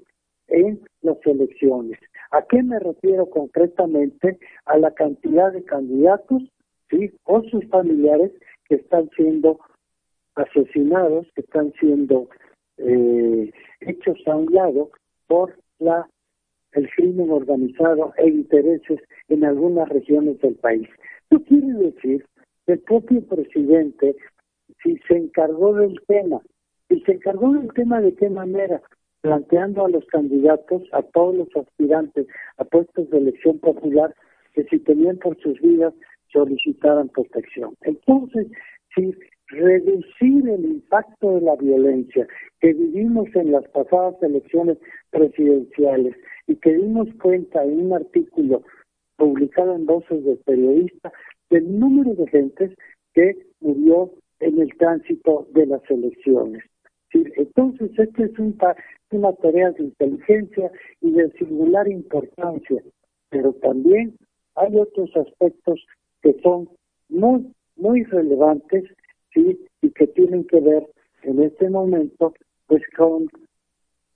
en 0.48 0.82
las 1.02 1.18
elecciones. 1.26 2.00
¿A 2.32 2.42
qué 2.44 2.64
me 2.64 2.80
refiero 2.80 3.30
concretamente? 3.30 4.40
A 4.66 4.78
la 4.78 4.92
cantidad 4.92 5.52
de 5.54 5.64
candidatos 5.64 6.44
¿sí? 6.90 7.12
o 7.24 7.42
sus 7.44 7.66
familiares 7.70 8.32
que 8.68 8.76
están 8.76 9.10
siendo 9.16 9.60
asesinados, 10.36 11.28
que 11.36 11.42
están 11.42 11.72
siendo 11.80 12.28
eh, 12.78 13.52
hechos 13.82 14.18
a 14.28 14.36
un 14.36 14.54
lado 14.54 14.92
por 15.28 15.56
la 15.80 16.08
el 16.74 16.90
crimen 16.92 17.30
organizado 17.30 18.14
e 18.18 18.28
intereses 18.28 19.00
en 19.30 19.46
algunas 19.46 19.88
regiones 19.90 20.40
del 20.42 20.56
país. 20.56 20.88
Esto 21.30 21.44
quiere 21.46 21.74
decir 21.74 22.26
que 22.66 22.74
el 22.74 22.80
propio 22.80 23.22
presidente, 23.28 24.16
si 24.82 24.98
se 25.08 25.18
encargó 25.18 25.76
del 25.76 26.00
tema, 26.08 26.42
y 26.90 27.00
se 27.02 27.14
encargó 27.14 27.54
del 27.54 27.72
tema 27.74 28.02
de 28.02 28.14
qué 28.16 28.30
manera, 28.30 28.82
planteando 29.22 29.86
a 29.86 29.90
los 29.90 30.06
candidatos, 30.08 30.84
a 30.92 31.02
todos 31.02 31.36
los 31.36 31.48
aspirantes 31.56 32.28
a 32.58 32.66
puestos 32.66 33.10
de 33.10 33.18
elección 33.18 33.60
popular, 33.60 34.14
que 34.54 34.64
si 34.66 34.80
tenían 34.80 35.18
por 35.18 35.40
sus 35.42 35.60
vidas 35.62 35.94
solicitaran 36.32 37.10
protección. 37.10 37.76
Entonces, 37.82 38.48
si 38.96 39.16
reducir 39.54 40.50
el 40.50 40.66
impacto 40.66 41.36
de 41.36 41.42
la 41.42 41.56
violencia 41.56 42.28
que 42.60 42.74
vivimos 42.74 43.28
en 43.36 43.52
las 43.52 43.68
pasadas 43.70 44.16
elecciones 44.22 44.78
presidenciales 45.12 46.16
y 46.48 46.56
que 46.56 46.76
dimos 46.76 47.08
cuenta 47.22 47.64
en 47.64 47.86
un 47.88 47.94
artículo 47.94 48.64
publicado 49.18 49.76
en 49.76 49.86
Voces 49.86 50.24
de 50.24 50.36
Periodista 50.38 51.12
del 51.50 51.80
número 51.80 52.16
de 52.16 52.28
gentes 52.28 52.72
que 53.14 53.38
murió 53.62 54.12
en 54.40 54.60
el 54.60 54.76
tránsito 54.78 55.48
de 55.54 55.68
las 55.68 55.82
elecciones. 55.90 56.64
Entonces, 57.14 57.92
esta 57.98 58.24
es 58.24 58.32
una 58.40 59.34
tarea 59.34 59.72
de 59.72 59.84
inteligencia 59.84 60.72
y 61.02 61.12
de 61.12 61.32
singular 61.34 61.88
importancia, 61.88 62.82
pero 63.30 63.54
también 63.54 64.16
hay 64.56 64.78
otros 64.78 65.16
aspectos 65.16 65.86
que 66.24 66.36
son 66.42 66.70
muy, 67.10 67.54
muy 67.76 68.04
relevantes 68.04 68.86
¿sí? 69.34 69.60
y 69.82 69.92
que 69.92 70.08
tienen 70.08 70.46
que 70.46 70.60
ver 70.60 70.88
en 71.24 71.42
este 71.44 71.70
momento 71.70 72.34
pues 72.68 72.82
con 72.96 73.28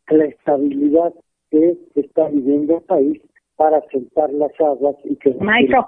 la 0.10 0.26
estabilidad 0.26 1.14
que 1.52 1.78
está 1.96 2.30
viviendo 2.30 2.78
el 2.78 2.84
país 2.84 3.22
para 3.56 3.82
sentar 3.92 4.32
las 4.32 4.52
aguas 4.60 4.96
y 5.04 5.16
que... 5.18 5.34
Maestro, 5.36 5.88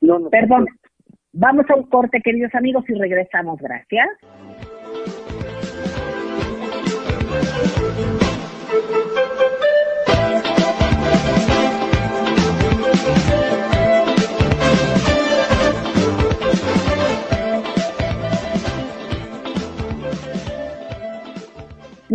no, 0.00 0.28
perdón, 0.30 0.66
vamos 1.32 1.66
a 1.68 1.76
un 1.76 1.84
corte, 1.84 2.20
queridos 2.22 2.54
amigos, 2.54 2.84
y 2.88 2.94
regresamos. 2.94 3.58
Gracias. 3.60 4.08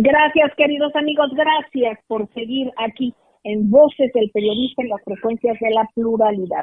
Gracias, 0.02 0.54
queridos 0.56 0.96
amigos, 0.96 1.30
gracias 1.34 1.98
por 2.06 2.26
seguir 2.32 2.72
aquí 2.78 3.12
en 3.44 3.70
Voces 3.70 4.10
del 4.14 4.30
Periodista 4.30 4.80
en 4.80 4.88
las 4.88 5.04
frecuencias 5.04 5.58
de 5.60 5.70
la 5.72 5.86
pluralidad. 5.94 6.62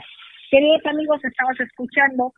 Queridos 0.50 0.84
amigos, 0.88 1.24
estamos 1.24 1.60
escuchando 1.60 2.34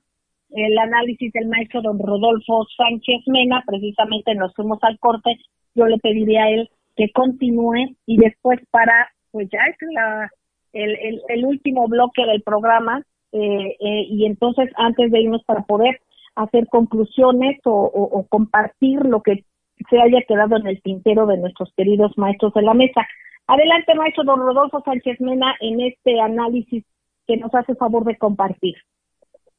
el 0.50 0.78
análisis 0.78 1.32
del 1.32 1.48
maestro 1.48 1.82
don 1.84 2.00
Rodolfo 2.00 2.66
Sánchez 2.76 3.22
Mena, 3.28 3.64
precisamente 3.66 4.36
nos 4.36 4.54
fuimos 4.56 4.80
al 4.82 5.00
corte, 5.00 5.38
yo 5.74 5.88
le 5.88 6.00
pediría 6.00 6.44
a 6.44 6.50
él 6.50 6.70
que 6.98 7.10
continúe 7.14 7.96
y 8.06 8.18
después 8.18 8.60
para, 8.70 9.10
pues 9.32 9.48
ya 9.50 9.60
es 9.70 9.78
la, 9.94 10.30
el, 10.74 11.22
el, 11.30 11.46
último 11.46 11.88
bloque 11.88 12.26
del 12.26 12.42
programa 12.42 13.04
eh, 13.32 13.78
eh, 13.80 14.06
y 14.10 14.26
entonces 14.26 14.70
antes 14.76 15.10
de 15.12 15.22
irnos 15.22 15.46
para 15.46 15.62
poder 15.62 16.02
hacer 16.36 16.68
conclusiones 16.68 17.58
o, 17.64 17.72
o 17.72 18.28
compartir 18.28 19.06
lo 19.06 19.22
que 19.22 19.46
se 19.90 20.02
haya 20.02 20.22
quedado 20.28 20.58
en 20.58 20.68
el 20.68 20.82
tintero 20.82 21.26
de 21.26 21.38
nuestros 21.38 21.74
queridos 21.76 22.18
maestros 22.18 22.54
de 22.54 22.62
la 22.62 22.74
mesa. 22.74 23.08
Adelante, 23.48 23.96
maestro 23.96 24.24
don 24.24 24.40
Rodolfo 24.40 24.82
Sánchez 24.84 25.20
Mena, 25.22 25.56
en 25.62 25.82
este 25.82 26.20
análisis 26.20 26.86
que 27.26 27.38
nos 27.38 27.54
hace 27.54 27.76
favor 27.76 28.04
de 28.06 28.18
compartir. 28.18 28.76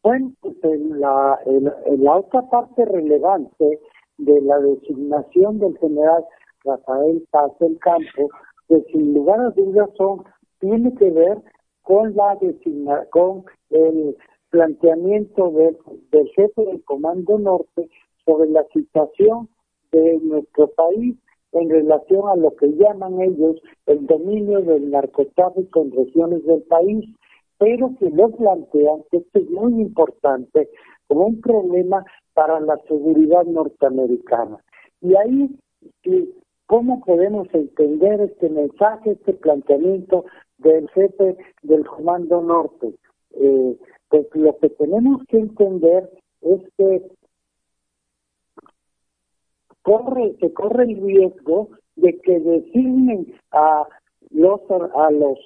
Bueno, 0.02 0.32
pues 0.40 0.56
en 0.62 1.00
la, 1.00 1.38
en, 1.46 2.04
la 2.04 2.16
otra 2.16 2.42
parte 2.48 2.84
relevante 2.84 3.80
de 4.18 4.40
la 4.42 4.58
designación 4.58 5.58
del 5.58 5.76
general 5.78 6.24
Rafael 6.64 7.22
Paz 7.30 7.52
del 7.58 7.78
Campo, 7.78 8.30
que 8.68 8.80
sin 8.92 9.14
lugar 9.14 9.40
a 9.40 9.50
dudas 9.50 9.90
son, 9.96 10.24
tiene 10.58 10.94
que 10.94 11.10
ver 11.10 11.38
con 11.82 12.14
la 12.14 12.36
designa, 12.40 13.04
con 13.10 13.44
el 13.70 14.16
planteamiento 14.50 15.50
del, 15.50 15.76
del 16.10 16.28
jefe 16.30 16.64
del 16.64 16.82
Comando 16.84 17.38
Norte 17.38 17.88
sobre 18.24 18.48
la 18.50 18.64
situación 18.72 19.48
de 19.92 20.18
nuestro 20.22 20.68
país 20.68 21.16
en 21.52 21.68
relación 21.68 22.28
a 22.28 22.36
lo 22.36 22.54
que 22.56 22.68
llaman 22.76 23.20
ellos 23.20 23.60
el 23.86 24.06
dominio 24.06 24.60
del 24.60 24.90
narcotráfico 24.90 25.82
en 25.82 25.92
regiones 25.92 26.44
del 26.44 26.62
país, 26.62 27.04
pero 27.58 27.94
que 27.98 28.10
lo 28.10 28.30
plantean, 28.30 29.02
que 29.10 29.18
esto 29.18 29.38
es 29.38 29.50
muy 29.50 29.80
importante, 29.80 30.68
como 31.08 31.26
un 31.26 31.40
problema 31.40 32.04
para 32.34 32.60
la 32.60 32.78
seguridad 32.88 33.44
norteamericana. 33.44 34.58
Y 35.00 35.14
ahí, 35.16 35.50
¿cómo 36.66 37.00
podemos 37.04 37.48
entender 37.52 38.20
este 38.20 38.48
mensaje, 38.48 39.12
este 39.12 39.32
planteamiento 39.34 40.24
del 40.58 40.88
jefe 40.90 41.36
del 41.62 41.86
Comando 41.86 42.40
Norte? 42.40 42.94
Eh, 43.32 43.76
pues 44.08 44.26
lo 44.34 44.56
que 44.58 44.70
tenemos 44.70 45.22
que 45.28 45.38
entender 45.38 46.08
es 46.42 46.62
que 46.78 47.02
corre, 49.82 50.36
se 50.40 50.52
corre 50.52 50.84
el 50.84 51.02
riesgo 51.02 51.68
de 51.96 52.18
que 52.20 52.40
designen 52.40 53.34
a 53.52 53.86
los, 54.30 54.60
a 54.70 55.10
los 55.10 55.38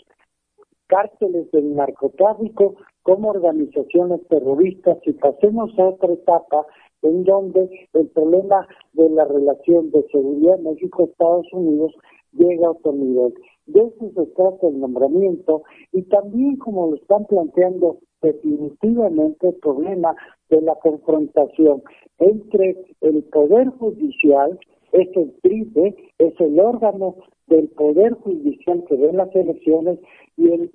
cárteles 0.87 1.51
del 1.53 1.75
narcotráfico 1.75 2.77
como 3.03 3.31
organizaciones 3.31 4.27
terroristas 4.29 4.99
y 5.05 5.13
pasemos 5.13 5.79
a 5.79 5.89
otra 5.89 6.13
etapa 6.13 6.67
en 7.03 7.25
donde 7.25 7.69
el 7.93 8.09
problema 8.09 8.67
de 8.95 9.11
la 9.11 9.25
relación 9.25 9.91
de 9.91 10.07
seguridad 10.11 10.59
México-Estados 10.61 11.47
Unidos 11.53 11.93
llega 12.33 12.67
a 12.67 12.71
otro 12.71 12.93
nivel. 12.93 13.35
De 13.67 13.81
eso 13.81 14.11
se 14.15 14.27
trata 14.35 14.69
el 14.69 14.81
nombramiento 14.81 15.63
y 15.93 16.03
también 16.05 16.57
como 16.57 16.89
lo 16.89 16.97
están 16.97 17.27
planteando 17.27 17.99
definitivamente 18.25 19.49
el 19.49 19.55
problema 19.57 20.17
de 20.49 20.61
la 20.63 20.75
confrontación 20.77 21.83
entre 22.19 22.77
el 23.01 23.23
Poder 23.25 23.69
Judicial, 23.79 24.59
es 24.93 25.09
el 25.17 25.35
TRICE, 25.43 25.95
es 26.19 26.41
el 26.41 26.59
órgano 26.59 27.17
del 27.49 27.69
Poder 27.69 28.15
Judicial 28.15 28.85
que 28.89 28.97
ve 28.97 29.13
las 29.13 29.35
elecciones, 29.35 29.99
y 30.37 30.51
el, 30.51 30.73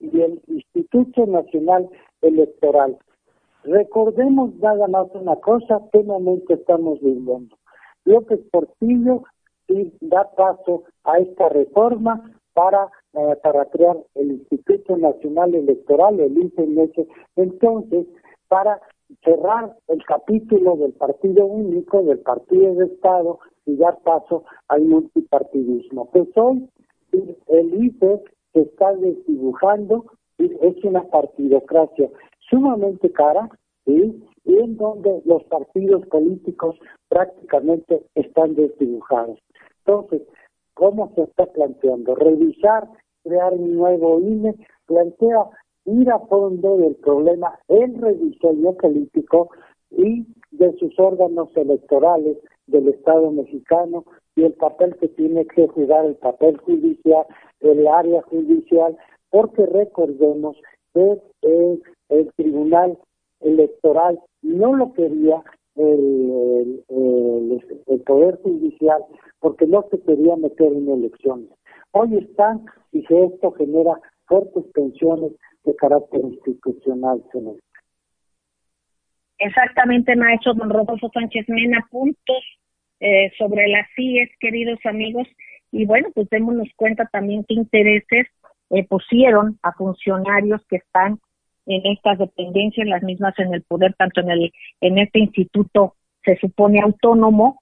y 0.00 0.22
Instituto 0.48 1.26
Nacional 1.26 1.88
Electoral. 2.22 2.96
Recordemos 3.64 4.54
nada 4.56 4.86
más 4.86 5.08
una 5.14 5.36
cosa, 5.36 5.82
qué 5.92 6.02
momento 6.02 6.54
estamos 6.54 7.00
viviendo. 7.00 7.56
López 8.04 8.40
Portillo 8.50 9.24
sí, 9.66 9.92
da 10.00 10.30
paso 10.36 10.84
a 11.04 11.18
esta 11.18 11.48
reforma 11.48 12.32
para, 12.54 12.90
eh, 13.14 13.36
para 13.42 13.64
crear 13.66 13.96
el 14.14 14.32
Instituto 14.32 14.96
Nacional 14.96 15.54
Electoral, 15.54 16.20
el 16.20 16.36
INPE, 16.36 17.06
entonces, 17.36 18.06
para 18.48 18.80
cerrar 19.24 19.74
el 19.88 20.04
capítulo 20.04 20.76
del 20.76 20.92
partido 20.92 21.46
único, 21.46 22.02
del 22.02 22.18
partido 22.20 22.74
de 22.74 22.86
Estado 22.86 23.38
y 23.66 23.76
dar 23.76 23.98
paso 24.00 24.44
al 24.68 24.82
multipartidismo. 24.82 26.10
Pues 26.10 26.28
hoy 26.36 26.68
el 27.12 27.84
IFE 27.84 28.20
se 28.52 28.60
está 28.60 28.94
desdibujando, 28.96 30.04
es 30.38 30.84
una 30.84 31.02
partidocracia 31.04 32.10
sumamente 32.50 33.10
cara, 33.10 33.50
y 33.88 34.22
en 34.44 34.76
donde 34.76 35.22
los 35.24 35.42
partidos 35.44 36.06
políticos 36.06 36.76
prácticamente 37.08 38.02
están 38.14 38.54
desdibujados. 38.54 39.38
Entonces, 39.84 40.22
¿cómo 40.78 41.12
se 41.16 41.22
está 41.22 41.46
planteando? 41.46 42.14
Revisar, 42.14 42.88
crear 43.24 43.52
un 43.52 43.74
nuevo 43.76 44.20
INE, 44.20 44.54
plantea 44.86 45.44
ir 45.84 46.10
a 46.10 46.20
fondo 46.20 46.76
del 46.76 46.94
problema, 46.96 47.58
el 47.66 48.00
rediseño 48.00 48.72
político 48.74 49.50
y 49.90 50.24
de 50.52 50.72
sus 50.78 50.96
órganos 50.98 51.48
electorales 51.56 52.36
del 52.68 52.88
Estado 52.88 53.30
mexicano 53.32 54.04
y 54.36 54.44
el 54.44 54.52
papel 54.52 54.94
que 54.96 55.08
tiene 55.08 55.46
que 55.46 55.66
jugar 55.66 56.04
el 56.06 56.14
papel 56.16 56.58
judicial, 56.58 57.26
el 57.60 57.86
área 57.88 58.22
judicial, 58.22 58.96
porque 59.30 59.66
recordemos 59.66 60.56
que 60.94 61.20
el, 61.42 61.82
Tribunal 62.36 62.96
Electoral 63.40 64.18
no 64.42 64.74
lo 64.74 64.92
quería 64.92 65.42
el, 65.78 66.84
el, 66.88 68.00
Poder 68.06 68.38
Judicial 68.42 69.02
porque 69.40 69.66
no 69.66 69.84
se 69.90 70.00
quería 70.00 70.36
meter 70.36 70.72
en 70.72 70.88
elecciones. 70.88 71.50
Hoy 71.92 72.16
están 72.16 72.64
y 72.92 73.04
que 73.04 73.24
esto 73.24 73.52
genera 73.52 73.94
fuertes 74.26 74.64
tensiones 74.72 75.32
de 75.64 75.76
carácter 75.76 76.20
institucional, 76.22 77.22
Exactamente, 79.40 80.16
maestro 80.16 80.54
don 80.54 80.70
Rodolfo 80.70 81.10
Sánchez 81.12 81.44
Mena, 81.48 81.86
puntos 81.90 82.42
eh, 83.00 83.30
sobre 83.38 83.68
las 83.68 83.86
CIES, 83.94 84.30
queridos 84.40 84.78
amigos, 84.84 85.28
y 85.70 85.84
bueno, 85.86 86.08
pues 86.14 86.28
démonos 86.30 86.68
cuenta 86.76 87.08
también 87.12 87.44
qué 87.46 87.54
intereses 87.54 88.26
eh, 88.70 88.86
pusieron 88.88 89.58
a 89.62 89.72
funcionarios 89.72 90.60
que 90.68 90.76
están 90.76 91.20
en 91.68 91.86
estas 91.86 92.18
dependencias, 92.18 92.86
las 92.86 93.02
mismas 93.02 93.38
en 93.38 93.54
el 93.54 93.62
poder, 93.62 93.94
tanto 93.94 94.20
en 94.20 94.30
el 94.30 94.52
en 94.80 94.98
este 94.98 95.20
instituto 95.20 95.94
se 96.24 96.36
supone 96.36 96.80
autónomo 96.80 97.60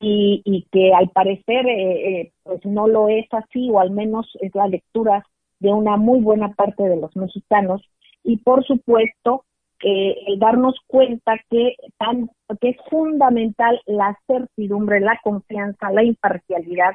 y, 0.00 0.42
y 0.44 0.66
que 0.70 0.94
al 0.94 1.10
parecer 1.10 1.66
eh, 1.66 2.32
pues 2.44 2.64
no 2.64 2.86
lo 2.86 3.08
es 3.08 3.26
así 3.32 3.68
o 3.70 3.80
al 3.80 3.90
menos 3.90 4.30
es 4.40 4.54
la 4.54 4.68
lectura 4.68 5.24
de 5.58 5.70
una 5.70 5.96
muy 5.96 6.20
buena 6.20 6.52
parte 6.54 6.84
de 6.84 6.96
los 6.96 7.14
mexicanos 7.16 7.82
y 8.22 8.36
por 8.36 8.64
supuesto 8.64 9.44
eh, 9.80 10.16
el 10.26 10.40
darnos 10.40 10.76
cuenta 10.88 11.38
que, 11.50 11.76
tan, 11.98 12.30
que 12.60 12.70
es 12.70 12.76
fundamental 12.90 13.80
la 13.86 14.18
certidumbre, 14.26 15.00
la 15.00 15.20
confianza, 15.22 15.92
la 15.92 16.02
imparcialidad 16.02 16.94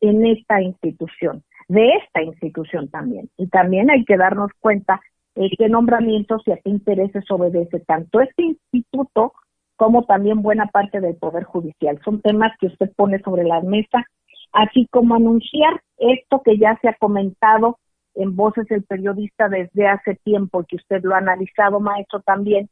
en 0.00 0.24
esta 0.26 0.62
institución, 0.62 1.42
de 1.68 1.90
esta 1.94 2.22
institución 2.22 2.88
también. 2.88 3.28
Y 3.36 3.48
también 3.48 3.90
hay 3.90 4.04
que 4.04 4.16
darnos 4.16 4.50
cuenta 4.60 5.00
eh, 5.34 5.50
qué 5.56 5.68
nombramientos 5.68 6.42
y 6.46 6.52
a 6.52 6.56
qué 6.56 6.70
intereses 6.70 7.24
obedece 7.30 7.80
tanto 7.80 8.20
este 8.20 8.42
instituto 8.42 9.32
como 9.76 10.04
también 10.04 10.42
buena 10.42 10.66
parte 10.66 11.00
del 11.00 11.16
Poder 11.16 11.44
Judicial. 11.44 12.00
Son 12.04 12.20
temas 12.20 12.52
que 12.60 12.66
usted 12.66 12.90
pone 12.94 13.18
sobre 13.20 13.44
la 13.44 13.60
mesa, 13.62 14.04
así 14.52 14.86
como 14.90 15.14
anunciar 15.14 15.80
esto 15.98 16.42
que 16.44 16.58
ya 16.58 16.78
se 16.80 16.88
ha 16.88 16.94
comentado 16.94 17.78
en 18.14 18.36
Voces 18.36 18.66
del 18.68 18.82
Periodista 18.82 19.48
desde 19.48 19.88
hace 19.88 20.16
tiempo, 20.16 20.64
que 20.68 20.76
usted 20.76 21.02
lo 21.02 21.14
ha 21.14 21.18
analizado, 21.18 21.80
maestro, 21.80 22.20
también, 22.20 22.68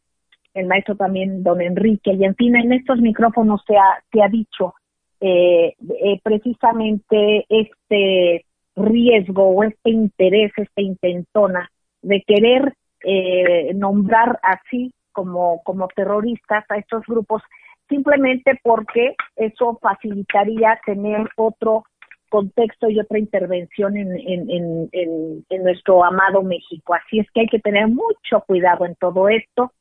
el 0.53 0.67
maestro 0.67 0.97
también, 0.97 1.43
don 1.43 1.61
Enrique, 1.63 2.13
y 2.13 2.25
en 2.25 2.35
fin, 2.35 2.55
en 2.57 2.73
estos 2.73 3.01
micrófonos 3.01 3.63
se 3.67 3.77
ha, 3.77 4.03
se 4.13 4.23
ha 4.23 4.29
dicho 4.29 4.75
eh, 5.21 5.75
eh, 6.03 6.21
precisamente 6.23 7.47
este 7.49 8.45
riesgo 8.77 9.49
o 9.49 9.65
este 9.65 9.91
interés, 9.91 10.53
esta 10.57 10.81
intentona 10.83 11.71
de 12.03 12.23
querer 12.27 12.75
eh, 13.03 13.73
nombrar 13.75 14.39
así 14.43 14.93
como, 15.13 15.63
como 15.65 15.89
terroristas 15.89 16.65
a 16.69 16.77
estos 16.77 17.05
grupos, 17.07 17.43
simplemente 17.89 18.59
porque 18.63 19.15
eso 19.37 19.79
facilitaría 19.83 20.81
tener 20.85 21.29
otro 21.37 21.85
contexto 22.31 22.89
y 22.89 23.01
otra 23.01 23.19
intervención 23.19 23.97
en, 23.97 24.17
en, 24.17 24.51
en, 24.93 25.45
en, 25.49 25.63
nuestro 25.65 26.05
amado 26.05 26.43
México. 26.43 26.95
Así 26.95 27.19
es 27.19 27.31
que 27.33 27.41
hay 27.41 27.49
que 27.49 27.59
tener 27.59 27.89
mucho 27.89 28.41
cuidado 28.47 28.87
en 28.87 28.95
todo 28.95 29.29
esto. 29.29 29.73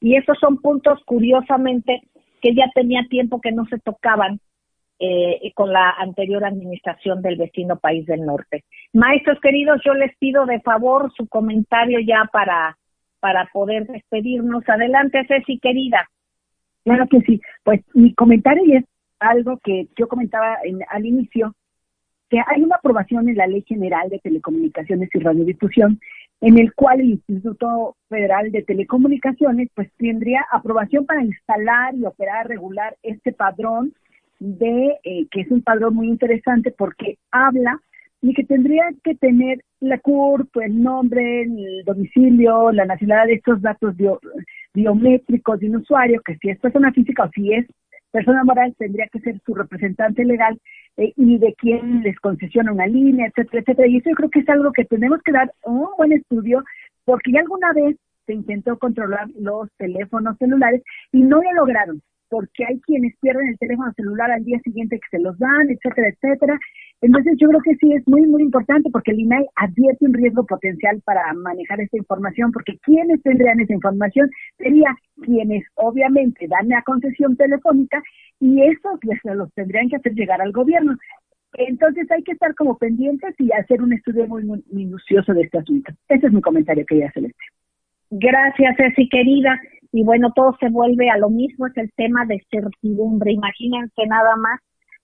Y 0.00 0.16
esos 0.16 0.36
son 0.38 0.58
puntos, 0.58 1.00
curiosamente, 1.06 2.02
que 2.42 2.54
ya 2.54 2.64
tenía 2.74 3.06
tiempo 3.08 3.40
que 3.40 3.52
no 3.52 3.64
se 3.66 3.78
tocaban 3.78 4.40
eh, 5.06 5.52
con 5.54 5.70
la 5.70 5.90
anterior 5.90 6.44
administración 6.44 7.20
del 7.20 7.36
vecino 7.36 7.76
país 7.76 8.06
del 8.06 8.24
norte. 8.24 8.64
Maestros 8.94 9.38
queridos, 9.40 9.82
yo 9.84 9.92
les 9.92 10.16
pido 10.16 10.46
de 10.46 10.60
favor 10.60 11.12
su 11.14 11.28
comentario 11.28 12.00
ya 12.00 12.28
para, 12.32 12.78
para 13.20 13.46
poder 13.52 13.86
despedirnos. 13.86 14.66
Adelante, 14.66 15.26
Ceci, 15.28 15.58
querida. 15.58 16.08
Claro 16.84 17.06
que 17.08 17.20
sí. 17.20 17.40
Pues 17.64 17.82
mi 17.92 18.14
comentario 18.14 18.78
es 18.78 18.84
algo 19.20 19.58
que 19.62 19.88
yo 19.96 20.08
comentaba 20.08 20.56
en, 20.64 20.78
al 20.88 21.04
inicio, 21.04 21.54
que 22.30 22.38
hay 22.38 22.62
una 22.62 22.76
aprobación 22.76 23.28
en 23.28 23.36
la 23.36 23.46
Ley 23.46 23.62
General 23.66 24.08
de 24.08 24.20
Telecomunicaciones 24.20 25.10
y 25.12 25.18
Radiodifusión, 25.18 26.00
en 26.40 26.58
el 26.58 26.74
cual 26.74 27.00
el 27.00 27.10
Instituto 27.10 27.96
Federal 28.08 28.50
de 28.50 28.62
Telecomunicaciones 28.62 29.68
pues 29.74 29.90
tendría 29.98 30.46
aprobación 30.50 31.04
para 31.04 31.22
instalar 31.22 31.94
y 31.94 32.06
operar 32.06 32.48
regular 32.48 32.96
este 33.02 33.32
padrón 33.32 33.92
de 34.44 34.98
eh, 35.04 35.26
que 35.30 35.40
es 35.40 35.50
un 35.50 35.62
padrón 35.62 35.94
muy 35.94 36.08
interesante 36.08 36.70
porque 36.70 37.16
habla 37.30 37.80
y 38.20 38.32
que 38.34 38.44
tendría 38.44 38.84
que 39.02 39.14
tener 39.14 39.58
la 39.80 39.98
CURP, 39.98 40.56
el 40.62 40.82
nombre, 40.82 41.42
el 41.42 41.82
domicilio, 41.84 42.72
la 42.72 42.86
nacionalidad 42.86 43.26
de 43.26 43.34
estos 43.34 43.60
datos 43.60 43.94
biométricos 44.72 45.60
de 45.60 45.68
un 45.68 45.76
usuario, 45.76 46.22
que 46.24 46.36
si 46.38 46.48
es 46.48 46.58
persona 46.58 46.92
física 46.92 47.24
o 47.24 47.30
si 47.34 47.52
es 47.52 47.66
persona 48.10 48.44
moral 48.44 48.74
tendría 48.78 49.08
que 49.08 49.20
ser 49.20 49.40
su 49.44 49.54
representante 49.54 50.24
legal 50.24 50.58
eh, 50.96 51.12
y 51.16 51.38
de 51.38 51.54
quién 51.58 52.02
les 52.02 52.18
concesiona 52.20 52.72
una 52.72 52.86
línea, 52.86 53.26
etcétera, 53.26 53.60
etcétera. 53.60 53.88
Y 53.88 53.96
eso 53.96 54.10
yo 54.10 54.16
creo 54.16 54.30
que 54.30 54.40
es 54.40 54.48
algo 54.48 54.72
que 54.72 54.84
tenemos 54.84 55.20
que 55.22 55.32
dar 55.32 55.52
un 55.64 55.88
buen 55.98 56.12
estudio 56.12 56.62
porque 57.04 57.32
ya 57.32 57.40
alguna 57.40 57.72
vez 57.72 57.96
se 58.26 58.34
intentó 58.34 58.78
controlar 58.78 59.28
los 59.38 59.68
teléfonos 59.76 60.36
celulares 60.38 60.82
y 61.12 61.22
no 61.22 61.42
lo 61.42 61.52
lograron 61.52 62.00
porque 62.34 62.64
hay 62.66 62.80
quienes 62.80 63.14
pierden 63.20 63.46
el 63.46 63.58
teléfono 63.58 63.92
celular 63.92 64.28
al 64.28 64.42
día 64.42 64.58
siguiente 64.64 64.98
que 64.98 65.16
se 65.16 65.22
los 65.22 65.38
dan, 65.38 65.70
etcétera, 65.70 66.08
etcétera. 66.08 66.58
Entonces 67.00 67.34
yo 67.38 67.46
creo 67.48 67.60
que 67.60 67.76
sí 67.76 67.92
es 67.92 68.02
muy, 68.08 68.22
muy 68.22 68.42
importante 68.42 68.90
porque 68.90 69.12
el 69.12 69.20
INAI 69.20 69.46
advierte 69.54 70.04
un 70.04 70.14
riesgo 70.14 70.44
potencial 70.44 71.00
para 71.04 71.32
manejar 71.32 71.80
esta 71.80 71.96
información, 71.96 72.50
porque 72.50 72.76
quienes 72.82 73.22
tendrían 73.22 73.60
esa 73.60 73.72
información 73.72 74.28
serían 74.58 74.96
quienes 75.22 75.64
obviamente 75.74 76.48
dan 76.48 76.68
la 76.68 76.82
concesión 76.82 77.36
telefónica 77.36 78.02
y 78.40 78.62
eso 78.62 78.98
pues, 79.00 79.20
los 79.22 79.52
tendrían 79.54 79.88
que 79.88 79.96
hacer 79.96 80.14
llegar 80.14 80.42
al 80.42 80.50
gobierno. 80.50 80.96
Entonces 81.52 82.10
hay 82.10 82.24
que 82.24 82.32
estar 82.32 82.52
como 82.56 82.76
pendientes 82.78 83.32
y 83.38 83.52
hacer 83.52 83.80
un 83.80 83.92
estudio 83.92 84.26
muy, 84.26 84.42
muy 84.42 84.64
minucioso 84.72 85.34
de 85.34 85.42
este 85.42 85.58
asunto. 85.58 85.92
Ese 86.08 86.26
es 86.26 86.32
mi 86.32 86.40
comentario, 86.40 86.84
querida 86.84 87.12
Celeste. 87.14 87.44
Gracias, 88.10 88.76
Ceci, 88.76 89.08
querida. 89.08 89.60
Y 89.94 90.02
bueno, 90.02 90.32
todo 90.34 90.56
se 90.58 90.70
vuelve 90.70 91.08
a 91.08 91.18
lo 91.18 91.30
mismo, 91.30 91.68
es 91.68 91.76
el 91.76 91.92
tema 91.92 92.26
de 92.26 92.44
certidumbre. 92.50 93.30
Imagínense 93.30 94.04
nada 94.08 94.34
más 94.34 94.60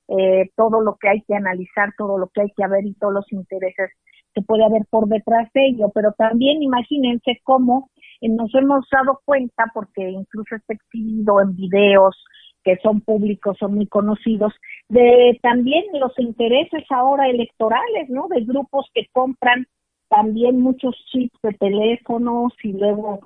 eh, 0.09 0.51
todo 0.57 0.80
lo 0.80 0.97
que 1.01 1.09
hay 1.09 1.22
que 1.22 1.36
analizar, 1.36 1.95
todo 1.97 2.18
lo 2.18 2.26
que 2.26 2.41
hay 2.41 2.51
que 2.57 2.66
ver 2.66 2.84
y 2.84 2.95
todos 2.95 3.14
los 3.14 3.32
intereses 3.32 3.93
que 4.34 4.43
puede 4.43 4.64
haber 4.64 4.82
por 4.91 5.07
detrás 5.07 5.49
de 5.55 5.68
ello. 5.68 5.93
Pero 5.95 6.11
también 6.18 6.61
imagínense 6.61 7.38
cómo 7.45 7.88
eh, 8.20 8.28
nos 8.30 8.53
hemos 8.53 8.84
dado 8.91 9.20
cuenta, 9.24 9.70
porque 9.72 10.11
incluso 10.11 10.57
está 10.57 10.74
exhibido 10.74 11.41
en 11.41 11.55
videos 11.55 12.16
que 12.64 12.76
son 12.82 13.01
públicos, 13.01 13.57
son 13.61 13.76
muy 13.76 13.86
conocidos, 13.86 14.53
de 14.88 15.38
también 15.41 15.84
los 16.01 16.18
intereses 16.18 16.82
ahora 16.91 17.28
electorales, 17.28 18.09
¿no? 18.09 18.26
De 18.26 18.41
grupos 18.41 18.86
que 18.93 19.07
compran 19.12 19.66
también 20.09 20.61
muchos 20.61 20.97
chips 21.12 21.38
de 21.45 21.53
teléfonos 21.53 22.53
y 22.64 22.72
luego 22.72 23.20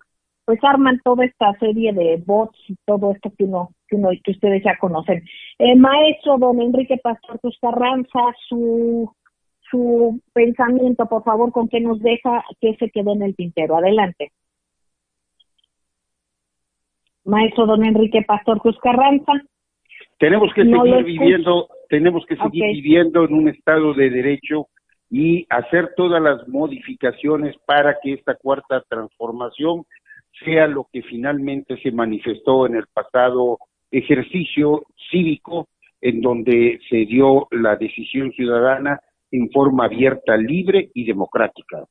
pues 0.44 0.58
arman 0.62 1.00
toda 1.02 1.24
esta 1.24 1.52
serie 1.58 1.92
de 1.92 2.22
bots 2.24 2.58
y 2.68 2.76
todo 2.84 3.12
esto 3.12 3.32
que 3.36 3.44
uno 3.44 3.70
que, 3.88 3.96
uno, 3.96 4.10
que 4.22 4.32
ustedes 4.32 4.62
ya 4.62 4.76
conocen. 4.78 5.24
Eh, 5.58 5.76
maestro 5.76 6.38
don 6.38 6.60
Enrique 6.60 6.98
Pastor 7.02 7.40
Cruz 7.40 7.56
Carranza, 7.60 8.20
su 8.48 9.10
su 9.70 10.20
pensamiento, 10.32 11.06
por 11.06 11.24
favor, 11.24 11.50
con 11.50 11.68
qué 11.68 11.80
nos 11.80 12.00
deja 12.00 12.44
que 12.60 12.76
se 12.76 12.90
quedó 12.90 13.12
en 13.14 13.22
el 13.22 13.34
tintero. 13.34 13.76
Adelante. 13.76 14.30
Maestro 17.24 17.66
don 17.66 17.84
Enrique 17.84 18.22
Pastor 18.22 18.60
Cruz 18.60 18.78
Carranza. 18.80 19.32
Tenemos 20.18 20.52
que 20.54 20.62
seguir 20.62 21.04
viviendo, 21.04 21.68
tenemos 21.88 22.24
que 22.26 22.36
seguir 22.36 22.64
viviendo 22.74 23.24
en 23.24 23.34
un 23.34 23.48
estado 23.48 23.94
de 23.94 24.10
derecho 24.10 24.68
y 25.10 25.46
hacer 25.50 25.92
todas 25.96 26.22
las 26.22 26.46
modificaciones 26.46 27.56
para 27.66 27.96
que 28.02 28.12
esta 28.12 28.34
cuarta 28.36 28.82
transformación 28.88 29.84
sea 30.42 30.66
lo 30.66 30.88
que 30.92 31.02
finalmente 31.02 31.76
se 31.82 31.92
manifestó 31.92 32.66
en 32.66 32.76
el 32.76 32.86
pasado 32.92 33.58
ejercicio 33.90 34.84
cívico 35.10 35.68
en 36.00 36.20
donde 36.20 36.80
se 36.88 37.06
dio 37.06 37.48
la 37.50 37.76
decisión 37.76 38.32
ciudadana 38.32 39.00
en 39.30 39.50
forma 39.50 39.86
abierta, 39.86 40.36
libre 40.36 40.90
y 40.94 41.04
democrática. 41.04 41.84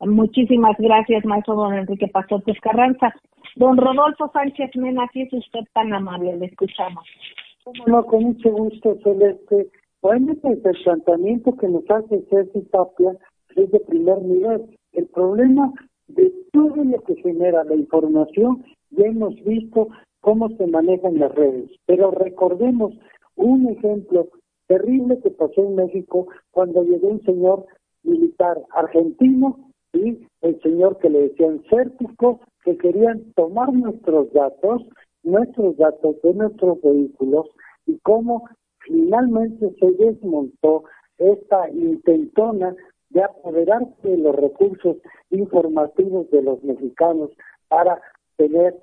Muchísimas 0.00 0.76
gracias, 0.78 1.24
maestro 1.24 1.54
don 1.54 1.74
Enrique 1.74 2.08
Pastor 2.08 2.42
Carranza. 2.60 3.14
Don 3.54 3.76
Rodolfo 3.76 4.30
Sánchez 4.32 4.74
Mena, 4.76 5.08
si 5.12 5.22
es 5.22 5.32
usted 5.32 5.60
tan 5.72 5.92
amable, 5.92 6.36
le 6.36 6.46
escuchamos. 6.46 7.04
No, 7.86 8.04
con 8.04 8.24
mucho 8.24 8.50
gusto, 8.50 8.98
Celeste. 9.04 9.68
Bueno, 10.00 10.34
el 10.42 10.58
planteamiento 10.82 11.56
que 11.56 11.68
nos 11.68 11.88
hace 11.88 12.22
César 12.22 12.62
Tapia 12.72 13.12
es 13.54 13.70
de 13.70 13.80
primer 13.80 14.20
nivel. 14.22 14.76
El 14.92 15.06
problema 15.06 15.72
de 16.08 16.32
todo 16.52 16.84
lo 16.84 17.00
que 17.02 17.16
genera 17.16 17.64
la 17.64 17.74
información, 17.74 18.64
ya 18.90 19.06
hemos 19.06 19.34
visto 19.44 19.88
cómo 20.20 20.48
se 20.56 20.66
manejan 20.66 21.18
las 21.18 21.34
redes. 21.34 21.70
Pero 21.86 22.10
recordemos 22.10 22.92
un 23.36 23.68
ejemplo 23.68 24.28
terrible 24.66 25.18
que 25.22 25.30
pasó 25.30 25.62
en 25.64 25.76
México 25.76 26.26
cuando 26.50 26.82
llegó 26.82 27.08
un 27.08 27.22
señor 27.22 27.66
militar 28.02 28.60
argentino 28.70 29.58
y 29.92 30.18
el 30.40 30.60
señor 30.62 30.98
que 30.98 31.10
le 31.10 31.28
decían 31.28 31.62
cértico, 31.68 32.40
que 32.64 32.76
querían 32.76 33.32
tomar 33.34 33.72
nuestros 33.72 34.32
datos, 34.32 34.82
nuestros 35.22 35.76
datos 35.76 36.16
de 36.22 36.34
nuestros 36.34 36.80
vehículos 36.80 37.46
y 37.86 37.98
cómo 37.98 38.48
finalmente 38.80 39.72
se 39.78 39.90
desmontó 39.92 40.84
esta 41.18 41.70
intentona 41.70 42.74
de 43.12 43.22
apoderarse 43.22 44.08
de 44.08 44.16
los 44.16 44.34
recursos 44.36 44.96
informativos 45.30 46.30
de 46.30 46.42
los 46.42 46.62
mexicanos 46.64 47.30
para 47.68 48.00
tener 48.36 48.74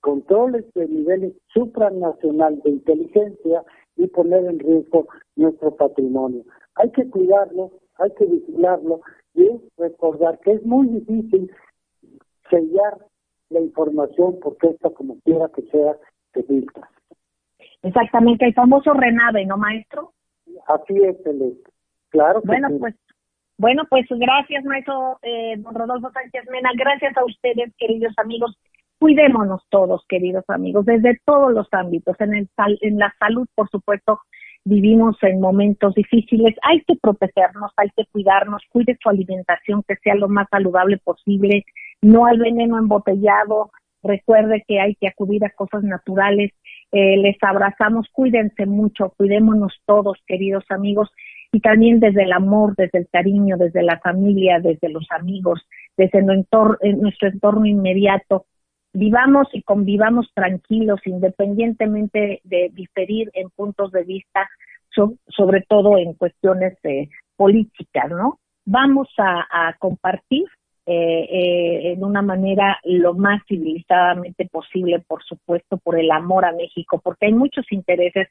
controles 0.00 0.64
de 0.74 0.86
niveles 0.86 1.32
supranacional 1.48 2.60
de 2.62 2.70
inteligencia 2.70 3.64
y 3.96 4.06
poner 4.08 4.44
en 4.44 4.58
riesgo 4.58 5.06
nuestro 5.36 5.74
patrimonio. 5.76 6.42
Hay 6.76 6.90
que 6.90 7.08
cuidarlo, 7.08 7.70
hay 7.96 8.10
que 8.12 8.26
vigilarlo 8.26 9.00
y 9.34 9.48
recordar 9.78 10.38
que 10.40 10.52
es 10.52 10.66
muy 10.66 10.88
difícil 10.88 11.50
sellar 12.50 12.98
la 13.50 13.60
información 13.60 14.38
porque 14.42 14.68
esta 14.68 14.90
como 14.90 15.18
quiera 15.24 15.48
que 15.54 15.62
sea 15.62 15.96
se 16.32 16.42
filtra. 16.42 16.88
Exactamente, 17.82 18.46
el 18.46 18.54
famoso 18.54 18.92
Renave, 18.92 19.46
¿no, 19.46 19.56
maestro? 19.56 20.12
Así 20.66 20.96
es, 21.02 21.16
Celeste. 21.22 21.70
Claro 22.10 22.42
Bueno, 22.44 22.68
pues 22.78 22.94
Bueno, 23.56 23.84
pues 23.88 24.06
gracias, 24.10 24.64
maestro 24.64 25.18
eh, 25.22 25.54
don 25.58 25.74
Rodolfo 25.74 26.10
Sánchez 26.10 26.44
Mena. 26.50 26.70
Gracias 26.76 27.16
a 27.16 27.24
ustedes, 27.24 27.72
queridos 27.78 28.12
amigos. 28.16 28.58
Cuidémonos 28.98 29.62
todos, 29.70 30.04
queridos 30.08 30.44
amigos, 30.48 30.86
desde 30.86 31.20
todos 31.24 31.52
los 31.52 31.68
ámbitos. 31.72 32.16
En, 32.20 32.34
el, 32.34 32.48
en 32.80 32.98
la 32.98 33.14
salud, 33.18 33.46
por 33.54 33.68
supuesto, 33.70 34.20
vivimos 34.64 35.16
en 35.22 35.40
momentos 35.40 35.94
difíciles. 35.94 36.54
Hay 36.62 36.82
que 36.82 36.96
protegernos, 37.00 37.70
hay 37.76 37.90
que 37.96 38.06
cuidarnos. 38.06 38.62
Cuide 38.70 38.96
su 39.00 39.08
alimentación, 39.08 39.84
que 39.86 39.96
sea 39.96 40.16
lo 40.16 40.28
más 40.28 40.48
saludable 40.50 40.98
posible. 40.98 41.64
No 42.02 42.26
al 42.26 42.38
veneno 42.38 42.76
embotellado. 42.78 43.70
Recuerde 44.02 44.64
que 44.66 44.80
hay 44.80 44.96
que 44.96 45.08
acudir 45.08 45.44
a 45.44 45.50
cosas 45.50 45.84
naturales. 45.84 46.50
Eh, 46.90 47.16
les 47.18 47.36
abrazamos. 47.40 48.08
Cuídense 48.10 48.66
mucho. 48.66 49.12
Cuidémonos 49.16 49.80
todos, 49.86 50.18
queridos 50.26 50.64
amigos 50.70 51.10
y 51.54 51.60
también 51.60 52.00
desde 52.00 52.24
el 52.24 52.32
amor, 52.32 52.74
desde 52.76 52.98
el 52.98 53.08
cariño, 53.08 53.56
desde 53.56 53.84
la 53.84 54.00
familia, 54.00 54.58
desde 54.58 54.88
los 54.88 55.06
amigos, 55.10 55.64
desde 55.96 56.20
nuestro 56.20 57.28
entorno, 57.28 57.64
inmediato. 57.64 58.46
Vivamos 58.92 59.46
y 59.52 59.62
convivamos 59.62 60.28
tranquilos, 60.34 60.98
independientemente 61.04 62.40
de 62.42 62.70
diferir 62.72 63.30
en 63.34 63.50
puntos 63.50 63.92
de 63.92 64.02
vista, 64.02 64.48
sobre 65.28 65.60
todo 65.68 65.96
en 65.96 66.14
cuestiones 66.14 66.76
eh, 66.82 67.08
políticas, 67.36 68.10
¿no? 68.10 68.40
Vamos 68.66 69.08
a, 69.18 69.76
compartir 69.78 70.46
eh, 70.86 71.28
eh, 71.30 71.92
en 71.92 72.02
una 72.02 72.22
manera 72.22 72.80
lo 72.82 73.14
más 73.14 73.42
civilizadamente 73.46 74.48
posible, 74.48 74.98
por 75.06 75.22
supuesto, 75.22 75.76
por 75.76 76.00
el 76.00 76.10
amor 76.10 76.46
a 76.46 76.52
México, 76.52 77.00
porque 77.00 77.26
hay 77.26 77.32
muchos 77.32 77.70
intereses 77.70 78.26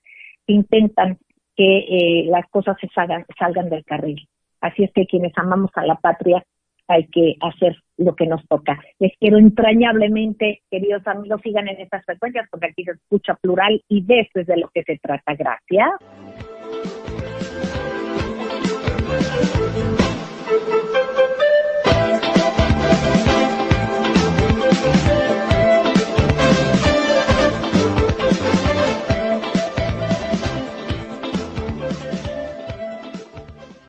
que 0.46 0.54
intentan 0.54 1.18
que 1.56 1.78
eh, 1.78 2.26
las 2.28 2.50
cosas 2.50 2.78
se 2.80 2.88
salgan, 2.90 3.26
salgan 3.38 3.70
del 3.70 3.86
carril. 3.86 4.28
Así 4.62 4.84
es 4.84 4.92
que 4.94 5.06
quienes 5.06 5.34
amamos 5.38 5.72
a 5.76 5.86
la 5.86 5.96
patria 5.96 6.44
hay 6.88 7.08
que 7.08 7.36
hacer 7.42 7.78
lo 7.98 8.16
que 8.16 8.28
nos 8.28 8.46
toca. 8.48 8.80
Les 9.00 9.12
quiero 9.20 9.38
entrañablemente, 9.38 10.62
queridos 10.70 11.06
amigos, 11.08 11.42
sigan 11.44 11.68
en 11.68 11.80
estas 11.80 12.04
frecuencias 12.06 12.48
porque 12.50 12.68
aquí 12.68 12.84
se 12.84 12.92
escucha 12.92 13.36
plural 13.36 13.82
y 13.88 14.04
de 14.04 14.22
eso 14.22 14.40
es 14.40 14.48
de 14.48 14.58
lo 14.58 14.70
que 14.74 14.84
se 14.84 14.98
trata. 14.98 15.34
Gracias. 15.36 15.90